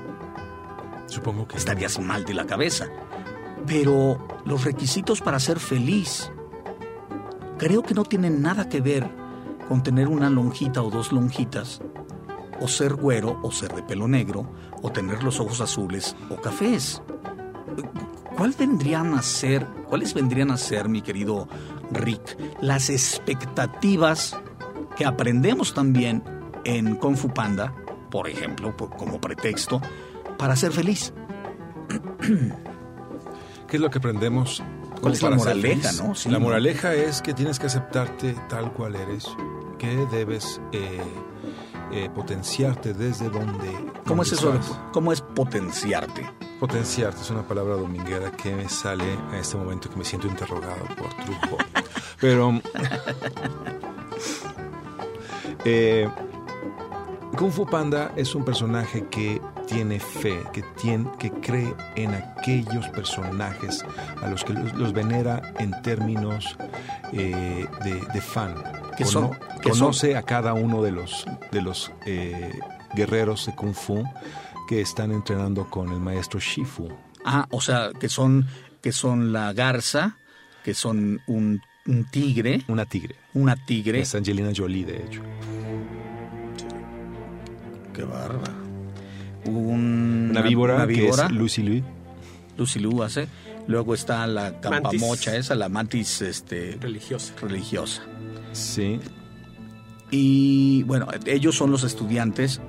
Supongo 1.09 1.47
que 1.47 1.57
estarías 1.57 1.99
mal 1.99 2.23
de 2.23 2.33
la 2.33 2.45
cabeza. 2.45 2.87
Pero 3.65 4.25
los 4.45 4.63
requisitos 4.63 5.21
para 5.21 5.39
ser 5.39 5.59
feliz 5.59 6.31
creo 7.57 7.81
que 7.83 7.93
no 7.93 8.05
tienen 8.05 8.41
nada 8.41 8.69
que 8.69 8.79
ver 8.79 9.09
con 9.69 9.83
tener 9.83 10.09
una 10.09 10.29
lonjita 10.29 10.81
o 10.81 10.89
dos 10.89 11.13
lonjitas, 11.13 11.79
o 12.59 12.67
ser 12.67 12.95
güero 12.95 13.39
o 13.41 13.51
ser 13.51 13.73
de 13.73 13.83
pelo 13.83 14.07
negro, 14.07 14.51
o 14.81 14.91
tener 14.91 15.23
los 15.23 15.39
ojos 15.39 15.61
azules 15.61 16.15
o 16.29 16.35
cafés. 16.35 17.01
¿cuál 18.39 18.55
vendrían 18.57 19.13
a 19.15 19.21
ser, 19.21 19.65
cuáles 19.89 20.13
vendrían 20.13 20.49
a 20.49 20.57
ser, 20.57 20.87
mi 20.87 21.01
querido 21.01 21.49
Rick, 21.91 22.37
las 22.61 22.89
expectativas 22.89 24.33
que 24.95 25.05
aprendemos 25.05 25.73
también 25.73 26.23
en 26.63 26.95
Kung 26.95 27.17
Panda, 27.33 27.73
por 28.09 28.29
ejemplo, 28.29 28.75
como 28.75 29.19
pretexto, 29.19 29.81
para 30.37 30.55
ser 30.55 30.71
feliz? 30.71 31.13
¿Qué 33.67 33.75
es 33.75 33.81
lo 33.81 33.89
que 33.89 33.97
aprendemos? 33.97 34.63
¿Cuál 35.01 35.13
es 35.13 35.21
la 35.21 35.29
moraleja, 35.31 35.91
no? 36.03 36.15
Sí, 36.15 36.29
la 36.29 36.39
moraleja 36.39 36.93
es 36.93 37.21
que 37.21 37.33
tienes 37.33 37.59
que 37.59 37.67
aceptarte 37.67 38.35
tal 38.49 38.73
cual 38.73 38.95
eres, 38.95 39.25
que 39.77 40.07
debes 40.11 40.61
eh, 40.71 41.01
eh, 41.91 42.09
potenciarte 42.13 42.93
desde 42.93 43.29
donde. 43.29 43.71
¿Cómo 44.05 44.23
es 44.23 44.31
eso? 44.31 44.53
estás. 44.53 44.79
¿Cómo 44.91 45.11
es 45.11 45.21
potenciarte? 45.21 46.29
Potenciarte 46.59 47.21
es 47.21 47.29
una 47.29 47.47
palabra 47.47 47.75
dominguera 47.75 48.31
que 48.31 48.53
me 48.53 48.67
sale 48.67 49.17
a 49.31 49.39
este 49.39 49.57
momento 49.57 49.89
que 49.89 49.95
me 49.95 50.05
siento 50.05 50.27
interrogado 50.27 50.83
por 50.97 51.09
truco. 51.25 51.57
Pero. 52.19 52.61
eh, 55.65 56.09
Kung 57.37 57.51
Fu 57.51 57.65
Panda 57.65 58.11
es 58.17 58.35
un 58.35 58.43
personaje 58.43 59.05
que 59.09 59.39
tiene 59.67 59.99
fe, 59.99 60.41
que, 60.51 60.61
tiene, 60.81 61.09
que 61.19 61.31
cree 61.31 61.73
en 61.95 62.13
aquellos 62.13 62.87
personajes 62.89 63.85
a 64.21 64.27
los 64.29 64.43
que 64.43 64.53
los, 64.53 64.73
los 64.73 64.91
venera 64.93 65.53
en 65.59 65.71
términos 65.81 66.57
eh, 67.13 67.65
de, 67.83 67.93
de 68.13 68.21
fan. 68.21 68.55
Que 68.97 69.05
son- 69.05 69.29
Cono- 69.29 69.39
que 69.61 69.69
son- 69.69 69.79
conoce 69.79 70.17
a 70.17 70.23
cada 70.23 70.53
uno 70.53 70.81
de 70.81 70.91
los, 70.91 71.25
de 71.51 71.61
los 71.61 71.91
eh, 72.05 72.51
guerreros 72.95 73.45
de 73.45 73.55
Kung 73.55 73.73
Fu 73.73 74.03
que 74.67 74.81
están 74.81 75.11
entrenando 75.11 75.69
con 75.69 75.89
el 75.93 75.99
maestro 75.99 76.39
Shifu. 76.39 76.89
Ah, 77.23 77.47
o 77.51 77.61
sea, 77.61 77.91
que 77.97 78.09
son, 78.09 78.47
que 78.81 78.91
son 78.91 79.31
la 79.31 79.53
garza, 79.53 80.17
que 80.63 80.73
son 80.73 81.21
un, 81.27 81.61
un 81.85 82.05
tigre, 82.05 82.63
Una 82.67 82.85
tigre. 82.85 83.15
una 83.33 83.55
tigre. 83.55 84.01
Es 84.01 84.13
Angelina 84.15 84.51
Jolie, 84.55 84.85
de 84.85 84.97
hecho. 85.05 85.21
Qué 87.99 88.05
bárbaro. 88.05 88.53
Un- 89.45 90.27
Una 90.31 90.41
víbora, 90.41 90.75
una 90.75 90.87
que 90.87 91.09
es 91.09 91.31
Lucy 91.31 91.63
Liu. 91.63 91.83
Lucy 92.57 92.79
Liu 92.79 93.03
hace. 93.03 93.27
Luego 93.67 93.93
está 93.93 94.25
la 94.25 94.59
campamocha 94.61 95.35
esa, 95.35 95.53
la 95.55 95.67
mantis 95.69 96.21
este, 96.21 96.77
Religiosa. 96.79 97.33
religiosa. 97.41 98.01
Sí. 98.53 98.99
Y 100.11 100.83
bueno, 100.83 101.07
ellos 101.25 101.55
son 101.55 101.71
los 101.71 101.83
estudiantes 101.83 102.61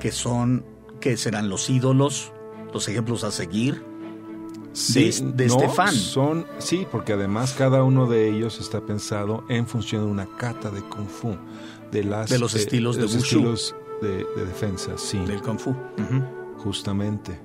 que 0.00 0.10
son, 0.10 0.64
que 1.00 1.16
serán 1.16 1.48
los 1.48 1.68
ídolos, 1.70 2.32
los 2.72 2.88
ejemplos 2.88 3.24
a 3.24 3.30
seguir. 3.30 3.82
Sí, 4.72 5.10
de- 5.10 5.32
de 5.32 5.46
este 5.46 5.68
fan. 5.68 5.92
Son, 5.94 6.46
sí, 6.58 6.86
porque 6.90 7.12
además 7.12 7.52
cada 7.56 7.82
uno 7.82 8.06
de 8.06 8.28
ellos 8.30 8.58
está 8.60 8.80
pensado 8.80 9.44
en 9.48 9.66
función 9.66 10.04
de 10.06 10.10
una 10.10 10.26
cata 10.36 10.70
de 10.70 10.80
Kung 10.82 11.08
Fu. 11.08 11.36
De, 11.92 12.04
las, 12.04 12.28
De 12.30 12.38
los 12.38 12.54
estilos 12.54 12.96
de 12.96 13.02
los 13.02 13.14
Wushu. 13.14 13.24
estilos 13.38 13.74
de, 14.00 14.24
de 14.36 14.44
defensa, 14.44 14.96
sí. 14.96 15.18
del 15.18 15.42
Kung 15.42 15.58
Fu. 15.58 15.74
Justamente. 16.58 17.38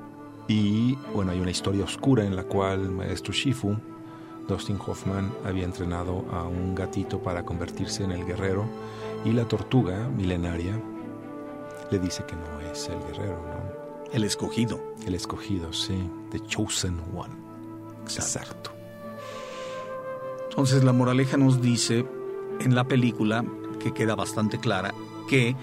Y 0.47 0.95
bueno, 1.13 1.31
hay 1.31 1.39
una 1.39 1.51
historia 1.51 1.83
oscura 1.83 2.25
en 2.25 2.35
la 2.35 2.43
cual 2.43 2.81
el 2.81 2.91
maestro 2.91 3.31
Shifu, 3.31 3.75
Dustin 4.47 4.77
Hoffman, 4.85 5.31
había 5.45 5.63
entrenado 5.63 6.25
a 6.31 6.43
un 6.43 6.75
gatito 6.75 7.19
para 7.19 7.45
convertirse 7.45 8.03
en 8.03 8.11
el 8.11 8.25
guerrero 8.25 8.65
y 9.23 9.31
la 9.31 9.47
tortuga 9.47 10.09
milenaria 10.09 10.79
le 11.91 11.99
dice 11.99 12.25
que 12.25 12.35
no 12.35 12.59
es 12.71 12.89
el 12.89 12.99
guerrero, 12.99 13.41
¿no? 13.41 14.11
El 14.11 14.23
escogido. 14.25 14.79
El 15.05 15.15
escogido, 15.15 15.71
sí, 15.73 16.09
The 16.31 16.39
Chosen 16.41 16.99
One. 17.15 17.33
Exacto. 18.03 18.71
Entonces 20.49 20.83
la 20.83 20.93
moraleja 20.93 21.37
nos 21.37 21.61
dice 21.61 22.05
en 22.59 22.75
la 22.75 22.83
película, 22.83 23.43
que 23.79 23.93
queda 23.93 24.15
bastante 24.15 24.59
clara, 24.59 24.93
que 25.27 25.55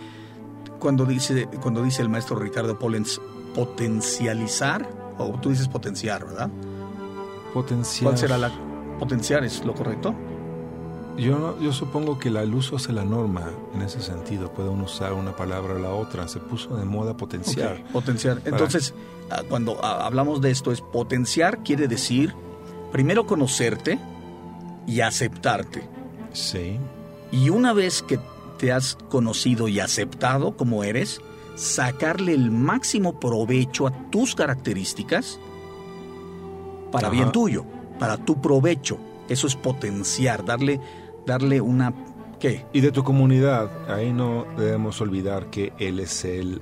cuando 0.80 1.04
dice, 1.04 1.48
cuando 1.62 1.82
dice 1.82 2.02
el 2.02 2.08
maestro 2.08 2.36
Ricardo 2.36 2.76
Pollens 2.78 3.20
potencializar, 3.54 4.88
o 5.18 5.38
tú 5.40 5.50
dices 5.50 5.68
potenciar, 5.68 6.26
¿verdad? 6.26 6.50
Potencial. 7.54 8.10
¿Cuál 8.10 8.18
será 8.18 8.38
la 8.38 8.50
potenciar? 8.98 9.44
¿Es 9.44 9.64
lo 9.64 9.74
correcto? 9.74 10.14
Yo, 11.16 11.58
yo 11.60 11.72
supongo 11.72 12.18
que 12.18 12.30
la 12.30 12.44
luz 12.44 12.72
hace 12.72 12.92
la 12.92 13.04
norma 13.04 13.50
en 13.74 13.82
ese 13.82 14.00
sentido. 14.00 14.52
Puede 14.52 14.68
uno 14.68 14.84
usar 14.84 15.12
una 15.12 15.36
palabra 15.36 15.74
o 15.74 15.78
la 15.78 15.90
otra. 15.90 16.26
Se 16.28 16.38
puso 16.38 16.76
de 16.76 16.84
moda 16.84 17.16
potenciar. 17.16 17.82
Ok, 17.84 17.92
Potenciar. 17.92 18.40
Entonces, 18.44 18.94
ah, 19.28 19.42
cuando 19.48 19.78
ah, 19.82 20.06
hablamos 20.06 20.40
de 20.40 20.50
esto, 20.50 20.72
es 20.72 20.80
potenciar 20.80 21.62
quiere 21.62 21.88
decir 21.88 22.34
primero 22.90 23.26
conocerte 23.26 23.98
y 24.86 25.00
aceptarte. 25.00 25.86
Sí. 26.32 26.78
Y 27.32 27.50
una 27.50 27.72
vez 27.72 28.02
que 28.02 28.18
te 28.60 28.72
has 28.72 28.98
conocido 29.08 29.68
y 29.68 29.80
aceptado 29.80 30.54
como 30.54 30.84
eres, 30.84 31.22
sacarle 31.54 32.34
el 32.34 32.50
máximo 32.50 33.18
provecho 33.18 33.86
a 33.86 34.10
tus 34.10 34.34
características 34.34 35.40
para 36.92 37.08
Ajá. 37.08 37.16
bien 37.16 37.32
tuyo, 37.32 37.64
para 37.98 38.18
tu 38.18 38.40
provecho. 38.40 38.98
Eso 39.30 39.46
es 39.46 39.56
potenciar, 39.56 40.44
darle, 40.44 40.78
darle 41.26 41.60
una... 41.62 41.94
¿Qué? 42.38 42.66
Y 42.72 42.80
de 42.80 42.92
tu 42.92 43.02
comunidad, 43.02 43.70
ahí 43.90 44.12
no 44.12 44.46
debemos 44.58 45.00
olvidar 45.00 45.46
que 45.46 45.72
él 45.78 45.98
es 46.00 46.24
el, 46.26 46.60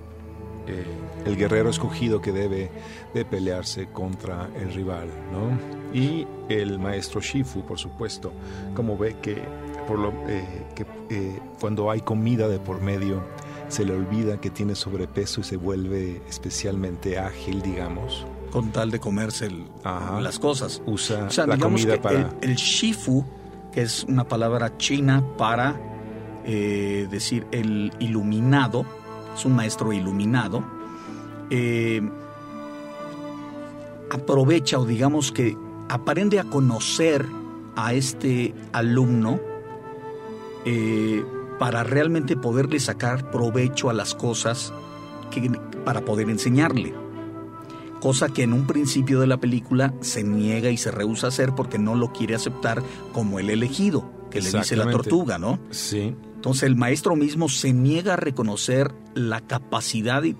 eh, 0.68 0.84
el 1.24 1.36
guerrero 1.36 1.68
escogido 1.70 2.20
que 2.20 2.30
debe 2.30 2.70
de 3.12 3.24
pelearse 3.24 3.86
contra 3.86 4.48
el 4.56 4.72
rival, 4.72 5.08
¿no? 5.32 5.98
Y 5.98 6.26
el 6.48 6.78
maestro 6.78 7.20
Shifu, 7.20 7.62
por 7.62 7.78
supuesto, 7.78 8.32
como 8.74 8.96
ve 8.98 9.16
que, 9.22 9.42
por 9.88 9.98
lo, 9.98 10.12
eh, 10.28 10.44
que 10.76 10.86
eh, 11.10 11.38
cuando 11.60 11.90
hay 11.90 12.02
comida 12.02 12.46
de 12.46 12.58
por 12.60 12.80
medio, 12.82 13.22
se 13.68 13.84
le 13.84 13.94
olvida 13.94 14.40
que 14.40 14.50
tiene 14.50 14.74
sobrepeso 14.74 15.40
y 15.40 15.44
se 15.44 15.56
vuelve 15.56 16.22
especialmente 16.28 17.18
ágil, 17.18 17.60
digamos. 17.62 18.26
Con 18.52 18.70
tal 18.70 18.90
de 18.90 19.00
comerse 19.00 19.46
el- 19.46 19.66
Ajá. 19.84 20.20
las 20.20 20.38
cosas. 20.38 20.80
Usa 20.86 21.24
O 21.24 21.30
sea, 21.30 21.46
la 21.46 21.58
comida 21.58 21.94
que 21.94 22.00
para... 22.00 22.18
el, 22.20 22.50
el 22.50 22.54
shifu, 22.56 23.24
que 23.72 23.82
es 23.82 24.04
una 24.04 24.24
palabra 24.28 24.76
china 24.78 25.22
para 25.36 25.74
eh, 26.44 27.08
decir 27.10 27.46
el 27.50 27.92
iluminado, 27.98 28.84
es 29.36 29.44
un 29.44 29.54
maestro 29.56 29.92
iluminado, 29.92 30.62
eh, 31.50 32.00
aprovecha 34.10 34.78
o 34.78 34.84
digamos 34.86 35.32
que 35.32 35.56
aprende 35.88 36.38
a 36.40 36.44
conocer 36.44 37.26
a 37.76 37.92
este 37.92 38.54
alumno 38.72 39.38
eh, 40.70 41.24
para 41.58 41.82
realmente 41.82 42.36
poderle 42.36 42.78
sacar 42.78 43.30
provecho 43.30 43.88
a 43.88 43.94
las 43.94 44.14
cosas 44.14 44.72
que, 45.30 45.50
para 45.84 46.04
poder 46.04 46.28
enseñarle 46.28 46.92
cosa 48.00 48.28
que 48.28 48.42
en 48.42 48.52
un 48.52 48.66
principio 48.66 49.18
de 49.20 49.26
la 49.26 49.38
película 49.38 49.94
se 50.00 50.22
niega 50.22 50.70
y 50.70 50.76
se 50.76 50.90
rehúsa 50.90 51.26
a 51.26 51.28
hacer 51.30 51.54
porque 51.54 51.78
no 51.78 51.94
lo 51.94 52.12
quiere 52.12 52.34
aceptar 52.34 52.82
como 53.12 53.38
el 53.38 53.50
elegido, 53.50 54.28
que 54.30 54.40
le 54.40 54.52
dice 54.52 54.76
la 54.76 54.90
tortuga, 54.90 55.38
¿no? 55.38 55.58
Sí, 55.70 56.14
Entonces 56.36 56.64
el 56.64 56.76
maestro 56.76 57.16
mismo 57.16 57.48
se 57.48 57.72
niega 57.72 58.12
a 58.12 58.16
reconocer 58.16 58.92
la 59.14 59.40
capacidad 59.40 60.22
y, 60.22 60.36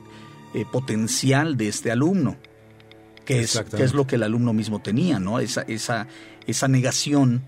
eh, 0.54 0.64
potencial 0.70 1.56
de 1.56 1.68
este 1.68 1.90
alumno, 1.90 2.36
que 3.24 3.40
es, 3.40 3.60
que 3.74 3.82
es 3.82 3.94
lo 3.94 4.06
que 4.06 4.16
el 4.16 4.22
alumno 4.22 4.52
mismo 4.52 4.80
tenía, 4.80 5.18
¿no? 5.18 5.40
Esa, 5.40 5.62
esa, 5.62 6.06
esa 6.46 6.68
negación 6.68 7.42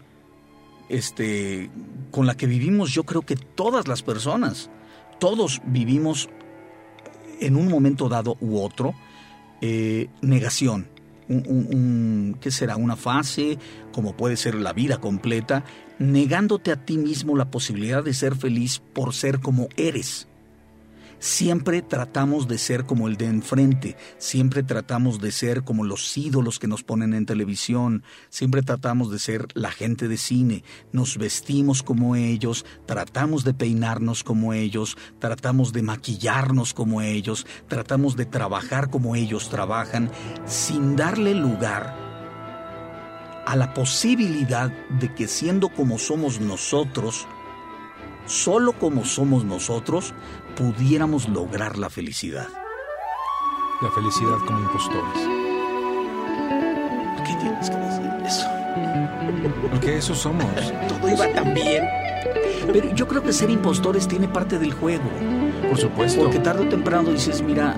este, 0.91 1.70
con 2.11 2.26
la 2.26 2.36
que 2.36 2.47
vivimos 2.47 2.91
yo 2.93 3.05
creo 3.05 3.22
que 3.22 3.36
todas 3.36 3.88
las 3.88 4.03
personas, 4.03 4.70
todos 5.18 5.62
vivimos 5.64 6.28
en 7.41 7.57
un 7.57 7.68
momento 7.68 8.09
dado 8.09 8.36
u 8.41 8.59
otro, 8.59 8.95
eh, 9.62 10.09
negación. 10.20 10.88
Un, 11.28 11.45
un- 11.47 12.36
¿Qué 12.41 12.51
será? 12.51 12.76
Una 12.76 12.97
fase, 12.97 13.57
como 13.93 14.16
puede 14.16 14.36
ser 14.36 14.57
la 14.57 14.72
vida 14.72 14.99
completa, 14.99 15.64
negándote 15.99 16.72
a 16.72 16.84
ti 16.84 16.99
mismo 16.99 17.36
la 17.36 17.51
posibilidad 17.51 18.03
de 18.03 18.14
ser 18.14 18.34
feliz 18.34 18.80
por 18.93 19.14
ser 19.14 19.38
como 19.41 19.68
eres. 19.76 20.26
Siempre 21.20 21.82
tratamos 21.82 22.48
de 22.48 22.56
ser 22.56 22.86
como 22.86 23.06
el 23.06 23.18
de 23.18 23.26
enfrente, 23.26 23.94
siempre 24.16 24.62
tratamos 24.62 25.20
de 25.20 25.30
ser 25.32 25.64
como 25.64 25.84
los 25.84 26.16
ídolos 26.16 26.58
que 26.58 26.66
nos 26.66 26.82
ponen 26.82 27.12
en 27.12 27.26
televisión, 27.26 28.04
siempre 28.30 28.62
tratamos 28.62 29.10
de 29.10 29.18
ser 29.18 29.46
la 29.52 29.70
gente 29.70 30.08
de 30.08 30.16
cine, 30.16 30.64
nos 30.92 31.18
vestimos 31.18 31.82
como 31.82 32.16
ellos, 32.16 32.64
tratamos 32.86 33.44
de 33.44 33.52
peinarnos 33.52 34.24
como 34.24 34.54
ellos, 34.54 34.96
tratamos 35.18 35.74
de 35.74 35.82
maquillarnos 35.82 36.72
como 36.72 37.02
ellos, 37.02 37.46
tratamos 37.68 38.16
de 38.16 38.24
trabajar 38.24 38.88
como 38.88 39.14
ellos 39.14 39.50
trabajan, 39.50 40.10
sin 40.46 40.96
darle 40.96 41.34
lugar 41.34 41.94
a 43.46 43.56
la 43.56 43.74
posibilidad 43.74 44.70
de 44.88 45.14
que 45.14 45.28
siendo 45.28 45.68
como 45.68 45.98
somos 45.98 46.40
nosotros, 46.40 47.26
solo 48.30 48.72
como 48.74 49.04
somos 49.04 49.44
nosotros, 49.44 50.14
pudiéramos 50.56 51.28
lograr 51.28 51.76
la 51.78 51.90
felicidad. 51.90 52.46
la 53.82 53.90
felicidad 53.90 54.36
como 54.46 54.60
impostores. 54.60 55.20
¿Qué 57.26 57.34
tienes 57.40 57.70
Porque 59.70 59.96
eso 59.96 60.14
somos. 60.14 60.44
Todo 60.88 61.08
iba 61.08 61.32
tan 61.32 61.54
bien. 61.54 61.84
Pero 62.72 62.94
yo 62.94 63.08
creo 63.08 63.22
que 63.22 63.32
ser 63.32 63.50
impostores 63.50 64.06
tiene 64.06 64.28
parte 64.28 64.58
del 64.58 64.74
juego. 64.74 65.10
Por 65.68 65.78
supuesto. 65.78 66.22
Porque 66.22 66.38
tarde 66.38 66.66
o 66.66 66.68
temprano 66.68 67.10
dices, 67.10 67.42
mira, 67.42 67.74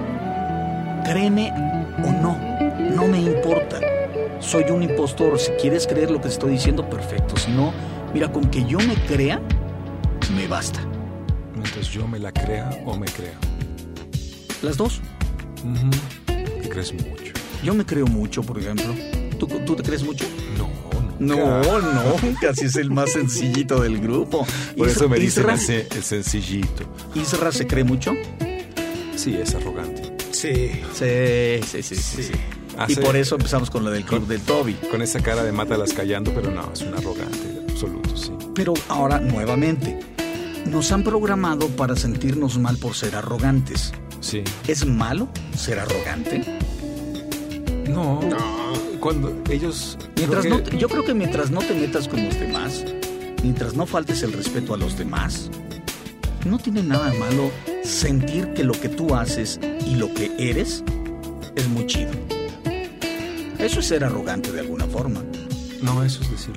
créeme 1.05 1.50
o 2.05 2.11
no, 2.11 2.36
no 2.94 3.09
me 3.09 3.20
importa. 3.20 3.80
Soy 4.40 4.64
un 4.70 4.82
impostor. 4.82 5.38
Si 5.38 5.53
quieres 5.53 5.86
creer 5.86 6.11
lo 6.11 6.20
que 6.20 6.28
estoy 6.28 6.53
diciendo, 6.53 6.90
perfecto. 6.90 7.36
Si 7.36 7.50
no, 7.53 7.72
mira, 8.12 8.30
con 8.30 8.50
que 8.50 8.64
yo 8.64 8.78
me 8.78 8.96
crea, 9.07 9.40
basta. 10.53 10.80
Mientras 11.55 11.88
yo 11.88 12.07
me 12.07 12.18
la 12.18 12.30
crea 12.30 12.68
o 12.84 12.94
me 12.94 13.07
crea. 13.07 13.38
Las 14.61 14.76
dos. 14.76 15.00
Ujú. 15.64 15.90
Te 16.62 16.68
crees 16.68 16.92
mucho. 16.92 17.32
Yo 17.64 17.72
me 17.72 17.86
creo 17.86 18.07
mucho, 18.07 18.42
por 18.42 18.59
ejemplo. 18.59 18.94
¿Tú, 19.38 19.46
tú 19.64 19.74
te 19.74 19.82
crees 19.82 20.03
mucho? 20.03 20.26
No, 20.59 20.68
No, 21.18 21.62
nunca. 21.62 21.80
no, 21.80 22.38
casi 22.40 22.66
es 22.66 22.76
el 22.76 22.90
más 22.90 23.12
sencillito 23.18 23.80
del 23.80 23.98
grupo. 23.98 24.46
Por 24.76 24.88
Is- 24.88 24.96
eso 24.96 25.09
me 25.09 25.18
dicen 25.18 25.44
Isra, 25.44 25.55
ese- 25.55 25.88
el 25.90 26.03
sencillito. 26.03 26.84
Isra 27.14 27.50
se 27.50 27.66
cree 27.66 27.84
mucho. 27.84 28.12
Sí, 29.16 29.34
es 29.34 29.55
arrogante. 29.55 30.12
Sí. 30.32 30.70
Sí, 30.92 31.61
sí, 31.66 31.82
sí, 31.82 31.94
sí. 31.96 32.22
sí. 32.24 32.32
Y 32.32 32.78
Hace- 32.78 33.00
por 33.00 33.16
eso 33.16 33.36
empezamos 33.36 33.70
con 33.70 33.84
lo 33.84 33.90
del 33.90 34.05
club 34.05 34.26
del 34.26 34.42
Toby. 34.42 34.74
Con 34.90 35.00
esa 35.00 35.20
cara 35.20 35.42
de 35.44 35.53
mátalas 35.53 35.94
callando, 35.94 36.30
pero 36.34 36.50
no, 36.50 36.70
es 36.74 36.82
un 36.82 36.92
arrogante 36.92 37.38
absoluto, 37.70 38.14
sí. 38.18 38.32
Pero 38.55 38.74
ahora, 38.90 39.18
nuevamente, 39.18 39.98
nos 40.73 40.91
han 40.93 41.03
programado 41.05 41.68
para 41.68 41.95
sentirnos 41.97 42.59
mal 42.59 42.77
por 42.79 42.95
ser 42.95 43.14
arrogantes. 43.16 43.93
Sí. 44.20 44.43
¿Es 44.66 44.87
malo 44.87 45.29
ser 45.57 45.79
arrogante? 45.79 46.45
No. 47.89 48.20
Cuando 49.01 49.37
ellos. 49.51 49.99
Mientras 50.16 50.43
creo 50.47 50.59
no 50.59 50.64
que- 50.64 50.79
yo 50.79 50.89
creo 50.89 51.05
que 51.05 51.14
mientras 51.14 51.51
no 51.51 51.61
te 51.61 51.75
metas 51.75 52.09
con 52.09 52.25
los 52.25 52.39
demás, 52.39 52.85
mientras 53.43 53.75
no 53.75 53.85
faltes 53.87 54.23
el 54.23 54.33
respeto 54.33 54.75
a 54.75 54.77
los 54.77 54.97
demás, 54.97 55.51
no 56.47 56.59
tiene 56.59 56.83
nada 56.83 57.11
de 57.11 57.18
malo 57.18 57.51
sentir 57.85 58.53
que 58.55 58.62
lo 58.64 58.73
que 58.73 58.89
tú 58.89 59.14
haces 59.14 59.59
y 59.87 59.97
lo 59.97 60.12
que 60.14 60.33
eres 60.39 60.85
es 61.57 61.68
muy 61.68 61.87
chido. 61.87 62.11
Eso 63.59 63.81
es 63.81 63.87
ser 63.87 64.05
arrogante 64.05 64.53
de 64.53 64.61
alguna 64.61 64.87
forma. 64.87 65.23
No, 65.83 66.03
eso 66.05 66.23
es 66.23 66.31
decir 66.31 66.55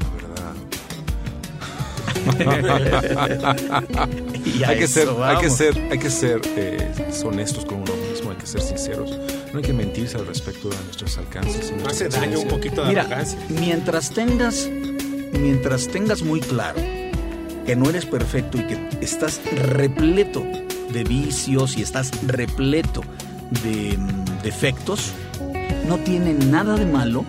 hay 4.65 4.79
que 4.79 4.87
ser, 4.87 5.09
hay 5.21 5.37
que 5.37 5.49
ser, 5.49 5.77
hay 5.91 5.99
que 5.99 6.09
ser 6.09 6.41
eh, 6.55 6.91
honestos 7.23 7.65
con 7.65 7.81
uno 7.81 7.93
mismo, 8.09 8.31
hay 8.31 8.37
que 8.37 8.47
ser 8.47 8.61
sinceros. 8.61 9.11
No 9.51 9.59
hay 9.59 9.65
que 9.65 9.73
mentirse 9.73 10.17
al 10.17 10.27
respecto 10.27 10.69
de 10.69 10.75
nuestros 10.85 11.17
alcances. 11.17 11.71
No 11.71 11.87
hace 11.87 12.09
daño 12.09 12.39
un 12.39 12.47
poquito 12.47 12.83
de 12.83 12.89
Mira, 12.89 13.01
arrogancia. 13.03 13.39
mientras 13.49 14.09
tengas, 14.11 14.69
mientras 15.39 15.87
tengas 15.87 16.21
muy 16.23 16.39
claro 16.41 16.79
que 17.65 17.75
no 17.75 17.89
eres 17.89 18.05
perfecto 18.05 18.57
y 18.59 18.63
que 18.63 18.77
estás 19.01 19.41
repleto 19.53 20.45
de 20.91 21.03
vicios 21.03 21.77
y 21.77 21.81
estás 21.81 22.11
repleto 22.25 23.01
de 23.63 23.97
mm, 23.97 24.41
defectos, 24.43 25.11
no 25.87 25.97
tiene 25.99 26.33
nada 26.33 26.75
de 26.75 26.85
malo 26.85 27.25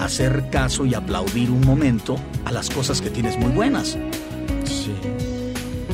hacer 0.00 0.44
caso 0.50 0.84
y 0.86 0.94
aplaudir 0.94 1.50
un 1.50 1.62
momento 1.62 2.16
a 2.44 2.52
las 2.52 2.70
cosas 2.70 3.00
que 3.00 3.10
tienes 3.10 3.36
muy 3.38 3.50
buenas. 3.50 3.98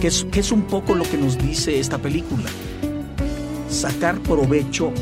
Que 0.02 0.08
es, 0.08 0.26
que 0.32 0.40
es 0.40 0.50
un 0.50 0.62
poco 0.62 0.96
lo 0.96 1.04
que 1.04 1.16
nos 1.16 1.38
dice 1.38 1.78
esta 1.78 1.96
película. 1.96 2.50
Sacar 3.70 4.18
provecho 4.18 4.92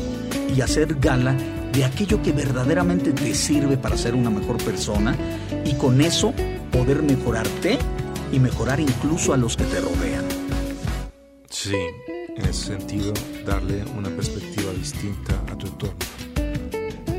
y 0.55 0.61
hacer 0.61 0.99
gala 0.99 1.35
de 1.73 1.83
aquello 1.85 2.21
que 2.21 2.31
verdaderamente 2.31 3.11
te 3.11 3.33
sirve 3.33 3.77
para 3.77 3.97
ser 3.97 4.13
una 4.13 4.29
mejor 4.29 4.63
persona 4.63 5.17
y 5.65 5.73
con 5.73 6.01
eso 6.01 6.35
poder 6.71 7.01
mejorarte 7.01 7.79
y 8.31 8.37
mejorar 8.37 8.79
incluso 8.79 9.33
a 9.33 9.37
los 9.37 9.57
que 9.57 9.63
te 9.63 9.81
rodean. 9.81 10.23
Sí, 11.49 11.77
en 12.37 12.45
ese 12.45 12.77
sentido, 12.77 13.11
darle 13.43 13.83
una 13.97 14.09
perspectiva 14.09 14.71
distinta 14.71 15.33
a 15.51 15.57
tu 15.57 15.65
entorno. 15.65 15.95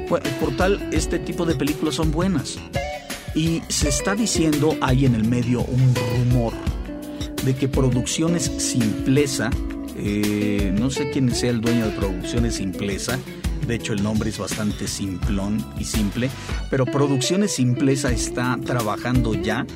Bueno, 0.09 0.31
Por 0.39 0.57
tal, 0.57 0.89
este 0.93 1.19
tipo 1.19 1.45
de 1.45 1.57
películas 1.57 1.97
son 1.97 2.13
buenas. 2.13 2.61
Y 3.35 3.61
se 3.69 3.89
está 3.89 4.15
diciendo 4.15 4.77
ahí 4.83 5.05
en 5.05 5.17
el 5.17 5.25
medio 5.25 5.63
un 5.63 5.93
rumor 5.97 6.53
de 7.45 7.55
que 7.55 7.69
Producciones 7.69 8.45
Simpleza, 8.59 9.51
eh, 9.97 10.73
no 10.79 10.91
sé 10.91 11.11
quién 11.11 11.35
sea 11.35 11.51
el 11.51 11.61
dueño 11.61 11.87
de 11.87 11.93
Producciones 11.93 12.57
Simpleza, 12.57 13.19
de 13.67 13.75
hecho 13.75 13.93
el 13.93 14.03
nombre 14.03 14.31
es 14.31 14.39
bastante 14.39 14.89
simplón 14.89 15.65
y 15.79 15.85
simple, 15.85 16.31
pero 16.71 16.85
Producciones 16.85 17.53
Simpleza 17.53 18.11
está 18.11 18.59
trabajando 18.65 19.35
ya 19.35 19.67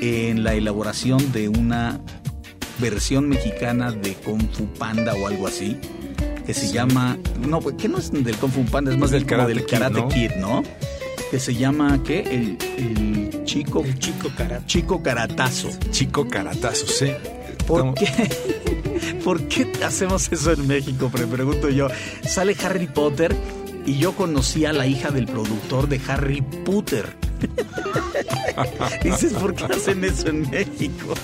en 0.00 0.44
la 0.44 0.54
elaboración 0.54 1.32
de 1.32 1.48
una 1.48 2.00
versión 2.78 3.28
mexicana 3.28 3.90
de 3.92 4.14
Kung 4.14 4.42
Fu 4.52 4.66
Panda 4.66 5.14
o 5.14 5.26
algo 5.26 5.46
así, 5.46 5.78
que 6.44 6.54
se 6.54 6.72
llama, 6.72 7.18
no, 7.46 7.60
pues, 7.60 7.76
que 7.76 7.88
no 7.88 7.98
es 7.98 8.12
del 8.12 8.36
Kung 8.36 8.52
Fu 8.52 8.64
Panda, 8.64 8.92
es 8.92 8.98
más 8.98 9.10
del 9.10 9.26
Karate 9.26 9.54
del 9.54 9.64
Kid, 9.64 9.70
Karate 9.70 10.00
¿no? 10.00 10.08
Kid, 10.08 10.30
¿no? 10.38 10.62
Que 11.30 11.40
se 11.40 11.54
llama, 11.54 12.00
¿qué? 12.04 12.20
El, 12.20 12.58
el 12.78 13.44
chico, 13.44 13.82
El 13.84 13.98
chico 13.98 14.30
cara. 14.36 14.62
chico 14.66 15.02
caratazo. 15.02 15.68
Chico 15.90 16.28
caratazo, 16.28 16.86
sí. 16.86 17.10
¿Por 17.66 17.80
Estamos- 17.80 17.94
qué? 17.98 19.16
¿Por 19.24 19.42
qué 19.48 19.72
hacemos 19.84 20.30
eso 20.32 20.52
en 20.52 20.66
México? 20.66 21.10
Me 21.18 21.26
pregunto 21.26 21.68
yo. 21.68 21.88
Sale 22.26 22.56
Harry 22.64 22.86
Potter 22.86 23.34
y 23.84 23.98
yo 23.98 24.12
conocí 24.12 24.64
a 24.66 24.72
la 24.72 24.86
hija 24.86 25.10
del 25.10 25.26
productor 25.26 25.88
de 25.88 26.00
Harry 26.08 26.42
Potter. 26.64 27.16
Dices, 29.02 29.32
¿por 29.34 29.54
qué 29.54 29.64
hacen 29.64 30.04
eso 30.04 30.28
en 30.28 30.48
México? 30.48 31.14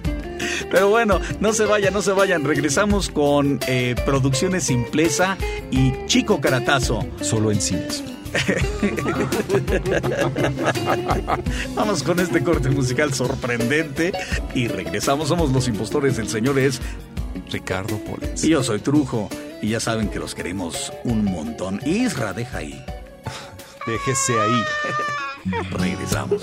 Pero 0.70 0.88
bueno, 0.88 1.20
no 1.40 1.52
se 1.52 1.64
vayan, 1.66 1.92
no 1.94 2.02
se 2.02 2.12
vayan. 2.12 2.44
Regresamos 2.44 3.10
con 3.10 3.60
eh, 3.68 3.94
Producciones 4.06 4.64
Simpleza 4.64 5.36
y 5.70 5.92
Chico 6.06 6.40
Caratazo. 6.40 7.06
Solo 7.20 7.52
en 7.52 7.60
cines. 7.60 8.02
Vamos 11.74 12.02
con 12.02 12.20
este 12.20 12.42
corte 12.42 12.70
musical 12.70 13.14
sorprendente 13.14 14.12
y 14.54 14.68
regresamos. 14.68 15.28
Somos 15.28 15.52
los 15.52 15.68
impostores 15.68 16.16
del 16.16 16.28
Señor 16.28 16.58
es 16.58 16.80
Ricardo 17.50 17.98
Polens. 17.98 18.44
Y 18.44 18.50
yo 18.50 18.62
soy 18.62 18.80
Trujo. 18.80 19.28
Y 19.62 19.70
ya 19.70 19.80
saben 19.80 20.08
que 20.08 20.18
los 20.18 20.34
queremos 20.34 20.92
un 21.04 21.24
montón. 21.24 21.80
Isra, 21.86 22.32
deja 22.32 22.58
ahí. 22.58 22.84
Déjese 23.86 24.40
ahí. 24.40 24.64
Regresamos. 25.70 26.42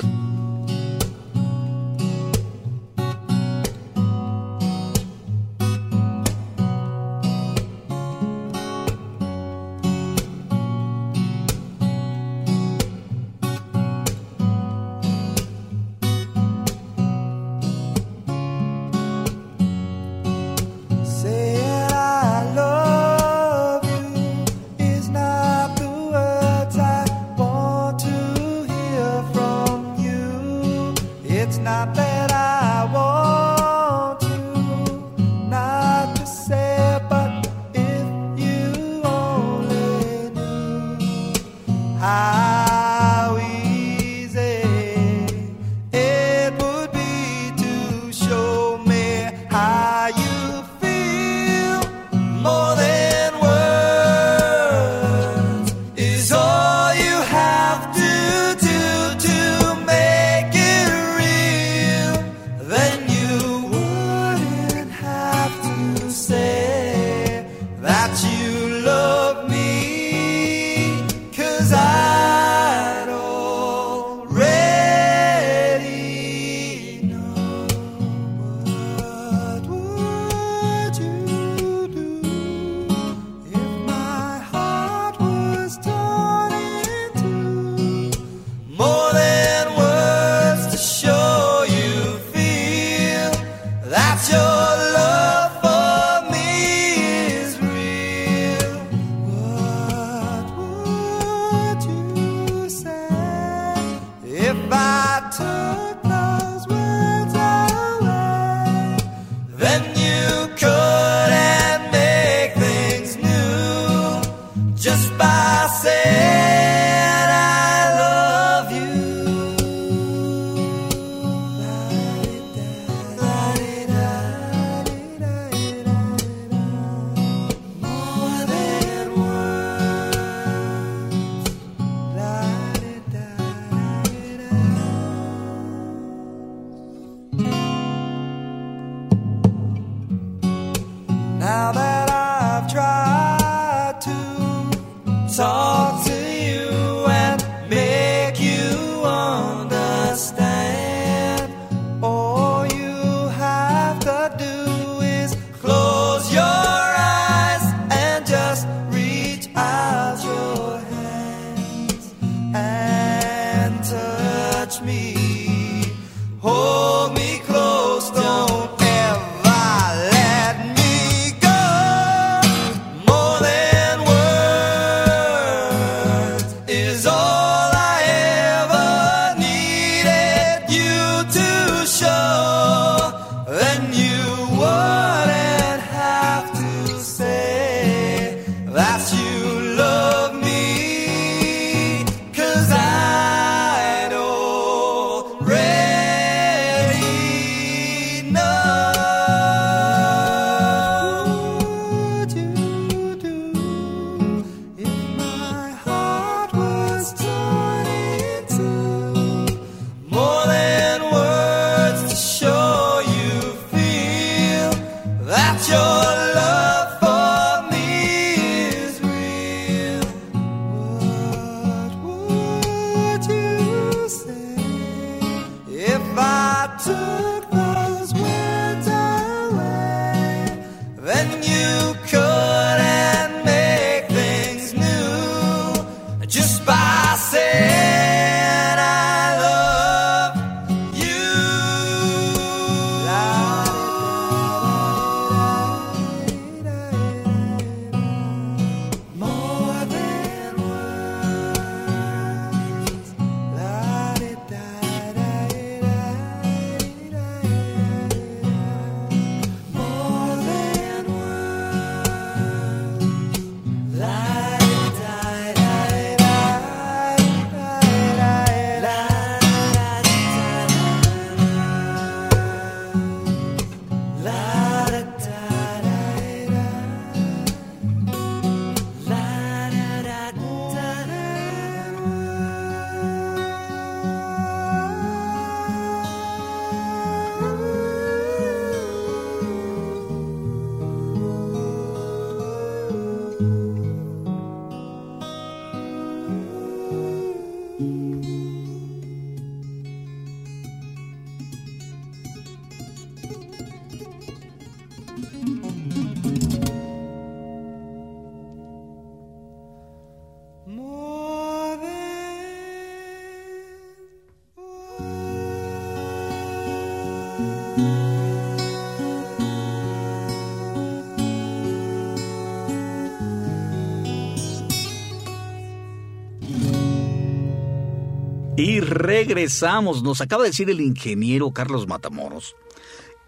Y 328.62 328.80
regresamos. 328.80 330.04
Nos 330.04 330.22
acaba 330.22 330.44
de 330.44 330.50
decir 330.50 330.70
el 330.70 330.82
ingeniero 330.82 331.52
Carlos 331.52 331.88
Matamoros 331.88 332.56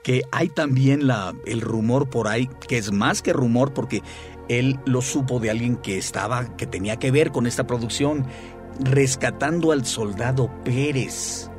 que 0.04 0.24
hay 0.32 0.50
también 0.50 1.08
la, 1.08 1.34
el 1.46 1.62
rumor 1.62 2.10
por 2.10 2.28
ahí, 2.28 2.50
que 2.68 2.78
es 2.78 2.92
más 2.92 3.22
que 3.22 3.34
rumor 3.34 3.74
porque 3.74 4.04
él 4.50 4.80
lo 4.86 5.02
supo 5.02 5.40
de 5.40 5.50
alguien 5.50 5.78
que 5.78 5.98
estaba, 5.98 6.56
que 6.58 6.68
tenía 6.68 6.98
que 6.98 7.10
ver 7.10 7.32
con 7.32 7.48
esta 7.48 7.66
producción, 7.66 8.26
rescatando 8.80 9.72
al 9.72 9.86
soldado 9.86 10.52
Pérez. 10.64 11.50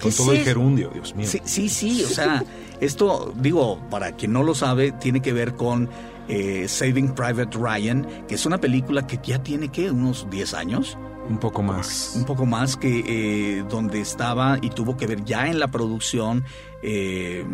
Con 0.00 0.10
¿Qué 0.10 0.16
todo 0.16 0.32
es 0.34 0.40
el 0.40 0.44
gerundio, 0.44 0.90
Dios 0.90 1.14
mío. 1.16 1.26
Sí, 1.26 1.40
sí, 1.44 1.68
sí, 1.70 2.04
o 2.04 2.08
sea, 2.08 2.44
esto, 2.80 3.32
digo, 3.36 3.80
para 3.90 4.12
quien 4.12 4.32
no 4.32 4.42
lo 4.42 4.54
sabe, 4.54 4.92
tiene 4.92 5.22
que 5.22 5.32
ver 5.32 5.54
con 5.54 5.88
eh, 6.28 6.66
Saving 6.68 7.14
Private 7.14 7.56
Ryan, 7.56 8.06
que 8.28 8.34
es 8.34 8.44
una 8.44 8.58
película 8.58 9.06
que 9.06 9.18
ya 9.22 9.42
tiene, 9.42 9.68
¿qué? 9.68 9.90
Unos 9.90 10.28
10 10.30 10.52
años, 10.52 10.98
Un 11.28 11.38
poco 11.38 11.62
más. 11.62 12.12
un 12.16 12.24
poco 12.24 12.44
más, 12.44 12.76
que 12.76 13.58
eh, 13.58 13.64
donde 13.68 14.00
estaba 14.00 14.58
y 14.60 14.70
tuvo 14.70 14.96
que 14.96 15.06
ver 15.06 15.24
ya 15.24 15.46
en 15.46 15.58
la 15.58 15.68
producción 15.68 16.44
eh, 16.82 17.44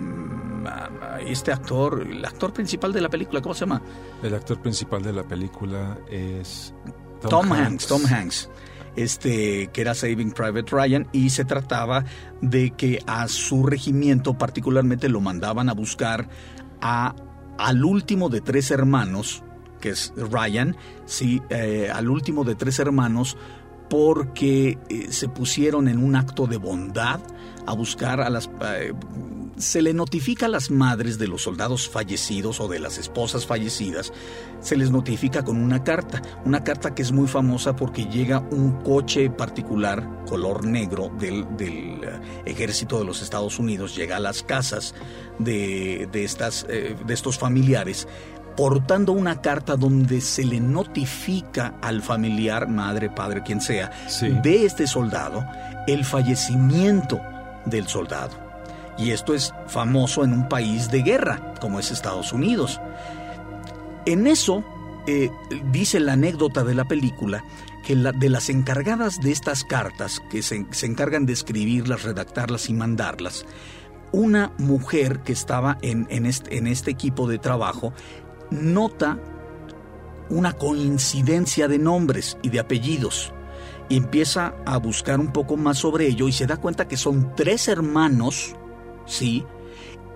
este 1.26 1.52
actor, 1.52 2.06
el 2.08 2.24
actor 2.24 2.52
principal 2.52 2.92
de 2.92 3.00
la 3.00 3.08
película, 3.08 3.40
¿cómo 3.40 3.54
se 3.54 3.60
llama? 3.60 3.80
El 4.22 4.34
actor 4.34 4.60
principal 4.60 5.02
de 5.02 5.12
la 5.12 5.22
película 5.22 5.98
es 6.10 6.74
Tom, 7.28 7.52
Hanks. 7.52 7.86
Tom 7.86 8.02
Hanks. 8.06 8.50
Este, 8.96 9.68
que 9.68 9.82
era 9.82 9.94
Saving 9.94 10.32
Private 10.32 10.66
Ryan, 10.72 11.06
y 11.12 11.30
se 11.30 11.44
trataba 11.44 12.04
de 12.40 12.72
que 12.72 13.00
a 13.06 13.28
su 13.28 13.64
regimiento 13.64 14.36
particularmente 14.36 15.08
lo 15.08 15.20
mandaban 15.20 15.68
a 15.68 15.74
buscar 15.74 16.28
a, 16.80 17.14
al 17.56 17.84
último 17.84 18.28
de 18.28 18.40
tres 18.40 18.72
hermanos, 18.72 19.44
que 19.80 19.90
es 19.90 20.12
Ryan, 20.16 20.76
sí, 21.06 21.40
eh, 21.50 21.88
al 21.92 22.10
último 22.10 22.42
de 22.42 22.56
tres 22.56 22.80
hermanos, 22.80 23.36
porque 23.90 24.78
eh, 24.88 25.08
se 25.10 25.28
pusieron 25.28 25.88
en 25.88 26.02
un 26.02 26.16
acto 26.16 26.46
de 26.46 26.56
bondad 26.56 27.20
a 27.66 27.74
buscar 27.74 28.22
a 28.22 28.30
las... 28.30 28.48
eh, 28.62 28.94
se 29.58 29.82
le 29.82 29.92
notifica 29.92 30.46
a 30.46 30.48
las 30.48 30.70
madres 30.70 31.18
de 31.18 31.26
los 31.26 31.42
soldados 31.42 31.86
fallecidos 31.86 32.60
o 32.60 32.68
de 32.68 32.78
las 32.78 32.96
esposas 32.96 33.44
fallecidas, 33.44 34.10
se 34.60 34.74
les 34.74 34.90
notifica 34.90 35.44
con 35.44 35.58
una 35.58 35.84
carta, 35.84 36.22
una 36.46 36.64
carta 36.64 36.94
que 36.94 37.02
es 37.02 37.12
muy 37.12 37.28
famosa 37.28 37.76
porque 37.76 38.06
llega 38.06 38.38
un 38.38 38.80
coche 38.82 39.28
particular, 39.28 40.24
color 40.26 40.64
negro, 40.64 41.10
del, 41.18 41.44
eh, 41.58 42.20
ejército 42.46 42.98
de 43.00 43.04
los 43.04 43.20
Estados 43.20 43.58
Unidos, 43.58 43.94
llega 43.94 44.16
a 44.16 44.20
las 44.20 44.42
casas 44.42 44.94
de, 45.38 46.08
estas, 46.14 46.66
de 46.66 46.96
estos 47.12 47.38
familiares 47.38 48.08
portando 48.56 49.12
una 49.12 49.40
carta 49.40 49.76
donde 49.76 50.20
se 50.20 50.44
le 50.44 50.60
notifica 50.60 51.74
al 51.82 52.02
familiar, 52.02 52.68
madre, 52.68 53.08
padre, 53.10 53.42
quien 53.42 53.60
sea, 53.60 53.90
Sí. 54.06 54.28
de 54.42 54.64
este 54.66 54.86
soldado 54.86 55.44
el 55.86 56.04
fallecimiento 56.04 57.20
del 57.64 57.88
soldado. 57.88 58.32
Y 58.98 59.12
esto 59.12 59.34
es 59.34 59.54
famoso 59.66 60.24
en 60.24 60.32
un 60.34 60.48
país 60.48 60.90
de 60.90 61.02
guerra, 61.02 61.54
como 61.60 61.80
es 61.80 61.90
Estados 61.90 62.32
Unidos. 62.32 62.80
En 64.06 64.26
eso, 64.26 64.64
eh, 65.06 65.30
dice 65.72 66.00
la 66.00 66.12
anécdota 66.12 66.64
de 66.64 66.74
la 66.74 66.84
película, 66.84 67.44
que 67.86 67.96
la- 67.96 68.12
de 68.12 68.28
las 68.28 68.50
encargadas 68.50 69.20
de 69.20 69.32
estas 69.32 69.64
cartas, 69.64 70.20
que 70.30 70.42
se, 70.42 70.66
se 70.70 70.86
encargan 70.86 71.24
de 71.24 71.32
escribirlas, 71.32 72.02
redactarlas 72.02 72.68
y 72.68 72.74
mandarlas, 72.74 73.46
una 74.12 74.52
mujer 74.58 75.20
que 75.20 75.32
estaba 75.32 75.78
en, 75.82 76.06
en 76.10 76.26
este, 76.26 76.58
en 76.58 76.66
este 76.66 76.90
equipo 76.90 77.26
de 77.28 77.38
trabajo 77.38 77.92
nota 78.50 79.18
una 80.30 80.52
coincidencia 80.52 81.68
de 81.68 81.78
nombres 81.78 82.38
y 82.42 82.50
de 82.50 82.60
apellidos. 82.60 83.32
Y 83.88 83.96
empieza 83.96 84.54
a 84.64 84.78
buscar 84.78 85.18
un 85.18 85.32
poco 85.32 85.56
más 85.56 85.78
sobre 85.78 86.06
ello 86.06 86.28
y 86.28 86.32
se 86.32 86.46
da 86.46 86.56
cuenta 86.56 86.86
que 86.86 86.96
son 86.96 87.34
tres 87.34 87.66
hermanos, 87.66 88.54
¿sí? 89.04 89.44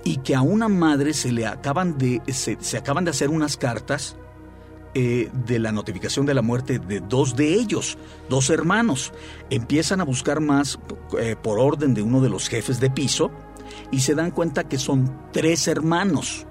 Y 0.05 0.19
que 0.19 0.35
a 0.35 0.43
una 0.43 0.69
madre 0.69 1.13
se 1.13 1.33
le 1.33 1.47
acaban 1.47 1.99
de, 1.99 2.23
se, 2.29 2.79
acaban 2.79 3.05
de 3.05 3.11
hacer 3.11 3.31
unas 3.31 3.57
cartas 3.57 4.17
eh, 4.95 5.29
de 5.45 5.59
la 5.59 5.73
notificación 5.73 6.25
de 6.25 6.35
la 6.35 6.43
muerte 6.43 6.79
de 6.79 7.01
dos 7.01 7.35
de 7.35 7.55
ellos, 7.55 7.99
dos 8.29 8.51
hermanos. 8.51 9.13
Empiezan 9.51 10.01
a 10.01 10.05
buscar 10.05 10.41
más 10.41 10.79
eh, 11.19 11.35
por 11.35 11.59
orden 11.59 11.95
de 11.95 12.03
uno 12.03 12.21
de 12.21 12.29
los 12.29 12.49
jefes 12.49 12.79
de 12.79 12.91
piso 12.91 13.33
y 13.91 14.01
se 14.01 14.15
dan 14.15 14.31
cuenta 14.31 14.69
que 14.69 14.79
son 14.79 15.31
tres 15.33 15.67
hermanos 15.67 16.47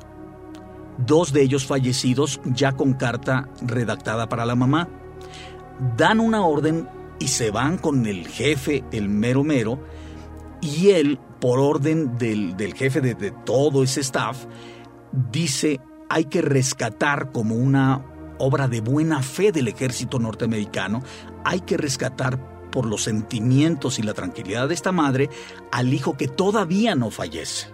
dos 0.98 1.34
de 1.34 1.42
ellos 1.42 1.66
fallecidos 1.66 2.42
ya 2.46 2.74
con 2.74 2.94
carta 2.94 3.50
redactada 3.62 4.30
para 4.30 4.46
la 4.46 4.56
mamá. 4.56 4.88
Dan 5.98 6.20
una 6.20 6.46
orden 6.46 6.88
y 7.20 7.28
se 7.28 7.52
van 7.52 7.78
con 7.78 8.06
el 8.06 8.28
jefe, 8.28 8.84
el 8.92 9.10
mero 9.10 9.44
mero, 9.44 9.80
y 10.62 10.90
él, 10.92 11.20
por 11.40 11.60
orden 11.60 12.18
del, 12.18 12.56
del 12.56 12.74
jefe 12.74 13.02
de, 13.02 13.16
de 13.16 13.32
todo 13.32 13.84
ese 13.84 14.02
staff, 14.02 14.46
dice 15.32 15.80
hay 16.10 16.26
que 16.26 16.42
rescatar 16.42 17.32
como 17.32 17.56
una 17.56 18.06
obra 18.38 18.68
de 18.68 18.82
buena 18.82 19.22
fe 19.24 19.52
del 19.52 19.68
ejército 19.68 20.20
norteamericano, 20.20 21.02
hay 21.44 21.62
que 21.62 21.76
rescatar 21.76 22.70
por 22.72 22.86
los 22.86 23.04
sentimientos 23.04 24.00
y 24.00 24.04
la 24.04 24.14
tranquilidad 24.14 24.68
de 24.68 24.74
esta 24.74 24.92
madre 24.92 25.30
al 25.72 25.94
hijo 25.94 26.18
que 26.18 26.28
todavía 26.28 26.96
no 26.96 27.12
fallece. 27.12 27.73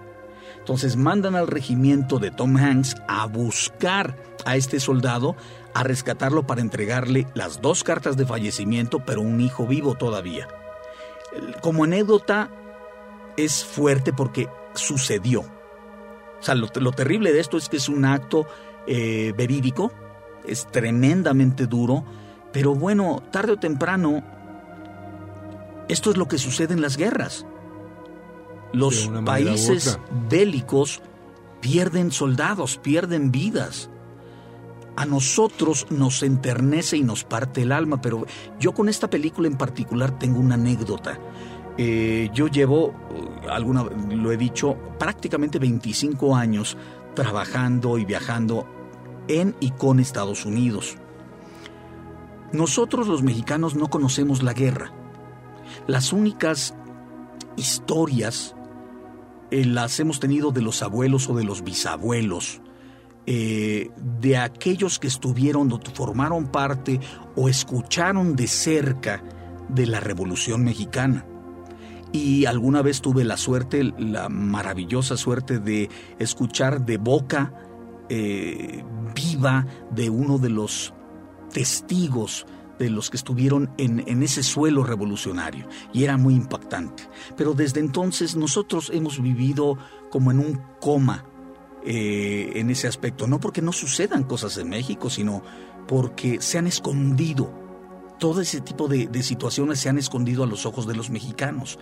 Entonces 0.70 0.98
mandan 0.98 1.34
al 1.34 1.48
regimiento 1.48 2.20
de 2.20 2.30
Tom 2.30 2.56
Hanks 2.56 2.96
a 3.08 3.26
buscar 3.26 4.16
a 4.46 4.56
este 4.56 4.80
soldado, 4.80 5.36
a 5.74 5.82
rescatarlo 5.82 6.46
para 6.46 6.62
entregarle 6.62 7.26
las 7.34 7.60
dos 7.60 7.84
cartas 7.84 8.18
de 8.18 8.28
fallecimiento, 8.28 9.04
pero 9.04 9.22
un 9.22 9.42
hijo 9.42 9.66
vivo 9.66 9.96
todavía. 9.96 10.48
Como 11.62 11.86
anécdota 11.86 12.52
es 13.36 13.66
fuerte 13.66 14.14
porque 14.14 14.48
sucedió. 14.76 15.40
O 15.42 16.42
sea, 16.44 16.54
lo, 16.54 16.92
terrible 16.92 17.34
de 17.34 17.40
esto 17.40 17.58
es 17.58 17.68
que 17.68 17.78
es 17.78 17.90
un 17.90 18.06
acto 18.06 18.46
eh, 18.86 19.34
verídico, 19.36 19.92
es 20.46 20.68
tremendamente 20.68 21.66
duro, 21.66 22.06
pero 22.54 22.76
bueno, 22.76 23.24
tarde 23.32 23.54
o 23.54 23.58
temprano, 23.58 24.24
esto 25.88 26.12
es 26.12 26.18
lo 26.18 26.28
que 26.28 26.38
sucede 26.38 26.76
en 26.76 26.82
las 26.82 26.96
guerras. 26.96 27.48
Los 28.74 29.10
países 29.26 30.00
bélicos 30.30 31.02
pierden 31.62 32.12
soldados, 32.12 32.78
pierden 32.78 33.32
vidas. 33.32 33.90
A 34.96 35.06
nosotros 35.06 35.88
nos 35.90 36.24
enternece 36.24 36.98
y 36.98 37.04
nos 37.04 37.24
parte 37.24 37.62
el 37.62 37.72
alma, 37.72 38.02
pero 38.02 38.26
yo 38.60 38.74
con 38.74 38.90
esta 38.90 39.10
película 39.10 39.48
en 39.48 39.58
particular 39.58 40.20
tengo 40.20 40.40
una 40.40 40.56
anécdota. 40.56 41.20
Eh, 41.78 42.30
yo 42.34 42.48
llevo, 42.48 42.88
uh, 42.88 43.50
alguna, 43.50 43.84
lo 43.84 44.32
he 44.32 44.38
dicho, 44.38 44.76
prácticamente 44.98 45.60
25 45.60 46.36
años 46.36 46.76
trabajando 47.16 47.98
y 47.98 48.04
viajando 48.04 48.68
en 49.30 49.56
y 49.62 49.72
con 49.72 50.02
Estados 50.02 50.46
Unidos. 50.46 50.98
Nosotros 52.52 53.08
los 53.08 53.24
mexicanos 53.24 53.76
no 53.76 53.90
conocemos 53.90 54.44
la 54.44 54.54
guerra. 54.54 54.92
Las 55.88 56.12
únicas 56.12 56.74
historias 57.56 58.56
eh, 59.52 59.66
las 59.66 60.00
hemos 60.00 60.20
tenido 60.20 60.52
de 60.52 60.62
los 60.62 60.82
abuelos 60.82 61.30
o 61.30 61.36
de 61.36 61.44
los 61.44 61.64
bisabuelos, 61.64 62.62
eh, 63.26 63.90
de 64.20 64.38
aquellos 64.38 65.00
que 65.00 65.08
estuvieron 65.08 65.72
o 65.72 65.80
formaron 65.94 66.48
parte 66.48 67.00
o 67.36 67.50
escucharon 67.50 68.36
de 68.36 68.48
cerca 68.48 69.24
de 69.68 69.86
la 69.86 70.00
Revolución 70.00 70.64
Mexicana. 70.64 71.26
Y 72.12 72.46
alguna 72.46 72.82
vez 72.82 73.02
tuve 73.02 73.24
la 73.24 73.38
suerte, 73.38 73.94
la 73.98 74.30
maravillosa 74.30 75.16
suerte 75.16 75.60
de 75.60 75.90
escuchar 76.18 76.86
de 76.86 76.98
boca 76.98 77.54
eh, 78.10 78.84
viva 79.14 79.68
de 79.92 80.10
uno 80.10 80.40
de 80.40 80.50
los 80.50 80.94
testigos 81.54 82.48
de 82.80 82.90
los 82.90 83.10
que 83.10 83.18
estuvieron 83.18 83.70
en, 83.78 84.04
en, 84.08 84.24
ese 84.24 84.42
suelo 84.42 84.84
revolucionario 84.84 85.68
y 85.94 86.06
era 86.06 86.18
muy 86.18 86.34
impactante. 86.34 87.04
Pero 87.36 87.54
desde 87.54 87.82
entonces 87.82 88.36
nosotros 88.36 88.90
hemos 88.94 89.22
vivido 89.22 89.78
como 90.10 90.32
en 90.32 90.40
un 90.40 90.62
coma 90.80 91.26
eh, 91.86 92.54
en 92.56 92.70
ese 92.70 92.88
aspecto, 92.88 93.28
no 93.28 93.40
porque 93.40 93.62
no 93.62 93.74
sucedan 93.74 94.24
cosas 94.24 94.58
en 94.58 94.70
México, 94.70 95.10
sino 95.10 95.44
porque 95.88 96.42
se 96.42 96.58
han 96.58 96.68
escondido. 96.68 97.54
Todo 98.18 98.42
ese 98.42 98.62
tipo 98.62 98.88
de, 98.88 99.08
de 99.08 99.24
situaciones 99.24 99.80
se 99.80 99.90
han 99.90 99.98
escondido 99.98 100.44
a 100.44 100.48
los 100.48 100.66
ojos 100.66 100.88
de 100.88 100.96
los 100.96 101.10
mexicanos. 101.10 101.80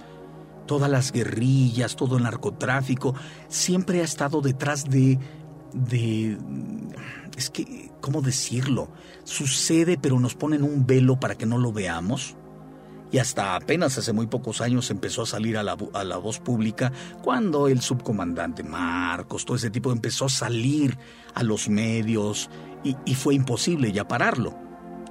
Todas 0.66 0.90
las 0.90 1.12
guerrillas, 1.12 1.96
todo 1.96 2.18
el 2.18 2.24
narcotráfico, 2.24 3.16
siempre 3.48 4.02
ha 4.02 4.04
estado 4.04 4.42
detrás 4.42 4.86
de, 4.86 5.18
de 5.74 6.38
es 7.38 7.52
que, 7.52 7.92
¿cómo 8.02 8.22
decirlo? 8.22 8.90
Sucede, 9.24 10.00
pero 10.02 10.20
nos 10.20 10.34
ponen 10.34 10.64
un 10.64 10.88
velo 10.88 11.20
para 11.20 11.36
que 11.36 11.46
no 11.46 11.60
lo 11.60 11.72
veamos. 11.72 12.36
Y 13.12 13.20
hasta 13.20 13.56
apenas 13.56 13.98
hace 13.98 14.12
muy 14.12 14.26
pocos 14.26 14.60
años 14.60 14.90
empezó 14.90 15.22
a 15.22 15.28
salir 15.28 15.56
a 15.56 15.64
la, 15.64 15.78
a 15.94 16.04
la, 16.04 16.18
voz 16.18 16.40
pública 16.40 16.92
cuando 17.22 17.68
el 17.68 17.80
subcomandante 17.82 18.64
Marcos, 18.64 19.46
todo 19.46 19.56
ese 19.56 19.70
tipo, 19.70 19.92
empezó 19.92 20.26
a 20.26 20.30
salir 20.30 20.98
a 21.36 21.44
los 21.44 21.70
medios 21.70 22.50
y, 22.84 22.98
y 23.06 23.14
fue 23.14 23.36
imposible 23.36 23.92
ya 23.92 24.08
pararlo. 24.08 24.58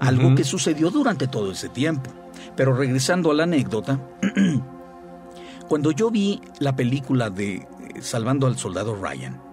Algo 0.00 0.26
uh 0.26 0.30
-huh. 0.32 0.36
que 0.36 0.44
sucedió 0.44 0.90
durante 0.90 1.28
todo 1.28 1.52
ese 1.52 1.68
tiempo. 1.68 2.10
Pero 2.56 2.74
regresando 2.74 3.30
a 3.30 3.34
la 3.34 3.44
anécdota, 3.44 4.00
cuando 5.68 5.92
yo 5.92 6.10
vi 6.10 6.40
la 6.58 6.74
película 6.74 7.30
de 7.30 7.66
Salvando 8.00 8.48
al 8.48 8.58
Soldado 8.58 8.94
Ryan 8.94 9.46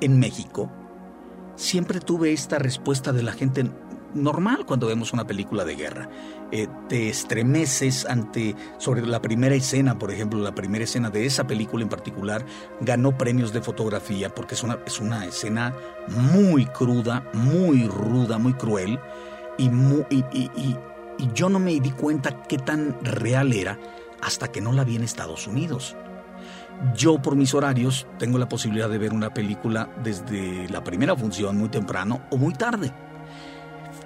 en 0.00 0.18
México, 0.18 0.70
siempre 1.56 2.00
tuve 2.00 2.32
esta 2.32 2.58
respuesta 2.58 3.12
de 3.12 3.22
la 3.22 3.32
gente 3.32 3.70
normal 4.14 4.64
cuando 4.64 4.86
vemos 4.86 5.12
una 5.12 5.26
película 5.26 5.64
de 5.64 5.76
guerra. 5.76 6.08
Eh, 6.52 6.68
te 6.88 7.08
estremeces 7.08 8.06
ante, 8.06 8.54
sobre 8.78 9.06
la 9.06 9.20
primera 9.20 9.54
escena, 9.54 9.98
por 9.98 10.10
ejemplo, 10.10 10.38
la 10.40 10.54
primera 10.54 10.84
escena 10.84 11.10
de 11.10 11.26
esa 11.26 11.46
película 11.46 11.82
en 11.82 11.88
particular, 11.88 12.44
ganó 12.80 13.16
premios 13.18 13.52
de 13.52 13.60
fotografía 13.60 14.28
porque 14.32 14.54
es 14.54 14.62
una, 14.62 14.78
es 14.86 15.00
una 15.00 15.26
escena 15.26 15.74
muy 16.08 16.66
cruda, 16.66 17.28
muy 17.32 17.88
ruda, 17.88 18.38
muy 18.38 18.54
cruel, 18.54 18.98
y 19.58 19.70
yo 21.34 21.48
no 21.48 21.58
me 21.58 21.78
di 21.80 21.90
cuenta 21.90 22.42
qué 22.42 22.58
tan 22.58 22.96
real 23.04 23.52
era 23.52 23.78
hasta 24.20 24.50
que 24.50 24.60
no 24.60 24.72
la 24.72 24.84
vi 24.84 24.96
en 24.96 25.04
Estados 25.04 25.46
Unidos. 25.46 25.96
Yo 26.96 27.20
por 27.20 27.36
mis 27.36 27.54
horarios 27.54 28.06
tengo 28.18 28.38
la 28.38 28.48
posibilidad 28.48 28.90
de 28.90 28.98
ver 28.98 29.12
una 29.12 29.32
película 29.32 29.88
desde 30.02 30.68
la 30.68 30.84
primera 30.84 31.16
función 31.16 31.56
muy 31.56 31.68
temprano 31.68 32.22
o 32.30 32.36
muy 32.36 32.54
tarde. 32.54 32.92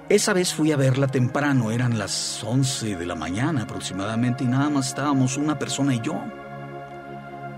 Esa 0.07 0.33
vez 0.33 0.53
fui 0.53 0.71
a 0.71 0.77
verla 0.77 1.07
temprano, 1.07 1.71
eran 1.71 1.99
las 1.99 2.43
11 2.43 2.95
de 2.95 3.05
la 3.05 3.15
mañana 3.15 3.63
aproximadamente 3.63 4.43
y 4.43 4.47
nada 4.47 4.69
más 4.69 4.87
estábamos 4.87 5.37
una 5.37 5.59
persona 5.59 5.93
y 5.93 6.01
yo. 6.01 6.19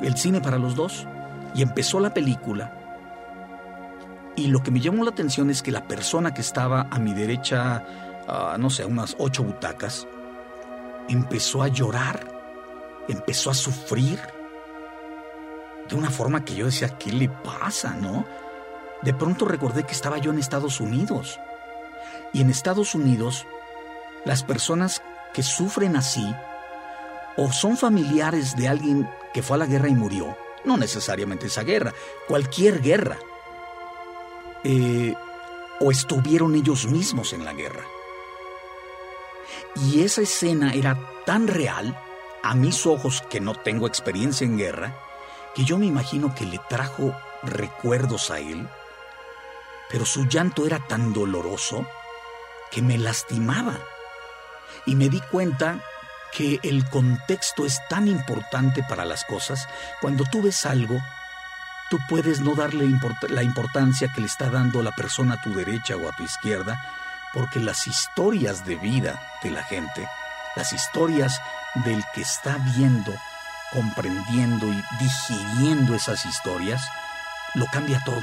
El 0.02 0.18
cine 0.18 0.42
para 0.42 0.58
los 0.58 0.76
dos. 0.76 1.08
Y 1.54 1.62
empezó 1.62 2.00
la 2.00 2.14
película. 2.14 2.74
Y 4.38 4.48
lo 4.48 4.64
que 4.64 4.72
me 4.72 4.80
llamó 4.80 5.04
la 5.04 5.12
atención 5.12 5.50
es 5.50 5.62
que 5.62 5.72
la 5.72 5.86
persona 5.86 6.34
que 6.34 6.40
estaba 6.40 6.88
a 6.90 6.98
mi 6.98 7.14
derecha, 7.14 7.84
no 8.58 8.70
sé, 8.70 8.86
unas 8.86 9.16
ocho 9.20 9.44
butacas, 9.44 10.08
empezó 11.10 11.62
a 11.62 11.68
llorar, 11.68 12.26
empezó 13.10 13.50
a 13.50 13.54
sufrir 13.54 14.20
de 15.92 15.98
una 15.98 16.10
forma 16.10 16.46
que 16.46 16.56
yo 16.56 16.66
decía, 16.66 16.98
¿qué 16.98 17.12
le 17.12 17.28
pasa, 17.28 17.94
no? 17.94 18.26
De 19.02 19.14
pronto 19.14 19.46
recordé 19.46 19.84
que 19.84 19.92
estaba 19.92 20.18
yo 20.18 20.32
en 20.32 20.40
Estados 20.40 20.80
Unidos. 20.80 21.38
Y 22.34 22.42
en 22.42 22.50
Estados 22.50 22.96
Unidos, 22.96 23.46
las 24.24 24.44
personas 24.44 25.04
que 25.34 25.44
sufren 25.44 25.98
así, 25.98 26.26
o 27.36 27.52
son 27.52 27.76
familiares 27.76 28.56
de 28.56 28.70
alguien 28.70 29.10
que 29.34 29.44
fue 29.44 29.56
a 29.56 29.60
la 29.60 29.66
guerra 29.66 29.90
y 29.90 29.96
murió, 29.96 30.38
no 30.64 30.78
necesariamente 30.78 31.48
esa 31.48 31.64
guerra, 31.64 31.94
cualquier 32.28 32.82
guerra, 32.82 33.18
eh, 34.64 35.14
o 35.82 35.92
estuvieron 35.92 36.56
ellos 36.56 36.88
mismos 36.88 37.34
en 37.34 37.44
la 37.44 37.54
guerra. 37.54 37.84
Y 39.76 40.04
esa 40.04 40.22
escena 40.22 40.74
era 40.74 40.98
tan 41.26 41.48
real, 41.48 41.98
a 42.44 42.56
mis 42.56 42.86
ojos 42.86 43.24
que 43.30 43.42
no 43.42 43.56
tengo 43.56 43.88
experiencia 43.88 44.46
en 44.46 44.58
guerra, 44.58 45.11
que 45.56 45.64
yo 45.66 45.78
me 45.78 45.86
imagino 45.86 46.34
que 46.34 46.46
le 46.46 46.60
trajo 46.70 47.16
recuerdos 47.44 48.32
a 48.32 48.40
él, 48.40 48.68
pero 49.90 50.06
su 50.06 50.26
llanto 50.26 50.66
era 50.66 50.80
tan 50.88 51.14
doloroso 51.14 51.86
que 52.72 52.82
me 52.82 52.98
lastimaba. 52.98 53.78
Y 54.86 54.96
me 54.96 55.10
di 55.10 55.20
cuenta 55.20 55.80
que 56.32 56.60
el 56.64 56.90
contexto 56.90 57.66
es 57.66 57.80
tan 57.90 58.08
importante 58.08 58.84
para 58.88 59.06
las 59.06 59.26
cosas. 59.26 59.68
Cuando 60.00 60.24
tú 60.32 60.42
ves 60.42 60.66
algo, 60.66 60.98
tú 61.90 62.00
puedes 62.08 62.40
no 62.40 62.56
darle 62.56 62.86
la 63.30 63.44
importancia 63.44 64.12
que 64.16 64.22
le 64.22 64.28
está 64.28 64.50
dando 64.50 64.82
la 64.82 64.92
persona 64.92 65.36
a 65.36 65.42
tu 65.42 65.54
derecha 65.54 65.98
o 65.98 66.08
a 66.08 66.16
tu 66.16 66.24
izquierda, 66.24 66.82
porque 67.34 67.60
las 67.60 67.86
historias 67.86 68.66
de 68.66 68.76
vida 68.78 69.22
de 69.44 69.52
la 69.52 69.64
gente, 69.64 70.08
las 70.56 70.72
historias 70.72 71.42
del 71.86 72.02
que 72.14 72.22
está 72.22 72.58
viendo, 72.78 73.14
comprendiendo 73.74 74.68
y 74.68 74.82
digiriendo 75.00 75.96
esas 75.96 76.26
historias, 76.26 76.82
lo 77.56 77.66
cambia 77.72 78.02
todo, 78.06 78.22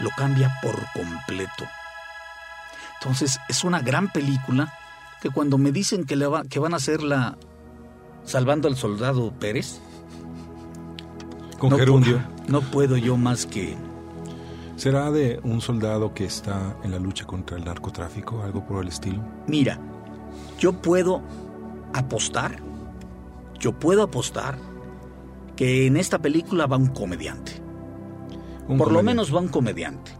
lo 0.00 0.10
cambia 0.16 0.50
por 0.62 0.84
completo. 0.92 1.64
Entonces 3.00 3.38
es 3.48 3.64
una 3.64 3.80
gran 3.80 4.08
película 4.08 4.72
que 5.20 5.30
cuando 5.30 5.58
me 5.58 5.72
dicen 5.72 6.04
que, 6.04 6.16
le 6.16 6.26
va- 6.26 6.44
que 6.44 6.58
van 6.58 6.74
a 6.74 6.76
hacer 6.78 7.02
la 7.02 7.36
Salvando 8.24 8.68
al 8.68 8.76
Soldado 8.76 9.32
Pérez, 9.32 9.80
Con 11.58 11.70
no, 11.70 11.78
gerundio. 11.78 12.20
no 12.46 12.60
puedo 12.60 12.96
yo 12.96 13.16
más 13.16 13.46
que... 13.46 13.76
¿Será 14.76 15.10
de 15.10 15.40
un 15.42 15.60
soldado 15.60 16.14
que 16.14 16.24
está 16.24 16.76
en 16.84 16.92
la 16.92 16.98
lucha 16.98 17.24
contra 17.24 17.56
el 17.56 17.64
narcotráfico? 17.64 18.42
Algo 18.44 18.64
por 18.64 18.82
el 18.82 18.88
estilo. 18.88 19.20
Mira, 19.48 19.78
yo 20.58 20.72
puedo 20.74 21.20
apostar, 21.94 22.60
yo 23.58 23.78
puedo 23.78 24.02
apostar 24.02 24.58
que 25.56 25.86
en 25.86 25.96
esta 25.96 26.20
película 26.20 26.66
va 26.66 26.76
un 26.76 26.88
comediante. 26.88 27.60
Un 28.68 28.78
Por 28.78 28.92
lo 28.92 29.02
menos 29.02 29.34
va 29.34 29.40
un 29.40 29.48
comediante. 29.48 30.12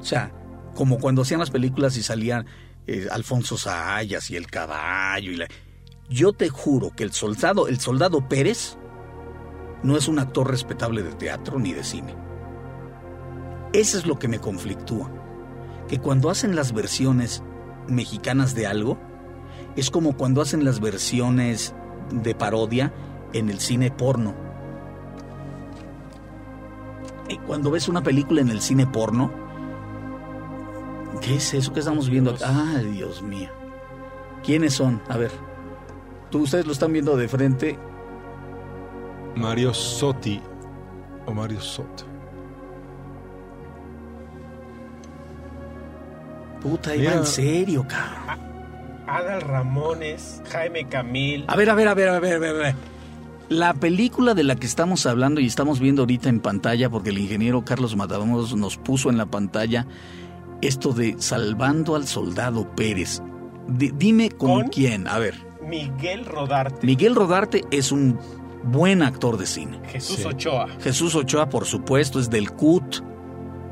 O 0.00 0.04
sea, 0.04 0.32
como 0.74 0.98
cuando 0.98 1.22
hacían 1.22 1.40
las 1.40 1.50
películas 1.50 1.96
y 1.96 2.02
salían 2.02 2.46
eh, 2.86 3.06
Alfonso 3.10 3.56
Sayas 3.56 4.30
y 4.30 4.36
el 4.36 4.46
caballo 4.46 5.32
y 5.32 5.36
la... 5.36 5.46
Yo 6.10 6.32
te 6.34 6.50
juro 6.50 6.90
que 6.94 7.04
el 7.04 7.12
soldado, 7.12 7.68
el 7.68 7.80
soldado 7.80 8.28
Pérez, 8.28 8.76
no 9.82 9.96
es 9.96 10.08
un 10.08 10.18
actor 10.18 10.50
respetable 10.50 11.02
de 11.02 11.12
teatro 11.12 11.58
ni 11.58 11.72
de 11.72 11.84
cine. 11.84 12.14
Eso 13.72 13.96
es 13.96 14.06
lo 14.06 14.18
que 14.18 14.28
me 14.28 14.38
conflictúa. 14.38 15.10
Que 15.88 15.98
cuando 15.98 16.28
hacen 16.28 16.54
las 16.54 16.72
versiones 16.72 17.42
mexicanas 17.88 18.54
de 18.54 18.66
algo, 18.66 18.98
es 19.76 19.90
como 19.90 20.16
cuando 20.16 20.42
hacen 20.42 20.64
las 20.64 20.80
versiones 20.80 21.74
de 22.10 22.34
parodia 22.34 22.92
en 23.32 23.48
el 23.50 23.60
cine 23.60 23.90
porno. 23.90 24.34
Eh, 27.28 27.38
Cuando 27.46 27.70
ves 27.70 27.88
una 27.88 28.02
película 28.02 28.40
en 28.40 28.50
el 28.50 28.60
cine 28.60 28.86
porno, 28.86 29.30
¿qué 31.20 31.36
es 31.36 31.54
eso 31.54 31.72
que 31.72 31.80
estamos 31.80 32.08
viendo? 32.10 32.32
acá? 32.32 32.46
Ay, 32.76 32.86
Dios 32.92 33.22
mío. 33.22 33.48
¿Quiénes 34.42 34.74
son? 34.74 35.00
A 35.08 35.16
ver. 35.16 35.30
Tú, 36.30 36.42
ustedes 36.42 36.66
lo 36.66 36.72
están 36.72 36.92
viendo 36.92 37.16
de 37.16 37.28
frente. 37.28 37.78
Mario 39.36 39.72
Sotti 39.72 40.40
o 41.26 41.32
Mario 41.32 41.60
Soto. 41.60 42.04
Puta, 46.60 46.94
iba 46.96 47.12
en 47.12 47.26
serio, 47.26 47.84
cabrón. 47.86 48.53
Adal 49.06 49.40
Ramones, 49.42 50.42
Jaime 50.50 50.88
Camil. 50.88 51.44
A 51.48 51.56
ver, 51.56 51.70
a 51.70 51.74
ver, 51.74 51.88
a 51.88 51.94
ver, 51.94 52.08
a 52.08 52.18
ver, 52.20 52.34
a 52.34 52.38
ver, 52.38 52.50
a 52.56 52.58
ver. 52.58 52.74
La 53.50 53.74
película 53.74 54.32
de 54.34 54.42
la 54.42 54.56
que 54.56 54.66
estamos 54.66 55.04
hablando 55.06 55.40
y 55.40 55.46
estamos 55.46 55.78
viendo 55.78 56.02
ahorita 56.02 56.28
en 56.30 56.40
pantalla, 56.40 56.88
porque 56.88 57.10
el 57.10 57.18
ingeniero 57.18 57.64
Carlos 57.64 57.94
Matamoros 57.94 58.56
nos 58.56 58.78
puso 58.78 59.10
en 59.10 59.18
la 59.18 59.26
pantalla 59.26 59.86
esto 60.62 60.92
de 60.94 61.16
Salvando 61.18 61.94
al 61.94 62.06
Soldado 62.06 62.74
Pérez. 62.74 63.20
Di- 63.68 63.92
dime 63.94 64.30
con, 64.30 64.62
¿Con? 64.62 64.68
quién. 64.68 65.06
A 65.06 65.18
ver, 65.18 65.34
Miguel 65.62 66.24
Rodarte. 66.24 66.86
Miguel 66.86 67.14
Rodarte 67.14 67.62
es 67.70 67.92
un 67.92 68.18
buen 68.64 69.02
actor 69.02 69.36
de 69.36 69.44
cine. 69.46 69.78
Jesús 69.88 70.16
Sí. 70.16 70.24
Ochoa. 70.24 70.66
Jesús 70.80 71.14
Ochoa, 71.14 71.50
por 71.50 71.66
supuesto, 71.66 72.18
es 72.18 72.30
del 72.30 72.50
CUT. 72.50 73.02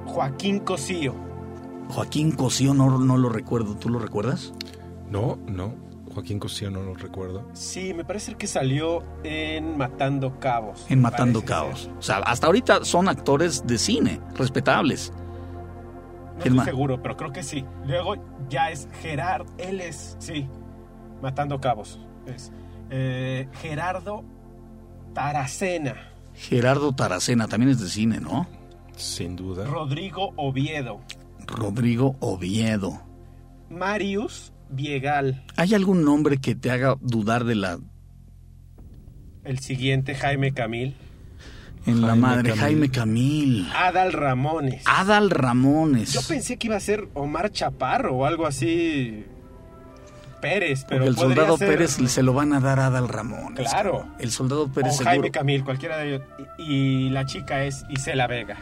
Joaquín 0.04 0.59
Cosío. 0.60 1.14
Joaquín 1.88 2.32
Cosío, 2.32 2.74
no, 2.74 2.98
no 2.98 3.16
lo 3.16 3.30
recuerdo. 3.30 3.74
¿Tú 3.76 3.88
lo 3.88 3.98
recuerdas? 3.98 4.52
No, 5.12 5.39
no. 5.47 5.74
Joaquín 6.14 6.39
Cosío 6.39 6.70
no 6.70 6.82
lo 6.82 6.94
recuerdo. 6.94 7.47
Sí, 7.52 7.93
me 7.93 8.05
parece 8.05 8.34
que 8.34 8.47
salió 8.47 9.05
en 9.24 9.76
Matando 9.76 10.40
Cabos. 10.40 10.86
En 10.89 11.02
Matando 11.02 11.44
Cabos. 11.44 11.82
ser. 11.82 11.93
O 11.93 12.02
sea, 12.02 12.16
hasta 12.18 12.47
ahorita 12.47 12.84
son 12.86 13.09
actores 13.09 13.66
de 13.66 13.76
cine, 13.76 14.20
respetables. 14.34 15.12
No 15.12 16.40
¿Quién 16.40 16.55
estoy 16.55 16.72
seguro, 16.72 17.02
pero 17.02 17.16
creo 17.16 17.30
que 17.30 17.43
sí. 17.43 17.64
Luego 17.86 18.14
ya 18.48 18.70
es 18.70 18.89
Gerard, 19.02 19.47
él 19.59 19.82
es, 19.82 20.16
sí, 20.18 20.48
Matando 21.20 21.60
Cabos. 21.60 21.98
Es 22.26 22.51
eh, 22.90 23.48
Gerardo 23.60 24.24
Taracena, 25.12 25.94
Gerardo 26.34 26.94
Taracena 26.94 27.48
también 27.48 27.72
es 27.72 27.80
de 27.80 27.89
cine, 27.89 28.18
¿no? 28.18 28.47
Sin 28.97 29.36
duda. 29.36 29.66
Rodrigo 29.66 30.32
Oviedo, 30.36 31.01
Rodrigo 31.47 32.16
Oviedo. 32.20 33.02
Marius 33.68 34.51
Viegal, 34.73 35.44
¿Hay 35.57 35.74
algún 35.74 36.05
nombre 36.05 36.39
que 36.39 36.55
te 36.55 36.70
haga 36.70 36.97
dudar 37.01 37.44
de 37.44 37.55
la 37.55 37.78
el 39.44 39.59
siguiente 39.59 40.15
Jaime 40.15 40.53
Camil, 40.53 40.94
en 41.86 42.01
la 42.01 42.15
madre 42.15 42.51
Camil. 42.51 42.61
Jaime 42.61 42.89
Camil? 42.90 43.69
Adal 43.74 44.12
Ramones. 44.12 44.82
Adal 44.86 45.31
Ramones. 45.31 46.12
Yo 46.12 46.20
pensé 46.28 46.57
que 46.57 46.69
iba 46.69 46.77
a 46.77 46.81
ser 46.81 47.09
Omar 47.15 47.51
Chaparro 47.51 48.15
o 48.15 48.24
algo 48.24 48.47
así. 48.47 49.24
Pérez, 50.40 50.85
pero 50.89 51.05
Porque 51.05 51.11
el 51.11 51.16
soldado 51.16 51.57
ser- 51.57 51.69
Pérez 51.69 51.90
se 52.07 52.23
lo 52.23 52.32
van 52.32 52.53
a 52.53 52.61
dar 52.61 52.81
a 52.81 52.86
Adal 52.86 53.09
Ramones. 53.09 53.69
Claro. 53.69 54.07
El 54.19 54.31
soldado 54.31 54.69
Pérez 54.73 54.90
o 54.94 54.97
seguro. 54.99 55.11
Jaime 55.11 55.31
Camil, 55.31 55.65
cualquiera 55.65 55.99
de 55.99 56.09
ellos. 56.15 56.23
Y, 56.59 56.62
y 57.07 57.11
la 57.11 57.27
chica 57.27 57.65
es 57.65 57.85
Isela 57.90 58.27
Vega. 58.27 58.57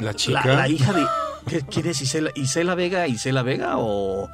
La 0.00 0.06
La, 0.06 0.14
chica. 0.14 0.44
la 0.46 0.68
hija 0.68 0.92
de. 0.92 1.04
¿qué, 1.48 1.60
¿Quién 1.62 1.86
es 1.86 2.00
Isela, 2.02 2.30
Isela 2.36 2.74
Vega? 2.76 3.06
¿Isela 3.08 3.42
Vega 3.42 3.74
o, 3.78 4.28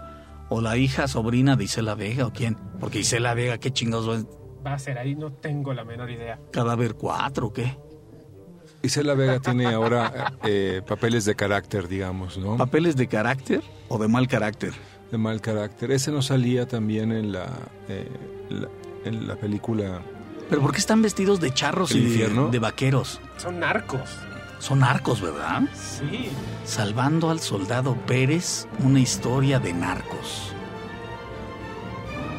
o 0.49 0.61
la 0.61 0.77
hija 0.77 1.09
sobrina 1.09 1.57
de 1.57 1.65
Isela 1.65 1.95
Vega 1.95 2.27
o 2.27 2.33
quién? 2.33 2.57
Porque 2.81 3.01
Isela 3.01 3.35
Vega, 3.35 3.59
qué 3.59 3.71
chingados 3.73 4.19
es 4.19 4.27
Va 4.67 4.75
a 4.75 4.79
ser 4.79 4.99
ahí, 4.99 5.15
no 5.15 5.31
tengo 5.33 5.75
la 5.75 5.85
menor 5.85 6.11
idea. 6.11 6.39
cadáver 6.51 6.95
4 6.95 7.47
o 7.49 7.53
qué? 7.53 7.77
Isela 8.83 9.15
Vega 9.15 9.39
tiene 9.41 9.67
ahora 9.67 10.35
eh, 10.45 10.83
papeles 10.87 11.25
de 11.25 11.35
carácter, 11.35 11.89
digamos, 11.89 12.37
¿no? 12.39 12.57
¿Papeles 12.57 12.97
de 12.97 13.07
carácter 13.09 13.63
o 13.89 13.99
de 13.99 14.09
mal 14.09 14.27
carácter? 14.29 14.73
de 15.11 15.19
mal 15.19 15.41
carácter. 15.41 15.93
Ese 15.93 16.11
no 16.11 16.23
salía 16.23 16.67
también 16.67 17.13
en 17.13 17.31
la, 17.31 17.47
eh, 17.89 18.09
la- 18.49 18.69
en 19.05 19.29
la 19.29 19.37
película. 19.37 20.03
¿Pero 20.51 20.61
por 20.61 20.73
qué 20.73 20.79
están 20.79 21.03
vestidos 21.03 21.41
de 21.41 21.53
charros 21.55 21.93
¿El 21.93 21.99
y 21.99 22.01
de, 22.01 22.09
infierno? 22.09 22.49
de 22.49 22.59
vaqueros? 22.59 23.21
Son 23.37 23.61
narcos. 23.61 24.01
Son 24.65 24.79
narcos, 24.79 25.21
¿verdad? 25.21 25.65
Sí. 25.75 26.31
Salvando 26.65 27.29
al 27.29 27.39
soldado 27.41 27.97
Pérez, 28.07 28.67
una 28.83 28.99
historia 28.99 29.61
de 29.61 29.75
narcos. 29.75 30.55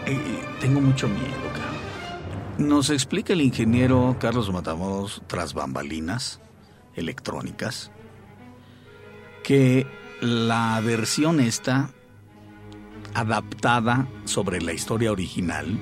Eh, 0.08 0.44
tengo 0.60 0.82
mucho 0.82 1.08
miedo, 1.08 1.38
cabrón. 1.54 2.68
Nos 2.68 2.90
explica 2.90 3.34
el 3.34 3.42
ingeniero 3.42 4.16
Carlos 4.20 4.52
Matamoros 4.52 5.22
tras 5.28 5.54
bambalinas 5.54 6.42
electrónicas 6.96 7.92
que 9.44 9.86
la 10.20 10.82
versión 10.84 11.40
esta 11.40 11.92
adaptada 13.14 14.08
sobre 14.24 14.62
la 14.64 14.74
historia 14.74 15.12
original 15.12 15.78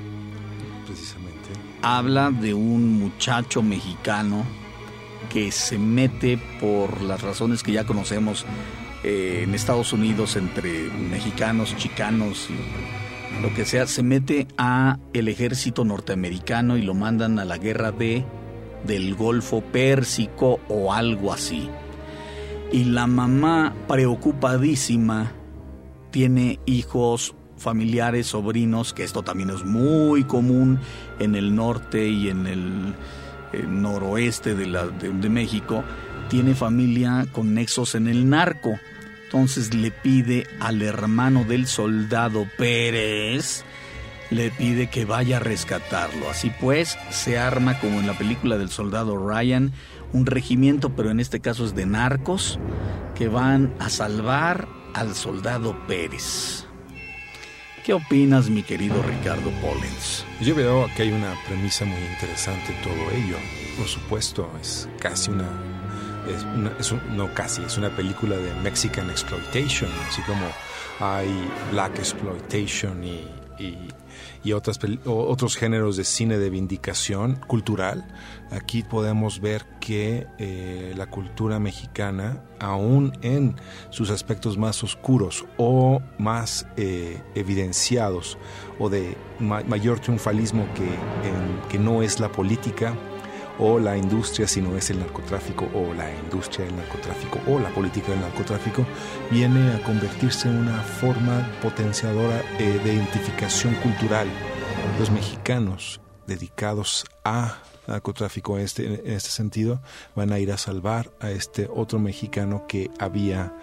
Precisamente. 0.86 1.52
habla 1.82 2.32
de 2.32 2.54
un 2.54 3.00
muchacho 3.00 3.64
mexicano 3.64 4.44
que 5.30 5.52
se 5.52 5.78
mete 5.78 6.40
por 6.60 7.02
las 7.02 7.22
razones 7.22 7.64
que 7.64 7.72
ya 7.72 7.86
conocemos 7.86 8.46
eh, 9.04 9.42
en 9.44 9.54
Estados 9.54 9.94
Unidos 9.94 10.36
entre 10.36 10.90
mexicanos, 10.90 11.76
chicanos 11.78 12.50
y 12.50 13.42
lo 13.42 13.54
que 13.54 13.66
sea, 13.66 13.88
se 13.88 14.04
mete 14.04 14.48
a 14.58 15.00
el 15.14 15.28
ejército 15.28 15.84
norteamericano 15.84 16.78
y 16.78 16.82
lo 16.82 16.94
mandan 16.94 17.40
a 17.40 17.46
la 17.46 17.58
guerra 17.58 17.92
de 17.92 18.26
del 18.86 19.16
Golfo 19.16 19.62
Pérsico 19.62 20.60
o 20.68 20.94
algo 20.94 21.34
así. 21.34 21.70
Y 22.72 22.86
la 22.86 23.08
mamá, 23.08 23.74
preocupadísima, 23.88 25.32
tiene 26.12 26.60
hijos, 26.66 27.36
familiares, 27.58 28.28
sobrinos, 28.28 28.94
que 28.94 29.04
esto 29.04 29.24
también 29.24 29.50
es 29.50 29.64
muy 29.64 30.24
común 30.24 30.80
en 31.20 31.36
el 31.36 31.56
norte 31.56 32.08
y 32.08 32.30
en 32.30 32.48
el, 32.48 32.94
noroeste 33.68 34.56
de, 34.56 34.68
la, 34.68 34.88
de, 34.88 35.10
de 35.10 35.30
México, 35.30 35.84
tiene 36.30 36.56
familia 36.56 37.26
con 37.32 37.54
nexos 37.54 37.96
en 37.96 38.08
el 38.08 38.30
narco. 38.30 38.80
Entonces 39.26 39.74
le 39.74 39.92
pide 39.92 40.46
al 40.60 40.82
hermano 40.82 41.44
del 41.44 41.68
soldado 41.68 42.48
Pérez, 42.58 43.64
le 44.30 44.52
pide 44.52 44.90
que 44.90 45.06
vaya 45.06 45.38
a 45.38 45.40
rescatarlo. 45.40 46.30
Así 46.30 46.52
pues, 46.62 46.98
se 47.10 47.38
arma 47.38 47.80
como 47.80 48.00
en 48.00 48.08
la 48.08 48.18
película 48.18 48.58
del 48.58 48.70
soldado 48.70 49.18
Ryan, 49.18 49.72
un 50.12 50.26
regimiento, 50.26 50.96
pero 50.96 51.10
en 51.10 51.20
este 51.20 51.40
caso 51.40 51.66
es 51.66 51.74
de 51.74 51.86
narcos, 51.86 52.60
que 53.16 53.28
van 53.28 53.74
a 53.80 53.90
salvar 53.90 54.68
al 54.94 55.16
soldado 55.16 55.76
Pérez. 55.88 56.63
¿Qué 57.84 57.94
opinas, 57.94 58.50
mi 58.50 58.64
querido 58.64 59.02
Ricardo 59.04 59.52
Pollens? 59.62 60.26
Yo 60.40 60.56
veo 60.56 60.90
que 60.96 61.04
hay 61.04 61.12
una 61.12 61.34
premisa 61.46 61.84
muy 61.86 62.00
interesante 62.02 62.74
en 62.74 62.82
todo 62.82 63.12
ello. 63.12 63.36
Por 63.78 63.88
supuesto, 63.88 64.50
es 64.62 64.88
casi 65.00 65.32
una 65.32 65.48
es 66.34 66.42
una, 66.44 66.72
es 66.80 66.90
un- 66.94 67.18
no 67.18 67.34
casi, 67.34 67.62
es 67.64 67.78
una 67.78 67.90
película 67.90 68.38
de 68.38 68.54
Mexican 68.62 69.10
Exploitation, 69.10 69.90
así 70.10 70.22
como 70.22 70.46
hay 71.02 71.28
Black 71.72 72.00
Exploitation 72.00 73.04
y, 73.04 73.28
y, 73.60 73.78
y 74.44 74.54
otras, 74.54 74.80
otros 75.06 75.56
géneros 75.56 75.96
de 75.98 76.04
cine 76.04 76.38
de 76.38 76.50
vindicación 76.50 77.36
cultural. 77.48 78.06
Aquí 78.52 78.84
podemos 78.84 79.40
ver 79.40 79.66
que 79.80 80.28
eh, 80.38 80.94
la 80.98 81.08
cultura 81.08 81.60
mexicana, 81.60 82.44
aún 82.60 83.14
en 83.22 83.56
sus 83.90 84.10
aspectos 84.10 84.58
más 84.58 84.84
oscuros 84.84 85.46
o 85.58 86.02
más 86.18 86.68
eh, 86.78 87.22
evidenciados, 87.36 88.38
o 88.80 88.90
de 88.90 89.18
ma- 89.40 89.64
mayor 89.64 90.00
triunfalismo 90.00 90.66
que, 90.76 90.88
que 91.70 91.80
no 91.80 92.04
es 92.04 92.20
la 92.20 92.32
política, 92.32 92.94
o 93.60 93.80
la 93.80 93.98
industria, 93.98 94.48
sino 94.48 94.76
es 94.76 94.90
el 94.90 95.00
narcotráfico 95.00 95.70
o 95.74 95.94
la 95.94 96.14
industria 96.14 96.66
del 96.66 96.76
narcotráfico 96.76 97.40
o 97.48 97.60
la 97.60 97.70
política 97.70 98.12
del 98.12 98.22
narcotráfico, 98.22 98.86
viene 99.32 99.74
a 99.74 99.84
convertirse 99.84 100.48
en 100.48 100.58
una 100.58 100.82
forma 100.82 101.48
potenciadora 101.62 102.42
eh, 102.60 102.80
de 102.84 102.94
identificación 102.94 103.76
cultural. 103.76 104.28
Los 105.00 105.12
mexicanos 105.12 106.02
dedicados 106.28 107.06
a 107.24 107.62
narcotráfico 107.88 108.58
en 108.58 108.64
este, 108.64 108.86
en 108.86 109.12
este 109.12 109.30
sentido 109.30 109.82
van 110.16 110.32
a 110.32 110.40
ir 110.40 110.52
a 110.52 110.58
salvar 110.58 111.12
a 111.20 111.32
este 111.32 111.70
otro 111.74 112.00
mexicano 112.00 112.66
que 112.68 112.90
había 113.00 113.54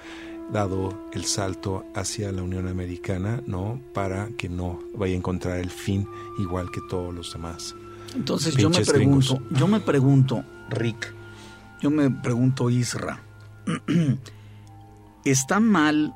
dado 0.52 0.92
el 1.12 1.24
salto 1.24 1.84
hacia 1.94 2.32
la 2.32 2.42
Unión 2.42 2.68
Americana, 2.68 3.42
¿no? 3.46 3.80
Para 3.94 4.28
que 4.36 4.48
no 4.48 4.80
vaya 4.94 5.14
a 5.14 5.18
encontrar 5.18 5.58
el 5.58 5.70
fin 5.70 6.08
igual 6.38 6.70
que 6.70 6.80
todos 6.88 7.14
los 7.14 7.32
demás. 7.32 7.74
Entonces 8.14 8.54
yo 8.56 8.70
me 8.70 8.80
pregunto, 8.84 9.36
gringos. 9.36 9.58
yo 9.58 9.68
me 9.68 9.80
pregunto, 9.80 10.44
Rick, 10.70 11.14
yo 11.80 11.90
me 11.90 12.10
pregunto, 12.10 12.68
Isra, 12.70 13.22
¿está 15.24 15.60
mal 15.60 16.14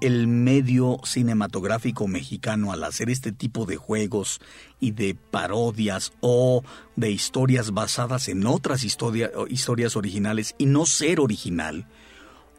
el 0.00 0.26
medio 0.28 0.98
cinematográfico 1.04 2.08
mexicano 2.08 2.72
al 2.72 2.82
hacer 2.84 3.10
este 3.10 3.32
tipo 3.32 3.66
de 3.66 3.76
juegos 3.76 4.40
y 4.80 4.92
de 4.92 5.14
parodias 5.14 6.12
o 6.20 6.62
de 6.96 7.10
historias 7.10 7.72
basadas 7.72 8.28
en 8.28 8.46
otras 8.46 8.82
historia- 8.82 9.30
historias 9.48 9.96
originales 9.96 10.54
y 10.58 10.66
no 10.66 10.86
ser 10.86 11.20
original? 11.20 11.86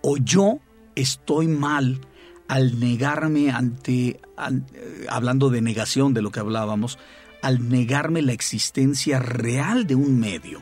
¿O 0.04 0.18
yo 0.18 0.60
estoy 0.96 1.48
mal 1.48 2.02
al 2.48 2.80
negarme 2.80 3.50
ante, 3.52 4.20
al- 4.38 4.66
eh, 4.74 5.06
hablando 5.10 5.50
de 5.50 5.62
negación 5.62 6.14
de 6.14 6.22
lo 6.22 6.32
que 6.32 6.42
hablábamos, 6.42 7.00
al 7.42 7.70
negarme 7.70 8.22
la 8.22 8.34
existencia 8.34 9.20
real 9.20 9.88
de 9.88 9.96
un 9.96 10.20
medio? 10.20 10.62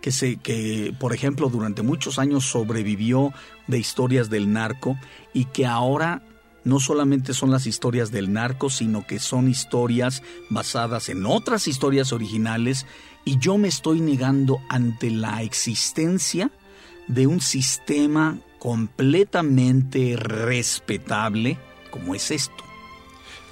que 0.00 0.12
se 0.12 0.36
que 0.36 0.94
por 1.00 1.12
ejemplo 1.12 1.48
durante 1.48 1.82
muchos 1.82 2.20
años 2.20 2.44
sobrevivió 2.44 3.32
de 3.66 3.80
historias 3.80 4.30
del 4.30 4.52
narco 4.52 4.96
y 5.34 5.46
que 5.46 5.66
ahora 5.66 6.22
no 6.62 6.80
solamente 6.80 7.32
son 7.34 7.50
las 7.50 7.66
historias 7.66 8.10
del 8.10 8.32
narco, 8.32 8.70
sino 8.70 9.06
que 9.06 9.18
son 9.20 9.48
historias 9.48 10.22
basadas 10.50 11.08
en 11.08 11.26
otras 11.26 11.66
historias 11.68 12.12
originales 12.12 12.86
y 13.24 13.38
yo 13.38 13.58
me 13.58 13.68
estoy 13.68 14.00
negando 14.00 14.60
ante 14.68 15.10
la 15.10 15.42
existencia 15.42 16.50
de 17.08 17.26
un 17.26 17.40
sistema 17.40 18.38
completamente 18.58 20.16
respetable 20.16 21.58
como 21.90 22.14
es 22.14 22.30
esto. 22.30 22.64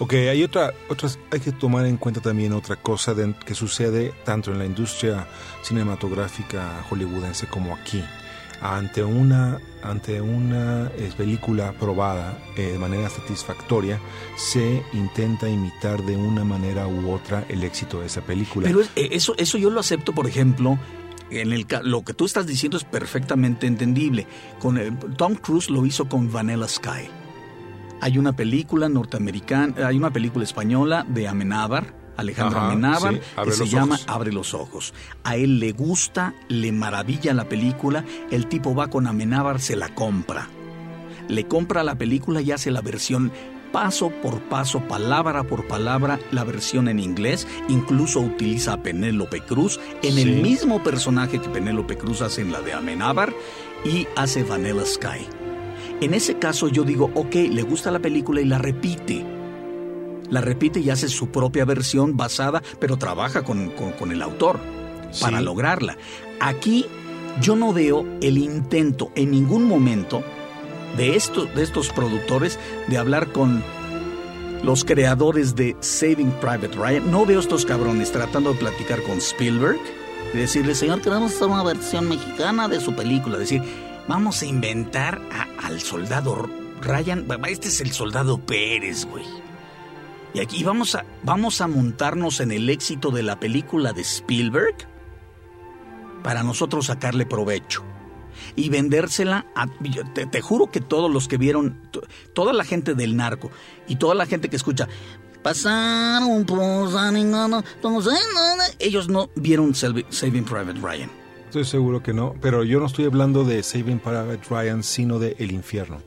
Ok, 0.01 0.13
hay 0.15 0.43
otra, 0.43 0.73
otras, 0.89 1.19
hay 1.31 1.39
que 1.41 1.53
tomar 1.53 1.87
en 1.87 1.97
cuenta 1.97 2.21
también 2.21 2.53
otra 2.53 2.77
cosa 2.77 3.15
de- 3.15 3.35
que 3.47 3.55
sucede 3.55 4.13
tanto 4.25 4.51
en 4.51 4.59
la 4.59 4.67
industria 4.67 5.27
cinematográfica 5.63 6.83
hollywoodense 6.91 7.47
como 7.47 7.75
aquí. 7.75 8.03
Ante 8.61 9.05
una, 9.05 9.59
ante 9.83 10.21
una 10.21 10.91
eh, 10.97 11.13
película 11.17 11.73
probada 11.79 12.39
eh, 12.57 12.73
de 12.73 12.79
manera 12.79 13.11
satisfactoria, 13.11 14.01
se 14.37 14.83
intenta 14.95 15.49
imitar 15.49 16.03
de 16.03 16.17
una 16.17 16.45
manera 16.45 16.87
u 16.87 17.13
otra 17.13 17.45
el 17.49 17.63
éxito 17.63 18.01
de 18.01 18.07
esa 18.07 18.23
película. 18.23 18.67
Pero 18.67 18.81
eh, 18.97 19.09
eso, 19.13 19.35
eso 19.37 19.59
yo 19.59 19.71
lo 19.71 19.81
acepto, 19.81 20.13
por 20.15 20.27
ejemplo, 20.27 20.79
en 21.31 21.53
el 21.53 21.67
lo 21.83 22.03
que 22.05 22.15
tú 22.15 22.25
estás 22.25 22.47
diciendo 22.47 22.77
es 22.79 22.85
perfectamente 22.85 23.67
entendible. 23.67 24.27
Con 24.61 24.79
el- 24.79 24.97
Tom 25.17 25.35
Cruise 25.35 25.69
lo 25.71 25.85
hizo 25.87 26.09
con 26.09 26.33
Vanilla 26.33 26.67
Sky. 26.69 27.09
Hay 28.05 28.19
una 28.19 28.37
película 28.37 28.91
norteamericana, 28.91 29.87
hay 29.87 29.97
una 29.97 30.13
película 30.13 30.45
española 30.45 31.07
de 31.09 31.27
Amenábar, 31.27 31.95
Alejandro 32.19 32.59
Ajá, 32.59 32.73
Amenábar, 32.73 33.15
sí, 33.15 33.21
que 33.43 33.53
se 33.53 33.67
llama. 33.67 33.99
Abre 34.07 34.31
los 34.31 34.53
ojos. 34.53 34.93
A 35.23 35.37
él 35.37 35.59
le 35.59 35.73
gusta, 35.73 36.35
le 36.49 36.71
maravilla 36.71 37.33
la 37.33 37.49
película, 37.49 38.05
el 38.31 38.47
tipo 38.47 38.75
va 38.75 38.89
con 38.89 39.07
Amenábar, 39.07 39.59
se 39.59 39.75
la 39.75 39.89
compra. 39.95 40.51
Le 41.29 41.49
compra 41.49 41.83
la 41.83 41.95
película 41.95 42.43
y 42.43 42.53
hace 42.53 42.71
la 42.71 42.83
versión 42.83 43.33
paso 43.73 44.11
por 44.11 44.39
paso, 44.51 44.81
palabra 44.87 45.45
por 45.45 45.67
palabra, 45.67 46.21
la 46.31 46.45
versión 46.45 46.89
en 46.89 46.99
inglés. 46.99 47.49
Incluso 47.71 48.21
utiliza 48.21 48.75
a 48.75 48.83
Penélope 48.83 49.41
Cruz 49.41 49.81
en 50.03 50.19
el 50.19 50.43
mismo 50.43 50.83
personaje 50.83 51.41
que 51.41 51.49
Penélope 51.49 51.97
Cruz 51.97 52.21
hace 52.21 52.43
en 52.43 52.53
la 52.53 52.61
de 52.61 52.75
Amenábar 52.75 53.33
y 53.83 54.07
hace 54.15 54.43
Vanilla 54.43 54.85
Sky. 54.85 55.44
En 56.01 56.15
ese 56.15 56.39
caso 56.39 56.69
yo 56.69 56.83
digo, 56.85 57.11
ok, 57.15 57.35
le 57.51 57.63
gusta 57.63 57.91
la 57.91 57.99
película 58.01 58.41
y 58.41 58.45
la 58.45 58.59
repite. 58.59 59.25
La 60.31 60.41
repite 60.41 60.81
y 60.81 60.91
hace 60.91 61.09
su 61.09 61.29
propia 61.29 61.65
versión 61.65 62.17
basada, 62.17 62.63
pero 62.81 62.97
trabaja 62.97 63.43
con, 63.45 63.71
con- 63.71 63.93
con 63.93 64.11
el 64.13 64.23
autor 64.23 64.59
para 65.21 65.41
lograrla. 65.41 65.97
Aquí 66.41 66.87
yo 67.41 67.57
no 67.57 67.73
veo 67.73 68.05
el 68.21 68.39
intento 68.39 69.11
en 69.15 69.31
ningún 69.31 69.65
momento 69.69 70.23
de, 70.97 71.15
esto, 71.17 71.45
de 71.47 71.63
estos 71.63 71.91
productores 71.91 72.59
de 72.89 72.99
hablar 72.99 73.33
con 73.33 73.63
los 74.63 74.85
creadores 74.85 75.55
de 75.55 75.77
Saving 75.81 76.31
Private 76.41 76.69
Ryan. 76.77 77.11
No 77.11 77.27
veo 77.27 77.39
estos 77.41 77.65
cabrones 77.67 78.11
tratando 78.13 78.53
de 78.53 78.59
platicar 78.59 79.03
con 79.03 79.19
Spielberg 79.19 79.79
y 80.33 80.39
decirle, 80.39 80.75
señor, 80.75 81.01
queremos 81.03 81.35
hacer 81.35 81.49
una 81.49 81.63
versión 81.63 82.09
mexicana 82.09 82.67
de 82.67 82.81
su 82.81 82.95
película. 82.95 83.37
Decir, 83.37 83.63
vamos 84.09 84.43
a 84.43 84.47
inventar 84.47 85.21
al 85.63 85.81
soldado 85.81 86.49
Ryan. 86.81 87.27
Este 87.49 87.69
es 87.69 87.81
el 87.81 87.93
soldado 87.93 88.39
Pérez, 88.39 89.05
güey. 89.07 89.25
Y 90.35 90.41
aquí 90.41 90.65
vamos 90.65 90.95
a, 90.97 91.05
vamos 91.23 91.61
a 91.61 91.69
montarnos 91.69 92.41
en 92.41 92.51
el 92.51 92.69
éxito 92.69 93.11
de 93.11 93.23
la 93.23 93.39
película 93.39 93.93
de 93.93 94.03
Spielberg 94.03 94.75
para 96.25 96.43
nosotros 96.43 96.87
sacarle 96.87 97.25
provecho 97.27 97.85
y 98.57 98.69
vendérsela 98.69 99.47
a... 99.55 99.67
Te, 100.31 100.41
juro 100.41 100.71
que 100.73 100.81
todos 100.81 101.11
los 101.11 101.29
que 101.29 101.37
vieron, 101.37 101.81
to- 101.93 102.03
toda 102.33 102.53
la 102.53 102.65
gente 102.65 102.95
del 102.95 103.17
narco 103.17 103.51
y 103.87 103.97
toda 103.97 104.15
la 104.17 104.27
gente 104.27 104.49
que 104.49 104.57
escucha, 104.57 104.89
pasaron 105.43 106.45
por 106.45 106.91
a- 108.61 108.73
ellos 108.81 109.09
no 109.09 109.31
vieron 109.37 109.73
Saving 109.75 110.45
Private 110.45 110.81
Ryan. 110.81 111.11
Estoy 111.55 111.67
seguro 111.67 112.03
que 112.03 112.13
no, 112.13 112.35
pero 112.41 112.65
yo 112.65 112.81
no 112.81 112.87
estoy 112.87 113.05
hablando 113.05 113.45
de 113.45 113.63
Saving 113.63 114.01
Private 114.01 114.41
Ryan, 114.51 114.83
sino 114.83 115.21
de 115.21 115.37
El 115.39 115.53
Infierno, 115.53 115.99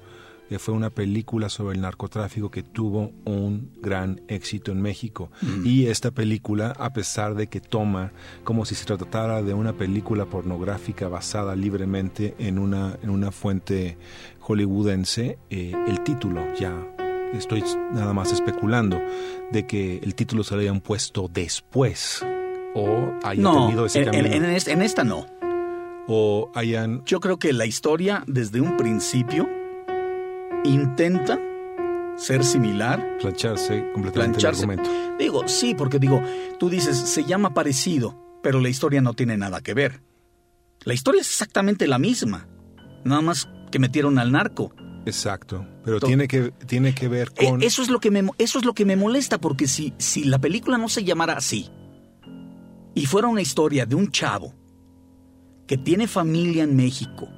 que 0.49 0.59
fue 0.59 0.73
una 0.73 0.89
película 0.89 1.47
sobre 1.47 1.75
el 1.77 1.81
narcotráfico 1.81 2.51
que 2.51 2.63
tuvo 2.63 3.13
un 3.23 3.71
gran 3.81 4.19
éxito 4.27 4.73
en 4.73 4.81
México. 4.81 5.31
Y 5.63 5.85
esta 5.85 6.11
película, 6.11 6.73
a 6.77 6.91
pesar 6.91 7.33
de 7.35 7.47
que 7.47 7.61
toma 7.61 8.11
como 8.43 8.65
si 8.65 8.75
se 8.75 8.83
tratara 8.83 9.41
de 9.41 9.53
una 9.53 9.71
película 9.71 10.25
pornográfica 10.25 11.07
basada 11.07 11.55
libremente 11.55 12.35
en 12.39 12.59
una, 12.59 12.97
en 13.01 13.09
una 13.09 13.31
fuente 13.31 13.97
hollywoodense, 14.41 15.39
eh, 15.49 15.71
el 15.87 16.03
título 16.03 16.41
ya 16.59 16.75
estoy 17.33 17.63
nada 17.93 18.11
más 18.11 18.33
especulando 18.33 18.99
de 19.53 19.65
que 19.65 19.99
el 20.03 20.13
título 20.13 20.43
se 20.43 20.55
lo 20.55 20.59
hayan 20.59 20.81
puesto 20.81 21.29
después 21.33 22.21
o 22.75 23.13
hayan 23.23 23.43
No, 23.43 23.67
tenido 23.67 23.85
ese 23.85 23.99
en, 23.99 24.05
camino. 24.11 24.35
en 24.35 24.81
esta 24.81 25.05
no. 25.05 25.36
O 26.07 26.49
hayan 26.55 27.03
Yo 27.05 27.19
creo 27.19 27.37
que 27.37 27.53
la 27.53 27.65
historia 27.65 28.23
desde 28.27 28.61
un 28.61 28.77
principio 28.77 29.47
intenta 30.63 31.39
ser 32.17 32.43
similar. 32.43 33.17
plancharse 33.19 33.91
completamente 33.93 34.39
Plancharse. 34.39 34.63
el 34.63 34.71
argumento. 34.71 35.17
Digo, 35.19 35.47
sí, 35.47 35.75
porque 35.75 35.99
digo, 35.99 36.21
tú 36.59 36.69
dices, 36.69 36.97
se 36.97 37.23
llama 37.23 37.53
parecido, 37.53 38.39
pero 38.41 38.59
la 38.59 38.69
historia 38.69 39.01
no 39.01 39.13
tiene 39.13 39.37
nada 39.37 39.61
que 39.61 39.73
ver. 39.73 40.01
La 40.83 40.93
historia 40.93 41.21
es 41.21 41.27
exactamente 41.27 41.87
la 41.87 41.99
misma, 41.99 42.47
nada 43.03 43.21
más 43.21 43.49
que 43.71 43.79
metieron 43.79 44.17
al 44.19 44.31
narco. 44.31 44.73
Exacto. 45.05 45.65
Pero 45.85 45.99
tiene 45.99 46.27
que, 46.27 46.51
tiene 46.65 46.93
que 46.93 47.07
ver 47.07 47.31
Eh, 47.37 47.49
con. 47.49 47.61
Eso 47.63 47.81
es 47.81 47.89
lo 47.89 47.99
que 47.99 48.11
me, 48.11 48.27
eso 48.37 48.59
es 48.59 48.65
lo 48.65 48.73
que 48.73 48.85
me 48.85 48.95
molesta, 48.95 49.37
porque 49.39 49.67
si, 49.67 49.93
si 49.97 50.23
la 50.25 50.39
película 50.39 50.77
no 50.77 50.89
se 50.89 51.03
llamara 51.03 51.33
así 51.33 51.69
y 52.93 53.05
fuera 53.05 53.27
una 53.27 53.41
historia 53.41 53.85
de 53.85 53.95
un 53.95 54.11
chavo 54.11 54.53
que 55.67 55.77
tiene 55.77 56.07
familia 56.07 56.63
en 56.63 56.75
México 56.75 57.29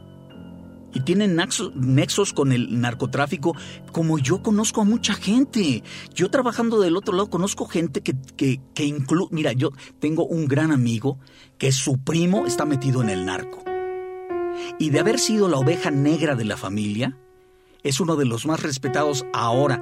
y 0.94 1.02
tiene 1.02 1.28
nexos 1.28 2.34
con 2.34 2.52
el 2.52 2.82
narcotráfico, 2.82 3.56
como 3.92 4.18
yo 4.18 4.42
conozco 4.42 4.82
a 4.82 4.86
mucha 4.86 5.14
gente. 5.14 5.84
Yo 6.16 6.32
trabajando 6.32 6.80
del 6.80 6.96
otro 6.96 7.16
lado 7.16 7.30
conozco 7.30 7.66
gente 7.66 8.02
que, 8.02 8.16
que, 8.36 8.60
que 8.74 8.86
inclu- 8.88 9.28
Mira, 9.30 9.54
yo 9.54 9.70
tengo 10.00 10.26
un 10.26 10.48
gran 10.48 10.72
amigo 10.72 11.20
que 11.60 11.72
su 11.72 12.00
primo 12.00 12.48
está 12.48 12.66
metido 12.66 13.04
en 13.04 13.10
el 13.10 13.26
narco. 13.26 13.64
Y 14.80 14.90
de 14.90 15.00
haber 15.00 15.20
sido 15.20 15.48
la 15.48 15.58
oveja 15.58 15.92
negra 15.92 16.36
de 16.36 16.46
la 16.46 16.58
familia, 16.58 17.18
es 17.84 18.00
uno 18.00 18.16
de 18.16 18.26
los 18.26 18.46
más 18.46 18.62
respetados 18.62 19.26
ahora 19.34 19.80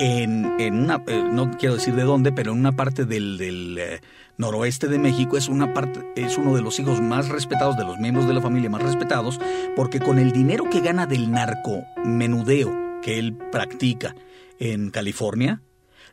en, 0.00 0.60
en 0.60 0.74
una, 0.74 1.02
eh, 1.06 1.24
no 1.30 1.50
quiero 1.52 1.76
decir 1.76 1.94
de 1.94 2.02
dónde, 2.02 2.32
pero 2.32 2.52
en 2.52 2.58
una 2.58 2.72
parte 2.72 3.04
del, 3.04 3.76
eh, 3.78 4.00
noroeste 4.36 4.88
de 4.88 4.98
México 4.98 5.36
es 5.36 5.48
una 5.48 5.72
parte, 5.74 6.04
es 6.16 6.38
uno 6.38 6.54
de 6.54 6.62
los 6.62 6.78
hijos 6.80 7.00
más 7.00 7.28
respetados, 7.28 7.76
de 7.76 7.84
los 7.84 7.98
miembros 7.98 8.26
de 8.26 8.34
la 8.34 8.40
familia 8.40 8.70
más 8.70 8.82
respetados, 8.82 9.40
porque 9.76 10.00
con 10.00 10.18
el 10.18 10.32
dinero 10.32 10.64
que 10.70 10.80
gana 10.80 11.06
del 11.06 11.30
narco 11.30 11.84
menudeo 12.04 13.00
que 13.02 13.18
él 13.18 13.34
practica 13.34 14.14
en 14.58 14.90
California, 14.90 15.62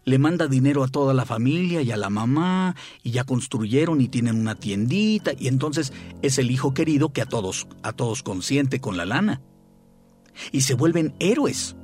le 0.05 0.17
manda 0.17 0.47
dinero 0.47 0.83
a 0.83 0.87
toda 0.87 1.13
la 1.13 1.25
familia 1.25 1.81
y 1.81 1.91
a 1.91 1.97
la 1.97 2.09
mamá, 2.09 2.75
y 3.03 3.11
ya 3.11 3.23
construyeron 3.23 4.01
y 4.01 4.07
tienen 4.07 4.39
una 4.39 4.55
tiendita, 4.55 5.31
y 5.37 5.47
entonces 5.47 5.93
es 6.21 6.37
el 6.39 6.51
hijo 6.51 6.73
querido 6.73 7.11
que 7.13 7.21
a 7.21 7.25
todos, 7.25 7.67
a 7.83 7.93
todos 7.93 8.23
consiente 8.23 8.79
con 8.79 8.97
la 8.97 9.05
lana 9.05 9.41
y 10.51 10.61
se 10.61 10.73
vuelven 10.73 11.15
héroes. 11.19 11.75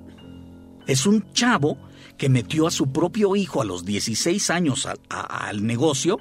Es 0.88 1.06
un 1.06 1.32
chavo 1.34 1.78
que 2.18 2.30
metió 2.30 2.68
a 2.68 2.72
su 2.72 2.92
propio 2.92 3.36
hijo 3.36 3.62
a 3.62 3.66
los 3.66 3.86
16 3.86 4.50
años 4.50 4.88
al, 5.10 5.66
negocio 5.66 6.18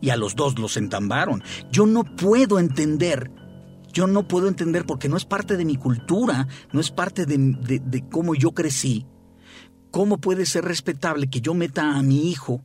y 0.00 0.10
a 0.10 0.16
los 0.16 0.34
dos 0.34 0.58
los 0.58 0.76
entambaron. 0.76 1.42
Yo 1.70 1.86
no 1.86 2.04
puedo 2.04 2.58
entender, 2.58 3.30
yo 3.92 4.06
no 4.06 4.26
puedo 4.26 4.48
entender 4.48 4.84
porque 4.86 5.08
no 5.08 5.16
es 5.16 5.24
parte 5.24 5.56
de 5.56 5.64
mi 5.64 5.76
cultura, 5.76 6.48
no 6.72 6.80
es 6.80 6.90
parte 6.90 7.26
de- 7.26 7.38
de 7.84 8.08
cómo 8.08 8.34
yo 8.34 8.52
crecí. 8.52 9.06
¿Cómo 9.90 10.18
puede 10.18 10.44
ser 10.44 10.64
respetable 10.64 11.28
que 11.28 11.40
yo 11.40 11.54
meta 11.54 11.96
a 11.96 12.02
mi 12.02 12.30
hijo 12.30 12.62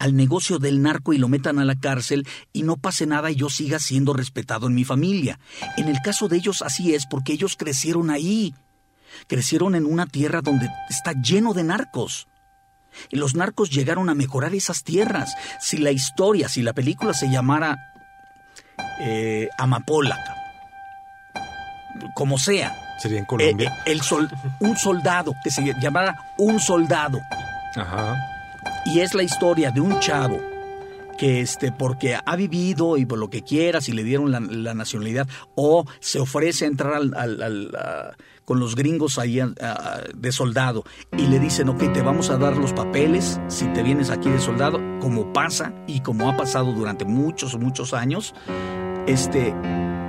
al 0.00 0.16
negocio 0.16 0.58
del 0.58 0.82
narco 0.82 1.12
y 1.12 1.18
lo 1.18 1.28
metan 1.28 1.60
a 1.60 1.64
la 1.64 1.76
cárcel 1.76 2.26
y 2.52 2.64
no 2.64 2.76
pase 2.76 3.06
nada 3.06 3.30
y 3.30 3.36
yo 3.36 3.48
siga 3.48 3.78
siendo 3.78 4.12
respetado 4.12 4.66
en 4.66 4.74
mi 4.74 4.82
familia? 4.84 5.38
En 5.76 5.86
el 5.88 6.00
caso 6.02 6.26
de 6.26 6.38
ellos 6.38 6.62
así 6.62 6.94
es 6.94 7.06
porque 7.06 7.32
ellos 7.34 7.54
crecieron 7.56 8.10
ahí. 8.10 8.54
Crecieron 9.28 9.74
en 9.76 9.86
una 9.86 10.06
tierra 10.06 10.40
donde 10.42 10.68
está 10.88 11.12
lleno 11.12 11.52
de 11.54 11.62
narcos. 11.64 12.26
Y 13.10 13.16
los 13.16 13.34
narcos 13.36 13.70
llegaron 13.70 14.08
a 14.10 14.14
mejorar 14.14 14.52
esas 14.54 14.82
tierras. 14.82 15.32
Si 15.60 15.76
la 15.78 15.92
historia, 15.92 16.48
si 16.48 16.62
la 16.62 16.72
película 16.72 17.12
se 17.14 17.30
llamara 17.30 17.76
eh, 19.00 19.48
Amapola, 19.58 20.18
como 22.14 22.38
sea, 22.38 22.74
Sería 23.00 23.18
en 23.18 23.24
Colombia. 23.26 23.70
eh, 23.86 23.92
el 23.92 24.00
sol- 24.02 24.30
un 24.60 24.76
soldado, 24.76 25.34
que 25.42 25.50
se 25.50 25.62
llamara 25.80 26.16
un 26.38 26.58
soldado, 26.60 27.18
Ajá. 27.76 28.16
Y 28.86 29.00
es 29.00 29.14
la 29.14 29.22
historia 29.22 29.70
de 29.70 29.80
un 29.80 29.98
chavo 30.00 30.40
que 31.18 31.42
este 31.42 31.70
porque 31.70 32.16
ha 32.24 32.36
vivido 32.36 32.96
y 32.96 33.04
por 33.04 33.18
lo 33.18 33.28
que 33.28 33.42
quieras 33.42 33.90
y 33.90 33.92
le 33.92 34.04
dieron 34.04 34.30
la, 34.32 34.40
nacionalidad 34.74 35.28
o 35.54 35.84
se 36.00 36.18
ofrece 36.18 36.64
a 36.64 36.68
entrar 36.68 36.94
al- 36.94 38.16
con 38.46 38.58
los 38.58 38.74
gringos 38.74 39.18
ahí 39.18 39.38
ah, 39.38 39.50
ah, 39.60 40.00
de 40.14 40.32
soldado. 40.32 40.84
Y 41.16 41.26
le 41.26 41.38
dicen 41.38 41.68
ok 41.68 41.92
te 41.92 42.00
vamos 42.02 42.30
a 42.30 42.38
dar 42.38 42.56
los 42.56 42.72
papeles 42.72 43.38
si 43.48 43.66
te 43.66 43.82
vienes 43.82 44.08
aquí 44.10 44.30
de 44.30 44.40
soldado 44.40 44.80
como 45.00 45.32
pasa 45.32 45.74
y 45.86 46.00
como 46.00 46.28
ha 46.30 46.36
pasado 46.36 46.72
durante 46.72 47.04
muchos 47.04 47.58
muchos 47.58 47.92
años. 47.92 48.34
Este 49.06 49.54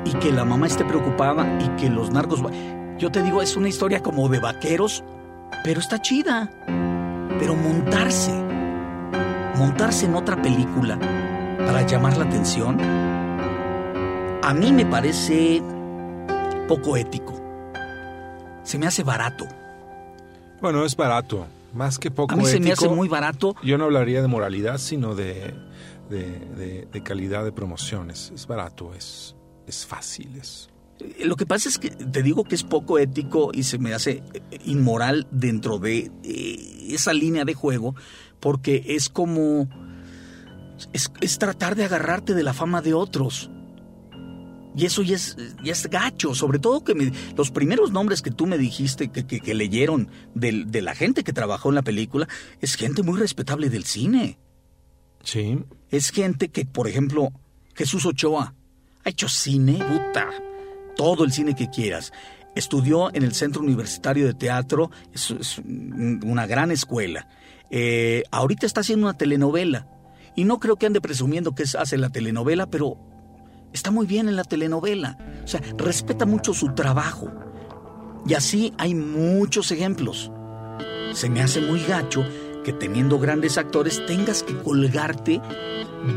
y 0.05 0.13
que 0.13 0.31
la 0.31 0.45
mamá 0.45 0.67
esté 0.67 0.85
preocupada 0.85 1.59
y 1.61 1.67
que 1.79 1.89
los 1.89 2.09
narcos 2.11 2.41
yo 2.97 3.11
te 3.11 3.21
digo 3.21 3.41
es 3.41 3.55
una 3.57 3.67
historia 3.67 4.01
como 4.01 4.29
de 4.29 4.39
vaqueros 4.39 5.03
pero 5.63 5.81
está 5.81 6.01
chida. 6.01 6.49
Pero 7.37 7.55
montarse 7.55 8.31
montarse 9.61 10.05
en 10.07 10.15
otra 10.15 10.41
película 10.41 10.97
para 11.59 11.85
llamar 11.85 12.17
la 12.17 12.25
atención, 12.25 12.79
a 14.43 14.53
mí 14.55 14.71
me 14.73 14.87
parece 14.87 15.61
poco 16.67 16.97
ético. 16.97 17.39
Se 18.63 18.79
me 18.79 18.87
hace 18.87 19.03
barato. 19.03 19.45
Bueno, 20.61 20.83
es 20.83 20.95
barato. 20.95 21.45
Más 21.75 21.99
que 21.99 22.09
poco 22.09 22.33
A 22.33 22.37
mí 22.37 22.45
se 22.45 22.59
me 22.59 22.71
hace 22.71 22.89
muy 22.89 23.07
barato. 23.07 23.55
Yo 23.63 23.77
no 23.77 23.85
hablaría 23.85 24.21
de 24.23 24.27
moralidad, 24.27 24.79
sino 24.79 25.13
de, 25.13 25.53
de, 26.09 26.39
de- 26.57 26.87
de 26.91 27.03
calidad 27.03 27.43
de 27.45 27.51
promociones. 27.51 28.31
Es 28.33 28.47
barato, 28.47 28.93
es, 28.95 29.35
es 29.67 29.85
fácil. 29.85 30.35
Es, 30.37 30.69
Lo 31.23 31.35
que 31.35 31.45
pasa 31.45 31.69
es 31.69 31.77
que 31.77 31.89
te 31.89 32.23
digo 32.23 32.43
que 32.43 32.55
es 32.55 32.63
poco 32.63 32.97
ético 32.99 33.51
y 33.53 33.63
se 33.63 33.77
me 33.77 33.93
hace 33.93 34.23
eh, 34.33 34.41
inmoral 34.65 35.27
dentro 35.31 35.77
de 35.79 36.11
eh, 36.23 36.87
esa 36.89 37.13
línea 37.13 37.45
de 37.45 37.53
juego 37.53 37.95
porque 38.39 38.83
es 38.87 39.09
como... 39.09 39.67
Es, 40.93 41.11
es 41.21 41.37
tratar 41.37 41.75
de 41.75 41.85
agarrarte 41.85 42.33
de 42.33 42.41
la 42.43 42.53
fama 42.53 42.81
de 42.81 42.93
otros. 42.95 43.51
Y 44.75 44.85
eso 44.85 45.01
ya 45.03 45.15
es, 45.17 45.35
ya 45.63 45.73
es 45.73 45.87
gacho, 45.89 46.33
sobre 46.33 46.57
todo 46.57 46.83
que 46.83 46.95
me- 46.95 47.11
los 47.37 47.51
primeros 47.51 47.91
nombres 47.91 48.21
que 48.21 48.31
tú 48.31 48.47
me 48.47 48.57
dijiste 48.57 49.09
que, 49.11 49.27
que- 49.27 49.41
que 49.41 49.53
leyeron 49.53 50.07
del- 50.33 50.71
de 50.71 50.81
la 50.81 50.95
gente 50.95 51.23
que 51.23 51.33
trabajó 51.33 51.69
en 51.69 51.75
la 51.75 51.81
película 51.81 52.27
es 52.61 52.75
gente 52.75 53.03
muy 53.03 53.19
respetable 53.19 53.69
del 53.69 53.83
cine. 53.83 54.39
sí, 55.23 55.59
Es 55.91 56.09
gente 56.09 56.49
que, 56.49 56.65
por 56.65 56.87
ejemplo, 56.87 57.31
Jesús 57.75 58.05
Ochoa 58.05 58.55
ha 59.03 59.09
hecho 59.09 59.27
cine, 59.29 59.73
puta, 59.73 60.29
todo 60.95 61.23
el 61.23 61.31
cine 61.31 61.55
que 61.55 61.69
quieras. 61.69 62.11
Estudió 62.55 63.13
en 63.13 63.23
el 63.23 63.33
Centro 63.33 63.61
Universitario 63.61 64.25
de 64.25 64.33
Teatro, 64.33 64.91
es, 65.13 65.31
es 65.31 65.57
un- 65.59 66.19
una 66.25 66.45
gran 66.47 66.71
escuela. 66.71 67.27
Eh, 67.69 68.23
ahorita 68.31 68.65
está 68.65 68.81
haciendo 68.81 69.07
una 69.07 69.17
telenovela. 69.17 69.87
Y 70.35 70.43
no 70.45 70.59
creo 70.59 70.75
que 70.77 70.85
ande 70.85 71.01
presumiendo 71.01 71.55
que 71.55 71.63
hace 71.63 71.97
la 71.97 72.09
telenovela, 72.09 72.65
pero 72.67 72.97
está 73.73 73.91
muy 73.91 74.05
bien 74.05 74.27
en 74.29 74.35
la 74.35 74.43
telenovela. 74.43 75.17
O 75.43 75.47
sea, 75.47 75.61
respeta 75.77 76.25
mucho 76.25 76.53
su 76.53 76.73
trabajo. 76.73 77.29
Y 78.27 78.33
así 78.33 78.73
hay 78.77 78.93
muchos 78.95 79.71
ejemplos. 79.71 80.31
Se 81.13 81.29
me 81.29 81.41
hace 81.41 81.61
muy 81.61 81.81
gacho 81.83 82.23
que 82.63 82.71
teniendo 82.73 83.17
grandes 83.19 83.57
actores 83.57 84.05
tengas 84.05 84.43
que 84.43 84.55
colgarte 84.57 85.41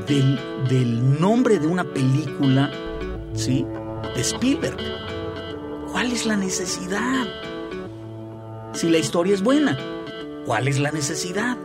del, 0.07 0.39
del 0.69 1.21
nombre 1.21 1.59
de 1.59 1.67
una 1.67 1.85
película, 1.85 2.71
¿sí? 3.35 3.65
De 4.15 4.21
Spielberg. 4.21 4.77
¿Cuál 5.91 6.13
es 6.13 6.27
la 6.27 6.37
necesidad? 6.37 7.27
Si 8.73 8.89
la 8.91 8.99
historia 8.99 9.35
es 9.35 9.43
buena, 9.43 9.79
¿cuál 10.45 10.69
es 10.69 10.79
la 10.81 10.91
necesidad? 10.91 11.57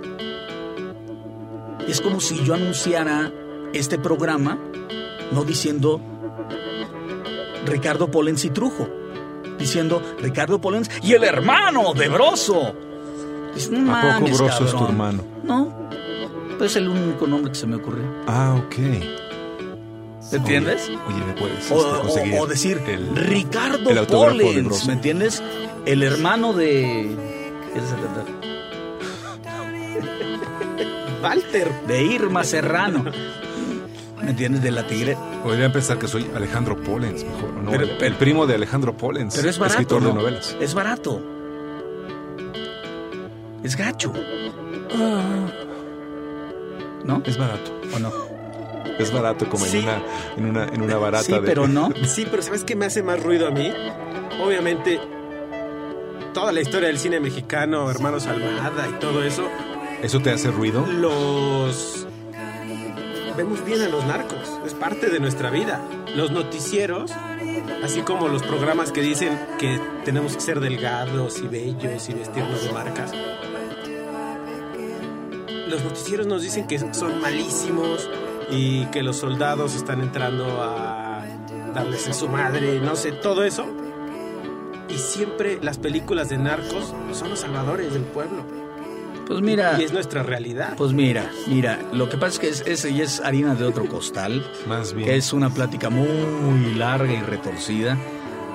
Es 1.87 2.01
como 2.01 2.19
si 2.19 2.43
yo 2.43 2.53
anunciara 2.53 3.31
este 3.73 3.97
programa 3.97 4.57
no 5.31 5.43
diciendo 5.43 5.99
Ricardo 7.65 8.09
Polens 8.09 8.45
y 8.45 8.49
Trujo, 8.49 8.87
diciendo 9.57 10.01
Ricardo 10.19 10.59
Polens 10.59 10.89
y 11.03 11.13
el 11.13 11.23
hermano 11.23 11.93
de 11.93 12.09
Broso. 12.09 12.73
Dices, 13.53 13.71
no 13.71 13.95
¿A 13.95 14.19
poco 14.19 14.31
Broso 14.37 14.65
es 14.65 14.71
tu 14.71 14.85
hermano? 14.85 15.23
No, 15.43 15.89
pues 16.57 16.71
es 16.71 16.77
el 16.77 16.89
único 16.89 17.27
nombre 17.27 17.51
que 17.51 17.57
se 17.57 17.67
me 17.67 17.77
ocurrió. 17.77 18.05
Ah, 18.27 18.55
ok. 18.65 18.75
¿Me 20.31 20.37
entiendes? 20.37 20.89
Oye, 21.07 21.25
¿me 21.25 21.33
puedes 21.33 21.71
O, 21.71 21.77
este, 21.77 21.97
o- 21.97 22.01
conseguir 22.01 22.39
o 22.39 22.47
decir 22.47 22.81
el- 22.87 23.15
Ricardo 23.15 23.89
el 23.89 24.05
Pollens? 24.07 24.85
¿me 24.87 24.93
entiendes? 24.93 25.41
El 25.85 26.03
hermano 26.03 26.53
de. 26.53 27.09
¿Qué 27.73 27.79
Walter. 31.23 31.71
De 31.87 32.03
Irma 32.03 32.43
Serrano. 32.43 33.05
¿Me 34.21 34.31
entiendes? 34.31 34.61
De 34.61 34.71
la 34.71 34.85
tigre. 34.87 35.17
Podría 35.43 35.71
pensar 35.71 35.97
que 35.97 36.07
soy 36.07 36.29
Alejandro 36.35 36.79
Pollens, 36.81 37.23
mejor. 37.23 37.53
¿no? 37.53 37.71
Pero- 37.71 37.83
el, 37.85 38.03
el 38.03 38.13
primo 38.15 38.45
de 38.45 38.55
Alejandro 38.55 38.95
Pollens, 38.95 39.35
Pero 39.35 39.49
es 39.49 39.57
barato. 39.57 39.79
escritor 39.81 40.01
¿no? 40.01 40.09
de 40.09 40.13
novelas. 40.15 40.55
Es 40.59 40.73
barato. 40.73 41.21
Es 43.63 43.75
gacho. 43.75 44.13
¿No? 47.03 47.21
Es 47.25 47.37
barato. 47.37 47.71
¿O 47.95 47.99
no? 47.99 48.28
Es 48.99 49.11
barato 49.13 49.47
como 49.49 49.65
Sí. 49.65 49.77
en 49.79 49.83
una 49.85 50.01
en 50.37 50.45
una 50.45 50.63
en 50.65 50.81
una 50.81 50.97
barata 50.97 51.23
Sí, 51.23 51.31
de 51.33 51.39
pero 51.41 51.67
no. 51.67 51.89
Sí, 52.05 52.27
pero 52.29 52.43
¿sabes 52.43 52.63
qué 52.63 52.75
me 52.75 52.85
hace 52.85 53.01
más 53.01 53.21
ruido 53.23 53.47
a 53.47 53.51
mí? 53.51 53.71
Obviamente, 54.43 54.99
toda 56.33 56.51
la 56.51 56.61
historia 56.61 56.87
del 56.89 56.99
cine 56.99 57.19
mexicano, 57.19 57.89
Hermanos 57.89 58.27
Almada 58.27 58.87
y 58.89 58.99
todo 58.99 59.23
eso, 59.23 59.43
¿Eso 60.03 60.19
te 60.21 60.31
hace 60.31 60.49
ruido? 60.51 60.85
los... 60.85 62.05
Vemos 63.35 63.63
bien 63.63 63.81
a 63.81 63.87
los 63.87 64.03
narcos, 64.05 64.59
es 64.65 64.73
parte 64.73 65.07
de 65.09 65.19
nuestra 65.21 65.49
vida. 65.49 65.79
Los 66.13 66.29
noticieros, 66.31 67.11
así 67.83 68.01
como 68.01 68.27
los 68.27 68.43
programas 68.43 68.91
que 68.91 69.01
dicen 69.01 69.39
que 69.57 69.79
tenemos 70.03 70.35
que 70.35 70.41
ser 70.41 70.59
delgados 70.59 71.39
y 71.39 71.47
bellos 71.47 72.09
y 72.09 72.13
vestirnos 72.13 72.63
de 72.65 72.71
marcas. 72.73 73.11
Los 75.69 75.83
noticieros 75.83 76.27
nos 76.27 76.41
dicen 76.41 76.67
que 76.67 76.79
son 76.93 77.21
malísimos 77.21 78.09
y 78.51 78.85
que 78.87 79.03
los 79.03 79.17
soldados 79.17 79.75
están 79.75 80.01
entrando 80.01 80.45
a 80.61 81.23
darles 81.73 82.07
en 82.07 82.13
su 82.13 82.27
madre, 82.27 82.79
no 82.79 82.95
sé, 82.95 83.11
todo 83.11 83.43
eso. 83.43 83.65
Y 84.89 84.95
siempre 84.97 85.59
las 85.61 85.77
películas 85.77 86.29
de 86.29 86.37
narcos 86.37 86.93
son 87.13 87.29
los 87.29 87.39
salvadores 87.39 87.93
del 87.93 88.03
pueblo. 88.03 88.43
Pues 89.27 89.41
mira, 89.41 89.77
Y 89.79 89.83
es 89.83 89.93
nuestra 89.93 90.23
realidad. 90.23 90.73
pues 90.75 90.91
mira, 90.93 91.29
mira, 91.45 91.77
lo 91.93 92.09
que 92.09 92.17
pasa 92.17 92.33
es 92.33 92.39
que 92.39 92.49
es, 92.49 92.63
ese 92.65 92.91
ya 92.95 93.03
es 93.03 93.19
harina 93.19 93.53
de 93.53 93.63
otro 93.65 93.85
costal, 93.85 94.43
Más 94.67 94.93
bien. 94.93 95.07
que 95.07 95.15
es 95.17 95.31
una 95.33 95.51
plática 95.51 95.91
muy 95.91 96.73
larga 96.73 97.13
y 97.13 97.21
retorcida. 97.21 97.95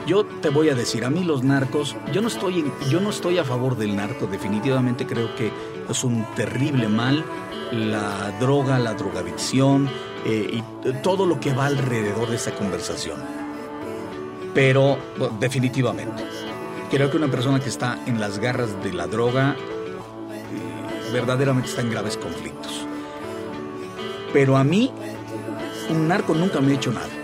Yo 0.06 0.26
te 0.26 0.50
voy 0.50 0.68
a 0.68 0.74
decir, 0.74 1.04
a 1.04 1.10
mí 1.10 1.24
los 1.24 1.42
narcos, 1.42 1.96
yo 2.12 2.20
no 2.20 2.28
estoy 2.28 2.70
yo 2.90 3.00
no 3.00 3.08
estoy 3.08 3.38
a 3.38 3.44
favor 3.44 3.76
del 3.76 3.96
narco, 3.96 4.26
definitivamente 4.26 5.06
creo 5.06 5.34
que 5.34 5.50
es 5.88 6.04
un 6.04 6.26
terrible 6.34 6.88
mal, 6.88 7.24
la 7.72 8.30
droga, 8.38 8.78
la 8.78 8.92
drogadicción 8.92 9.88
eh, 10.26 10.60
y 10.60 10.92
todo 11.02 11.24
lo 11.24 11.40
que 11.40 11.54
va 11.54 11.66
alrededor 11.66 12.28
de 12.28 12.36
esa 12.36 12.54
conversación. 12.54 13.18
Pero 14.52 14.98
definitivamente, 15.40 16.22
creo 16.90 17.10
que 17.10 17.16
una 17.16 17.30
persona 17.30 17.58
que 17.58 17.70
está 17.70 17.98
en 18.06 18.20
las 18.20 18.38
garras 18.38 18.82
de 18.84 18.92
la 18.92 19.06
droga 19.06 19.56
eh, 19.56 21.12
verdaderamente 21.12 21.70
está 21.70 21.80
en 21.80 21.90
graves 21.90 22.18
conflictos. 22.18 22.86
Pero 24.34 24.58
a 24.58 24.64
mí, 24.64 24.92
un 25.88 26.08
narco 26.08 26.34
nunca 26.34 26.60
me 26.60 26.72
ha 26.72 26.74
hecho 26.74 26.92
nada. 26.92 27.23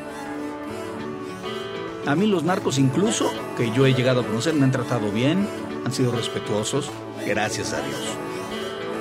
A 2.06 2.14
mí 2.14 2.27
los 2.27 2.44
narcos 2.44 2.78
incluso, 2.78 3.31
que 3.56 3.70
yo 3.72 3.86
he 3.86 3.94
llegado 3.94 4.22
a 4.22 4.27
conocer, 4.27 4.55
me 4.55 4.64
han 4.64 4.72
tratado 4.72 5.10
bien, 5.10 5.47
han 5.85 5.93
sido 5.93 6.12
respetuosos, 6.12 6.90
gracias 7.27 7.72
a 7.72 7.81
Dios. 7.82 8.01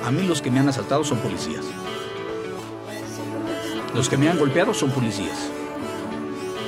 A 0.04 0.10
mí 0.10 0.22
los 0.22 0.42
que 0.42 0.50
me 0.50 0.60
han 0.60 0.68
asaltado 0.68 1.02
son 1.04 1.18
policías. 1.18 1.64
Los 3.94 4.08
que 4.08 4.16
me 4.16 4.28
han 4.28 4.38
golpeado 4.38 4.74
son 4.74 4.90
policías. 4.90 5.50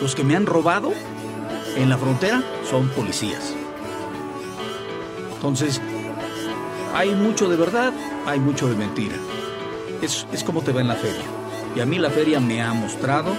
Los 0.00 0.14
que 0.14 0.24
me 0.24 0.34
han 0.34 0.46
robado 0.46 0.92
en 1.76 1.88
la 1.88 1.98
frontera 1.98 2.42
son 2.68 2.88
policías. 2.88 3.54
Entonces, 5.34 5.80
hay 6.94 7.14
mucho 7.14 7.48
de 7.48 7.56
verdad, 7.56 7.92
hay 8.26 8.40
mucho 8.40 8.68
de 8.68 8.74
mentira. 8.74 9.16
Es, 10.00 10.26
es 10.32 10.42
como 10.44 10.62
te 10.62 10.72
va 10.72 10.80
en 10.80 10.88
la 10.88 10.94
feria. 10.94 11.24
Y 11.76 11.80
a 11.80 11.86
mí 11.86 11.98
la 11.98 12.10
feria 12.10 12.40
me 12.40 12.62
ha 12.62 12.72
mostrado 12.72 13.32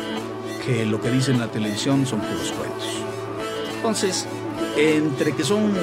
que 0.65 0.85
lo 0.85 1.01
que 1.01 1.09
dice 1.11 1.31
en 1.31 1.39
la 1.39 1.47
televisión 1.47 2.05
son 2.05 2.19
puros 2.19 2.51
cuentos. 2.51 2.87
Entonces, 3.75 4.25
entre 4.77 5.33
que 5.33 5.43
son 5.43 5.73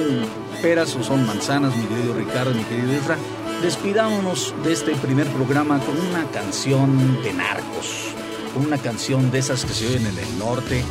peras 0.61 0.95
o 0.95 1.03
son 1.03 1.25
manzanas, 1.25 1.75
mi 1.75 1.85
querido 1.85 2.13
Ricardo, 2.13 2.53
mi 2.53 2.63
querido 2.63 2.91
Efra, 2.91 3.17
despidámonos 3.61 4.53
de 4.63 4.73
este 4.73 4.95
primer 4.95 5.27
programa 5.27 5.79
con 5.79 5.99
una 5.99 6.25
canción 6.31 7.21
de 7.23 7.33
narcos, 7.33 8.13
con 8.53 8.65
una 8.65 8.77
canción 8.77 9.31
de 9.31 9.39
esas 9.39 9.65
que 9.65 9.73
se 9.73 9.87
oyen 9.87 10.07
en 10.07 10.17
el 10.17 10.39
norte, 10.39 10.83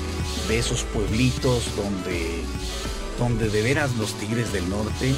de 0.48 0.58
esos 0.58 0.84
pueblitos 0.84 1.64
donde, 1.76 2.42
donde 3.18 3.48
de 3.48 3.62
veras 3.62 3.94
los 3.96 4.14
tigres 4.14 4.52
del 4.52 4.68
norte 4.68 5.14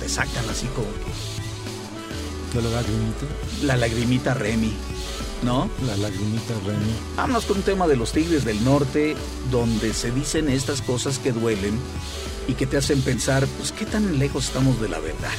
te 0.00 0.08
sacan 0.08 0.48
así 0.50 0.66
como 0.68 0.86
¿De 2.54 2.62
la 2.62 2.76
lagrimita? 2.76 3.26
la 3.62 3.76
lagrimita 3.76 4.34
Remy, 4.34 4.72
¿no? 5.44 5.68
La 5.86 5.96
lagrimita 5.96 6.54
Remy. 6.66 6.92
Vámonos 7.16 7.44
con 7.44 7.58
un 7.58 7.62
tema 7.62 7.86
de 7.86 7.96
los 7.96 8.12
Tigres 8.12 8.44
del 8.44 8.62
Norte, 8.64 9.16
donde 9.50 9.92
se 9.94 10.10
dicen 10.10 10.48
estas 10.48 10.80
cosas 10.82 11.18
que 11.18 11.32
duelen 11.32 11.78
y 12.48 12.54
que 12.54 12.66
te 12.66 12.76
hacen 12.76 13.00
pensar, 13.02 13.46
pues, 13.58 13.72
¿qué 13.72 13.86
tan 13.86 14.18
lejos 14.18 14.46
estamos 14.46 14.80
de 14.80 14.88
la 14.88 14.98
verdad? 14.98 15.30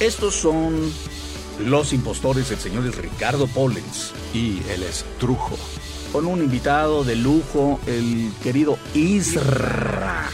Estos 0.00 0.34
son 0.34 0.92
los 1.64 1.92
impostores 1.92 2.50
del 2.50 2.58
señor 2.58 2.84
Ricardo 2.96 3.46
Pollens, 3.46 4.12
Y 4.34 4.60
el 4.70 4.82
estrujo. 4.82 5.56
con 6.12 6.26
un 6.26 6.40
invitado 6.40 7.04
de 7.04 7.16
lujo, 7.16 7.80
el 7.86 8.30
querido 8.42 8.78
Isra. 8.94 10.28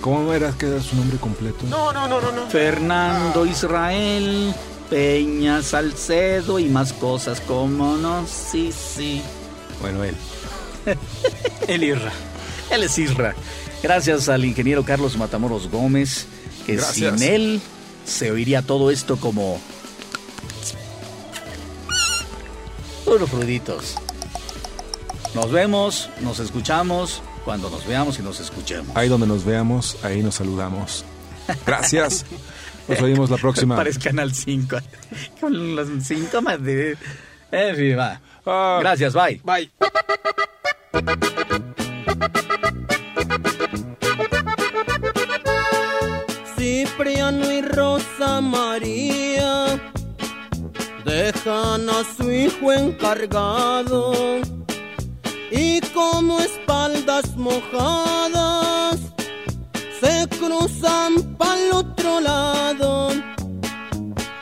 ¿Cómo 0.00 0.32
era 0.34 0.52
que 0.52 0.66
era 0.66 0.82
su 0.82 0.96
nombre 0.96 1.16
completo? 1.18 1.64
No, 1.68 1.92
no, 1.92 2.06
no, 2.08 2.20
no, 2.20 2.30
no. 2.32 2.46
Fernando 2.50 3.46
Israel, 3.46 4.54
Peña 4.94 5.60
Salcedo 5.60 6.60
y 6.60 6.66
más 6.66 6.92
cosas, 6.92 7.40
como 7.40 7.96
no, 7.96 8.24
sí, 8.28 8.70
sí. 8.70 9.22
Bueno, 9.80 10.04
él. 10.04 10.14
El 11.66 11.82
Irra. 11.82 12.12
Él 12.70 12.84
es 12.84 12.96
Isra. 12.96 13.34
Gracias 13.82 14.28
al 14.28 14.44
ingeniero 14.44 14.84
Carlos 14.84 15.16
Matamoros 15.16 15.68
Gómez, 15.68 16.26
que 16.64 16.76
Gracias. 16.76 17.18
sin 17.18 17.28
él 17.28 17.60
se 18.06 18.30
oiría 18.30 18.62
todo 18.62 18.92
esto 18.92 19.16
como... 19.16 19.58
Puros 23.04 23.32
ruiditos. 23.32 23.96
Nos 25.34 25.50
vemos, 25.50 26.08
nos 26.20 26.38
escuchamos, 26.38 27.20
cuando 27.44 27.68
nos 27.68 27.84
veamos 27.84 28.20
y 28.20 28.22
nos 28.22 28.38
escuchemos. 28.38 28.96
Ahí 28.96 29.08
donde 29.08 29.26
nos 29.26 29.44
veamos, 29.44 29.96
ahí 30.04 30.22
nos 30.22 30.36
saludamos. 30.36 31.04
Gracias. 31.66 32.24
Nos 32.88 33.00
oímos 33.00 33.30
la 33.30 33.36
próxima. 33.36 33.76
Parece 33.76 34.00
Canal 34.00 34.34
5. 34.34 34.76
Con 35.40 35.76
los 35.76 35.88
síntomas 36.04 36.62
de... 36.62 36.96
En 37.50 37.76
fin, 37.76 37.98
va. 37.98 38.20
Ah. 38.46 38.78
Gracias, 38.80 39.14
bye. 39.14 39.40
Bye. 39.44 39.70
Cipriano 46.56 47.50
y 47.50 47.62
Rosa 47.62 48.40
María 48.40 49.80
dejan 51.04 51.88
a 51.88 52.02
su 52.16 52.30
hijo 52.30 52.72
encargado 52.72 54.40
y 55.50 55.80
como 55.92 56.40
espaldas 56.40 57.36
mojadas 57.36 59.13
se 60.04 60.28
cruzan 60.28 61.36
para 61.38 61.58
el 61.58 61.72
otro 61.72 62.20
lado. 62.20 63.08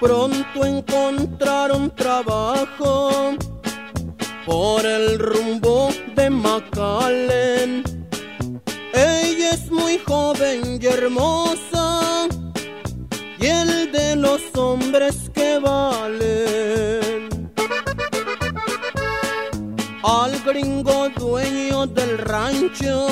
Pronto 0.01 0.65
encontraron 0.65 1.95
trabajo 1.95 3.37
por 4.45 4.85
el 4.85 5.19
rumbo 5.19 5.91
de 6.17 6.31
McAllen. 6.31 7.85
Ella 8.93 9.51
es 9.53 9.71
muy 9.71 9.99
joven 9.99 10.81
y 10.83 10.87
hermosa, 10.87 12.29
y 13.39 13.47
el 13.47 13.93
de 13.93 14.17
los 14.17 14.43
hombres 14.57 15.31
que 15.33 15.59
valen. 15.59 17.53
Al 20.03 20.33
gringo 20.41 21.09
dueño 21.11 21.87
del 21.87 22.19
rancho 22.19 23.07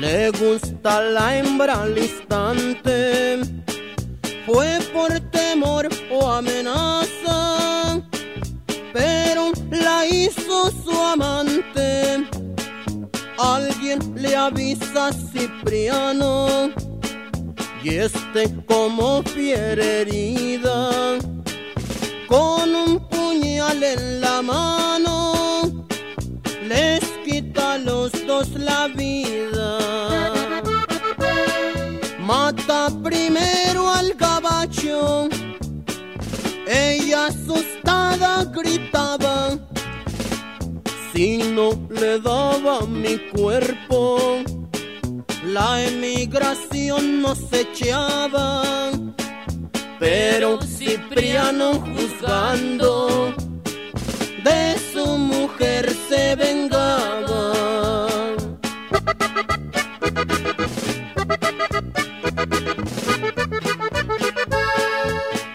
le 0.00 0.30
gusta 0.30 1.02
la 1.02 1.36
hembra 1.36 1.82
al 1.82 1.96
instante. 1.98 3.40
Fue 4.46 4.78
por 4.92 5.20
temor 5.30 5.88
o 6.10 6.30
amenaza, 6.30 8.00
pero 8.92 9.52
la 9.70 10.06
hizo 10.06 10.70
su 10.82 10.92
amante. 10.92 12.26
Alguien 13.38 13.98
le 14.16 14.36
avisa 14.36 15.08
a 15.08 15.12
Cipriano 15.12 16.70
y 17.82 17.96
este 17.96 18.54
como 18.66 19.22
fiera 19.22 19.82
herida 19.82 21.18
con 22.26 22.74
un 22.74 23.08
puñal 23.08 23.82
en 23.82 24.20
la 24.20 24.42
mano 24.42 25.32
les 26.68 27.09
los 27.84 28.12
dos 28.26 28.48
la 28.50 28.88
vida. 28.88 29.78
Mata 32.18 32.90
primero 33.02 33.88
al 33.88 34.14
gabacho, 34.14 35.28
ella 36.66 37.26
asustada 37.26 38.44
gritaba 38.44 39.58
si 41.12 41.38
no 41.38 41.70
le 41.90 42.20
daba 42.20 42.86
mi 42.86 43.18
cuerpo, 43.32 44.38
la 45.44 45.82
emigración 45.84 47.22
nos 47.22 47.40
echaba. 47.52 48.62
Pero 49.98 50.58
Cipriano 50.62 51.74
juzgando 51.74 53.34
de 54.50 54.78
su 54.92 55.06
mujer 55.18 55.84
se 56.08 56.34
vengaba. 56.34 57.52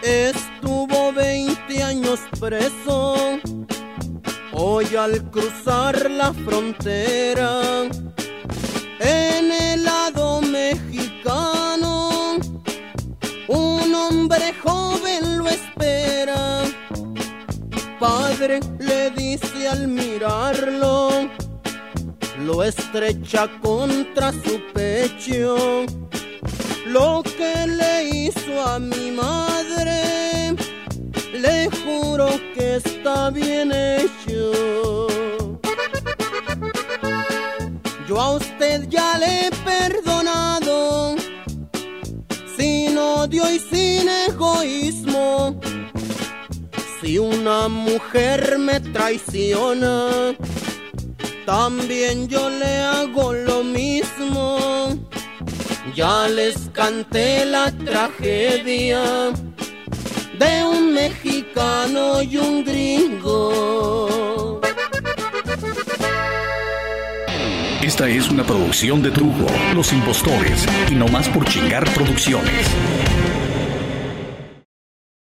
Estuvo 0.02 1.12
20 1.14 1.84
años 1.84 2.20
preso, 2.40 3.40
hoy 4.54 4.88
al 4.96 5.16
cruzar 5.32 6.10
la 6.12 6.32
frontera, 6.46 7.52
en 9.00 9.52
el 9.52 9.84
lado 9.84 10.42
mexicano, 10.42 12.10
un 13.48 13.96
hombre 13.96 14.54
joven 14.64 15.38
lo 15.40 15.48
espera. 15.48 16.64
Padre 18.00 18.60
le 18.80 19.10
dice 19.12 19.68
al 19.70 19.88
mirarlo, 19.88 21.30
lo 22.42 22.64
estrecha 22.64 23.48
contra 23.62 24.32
su 24.32 24.62
pecho. 24.74 25.86
Lo 26.88 27.24
que 27.24 27.66
le 27.68 28.10
hizo 28.10 28.62
a 28.62 28.80
mi 28.80 29.12
madre, 29.12 30.56
le 31.34 31.70
juro 31.84 32.30
que 32.54 32.76
está 32.78 33.30
bien 33.30 33.72
hecho. 33.72 35.08
Yo 38.08 38.22
a 38.22 38.32
usted 38.34 38.88
ya 38.90 39.18
le 39.18 39.48
he 39.48 39.52
perdonado, 39.64 41.16
sin 42.58 42.98
odio 42.98 43.50
y 43.50 43.60
sin 43.60 44.08
egoísmo. 44.10 45.60
Si 47.06 47.20
una 47.20 47.68
mujer 47.68 48.58
me 48.58 48.80
traiciona, 48.80 50.34
también 51.46 52.28
yo 52.28 52.50
le 52.50 52.78
hago 52.78 53.32
lo 53.32 53.64
mismo. 53.64 54.98
Ya 55.94 56.28
les 56.28 56.58
canté 56.74 57.46
la 57.46 57.72
tragedia 57.72 59.32
de 60.40 60.66
un 60.66 60.96
mexicano 60.96 62.24
y 62.24 62.38
un 62.38 62.66
gringo. 62.66 64.62
Esta 67.84 68.10
es 68.10 68.32
una 68.32 68.44
producción 68.44 69.04
de 69.04 69.12
Trujo, 69.12 69.46
Los 69.76 69.94
Impostores 69.94 70.66
y 70.90 70.96
No 70.96 71.08
Más 71.08 71.30
por 71.30 71.46
Chingar 71.46 71.86
Producciones. 71.94 72.66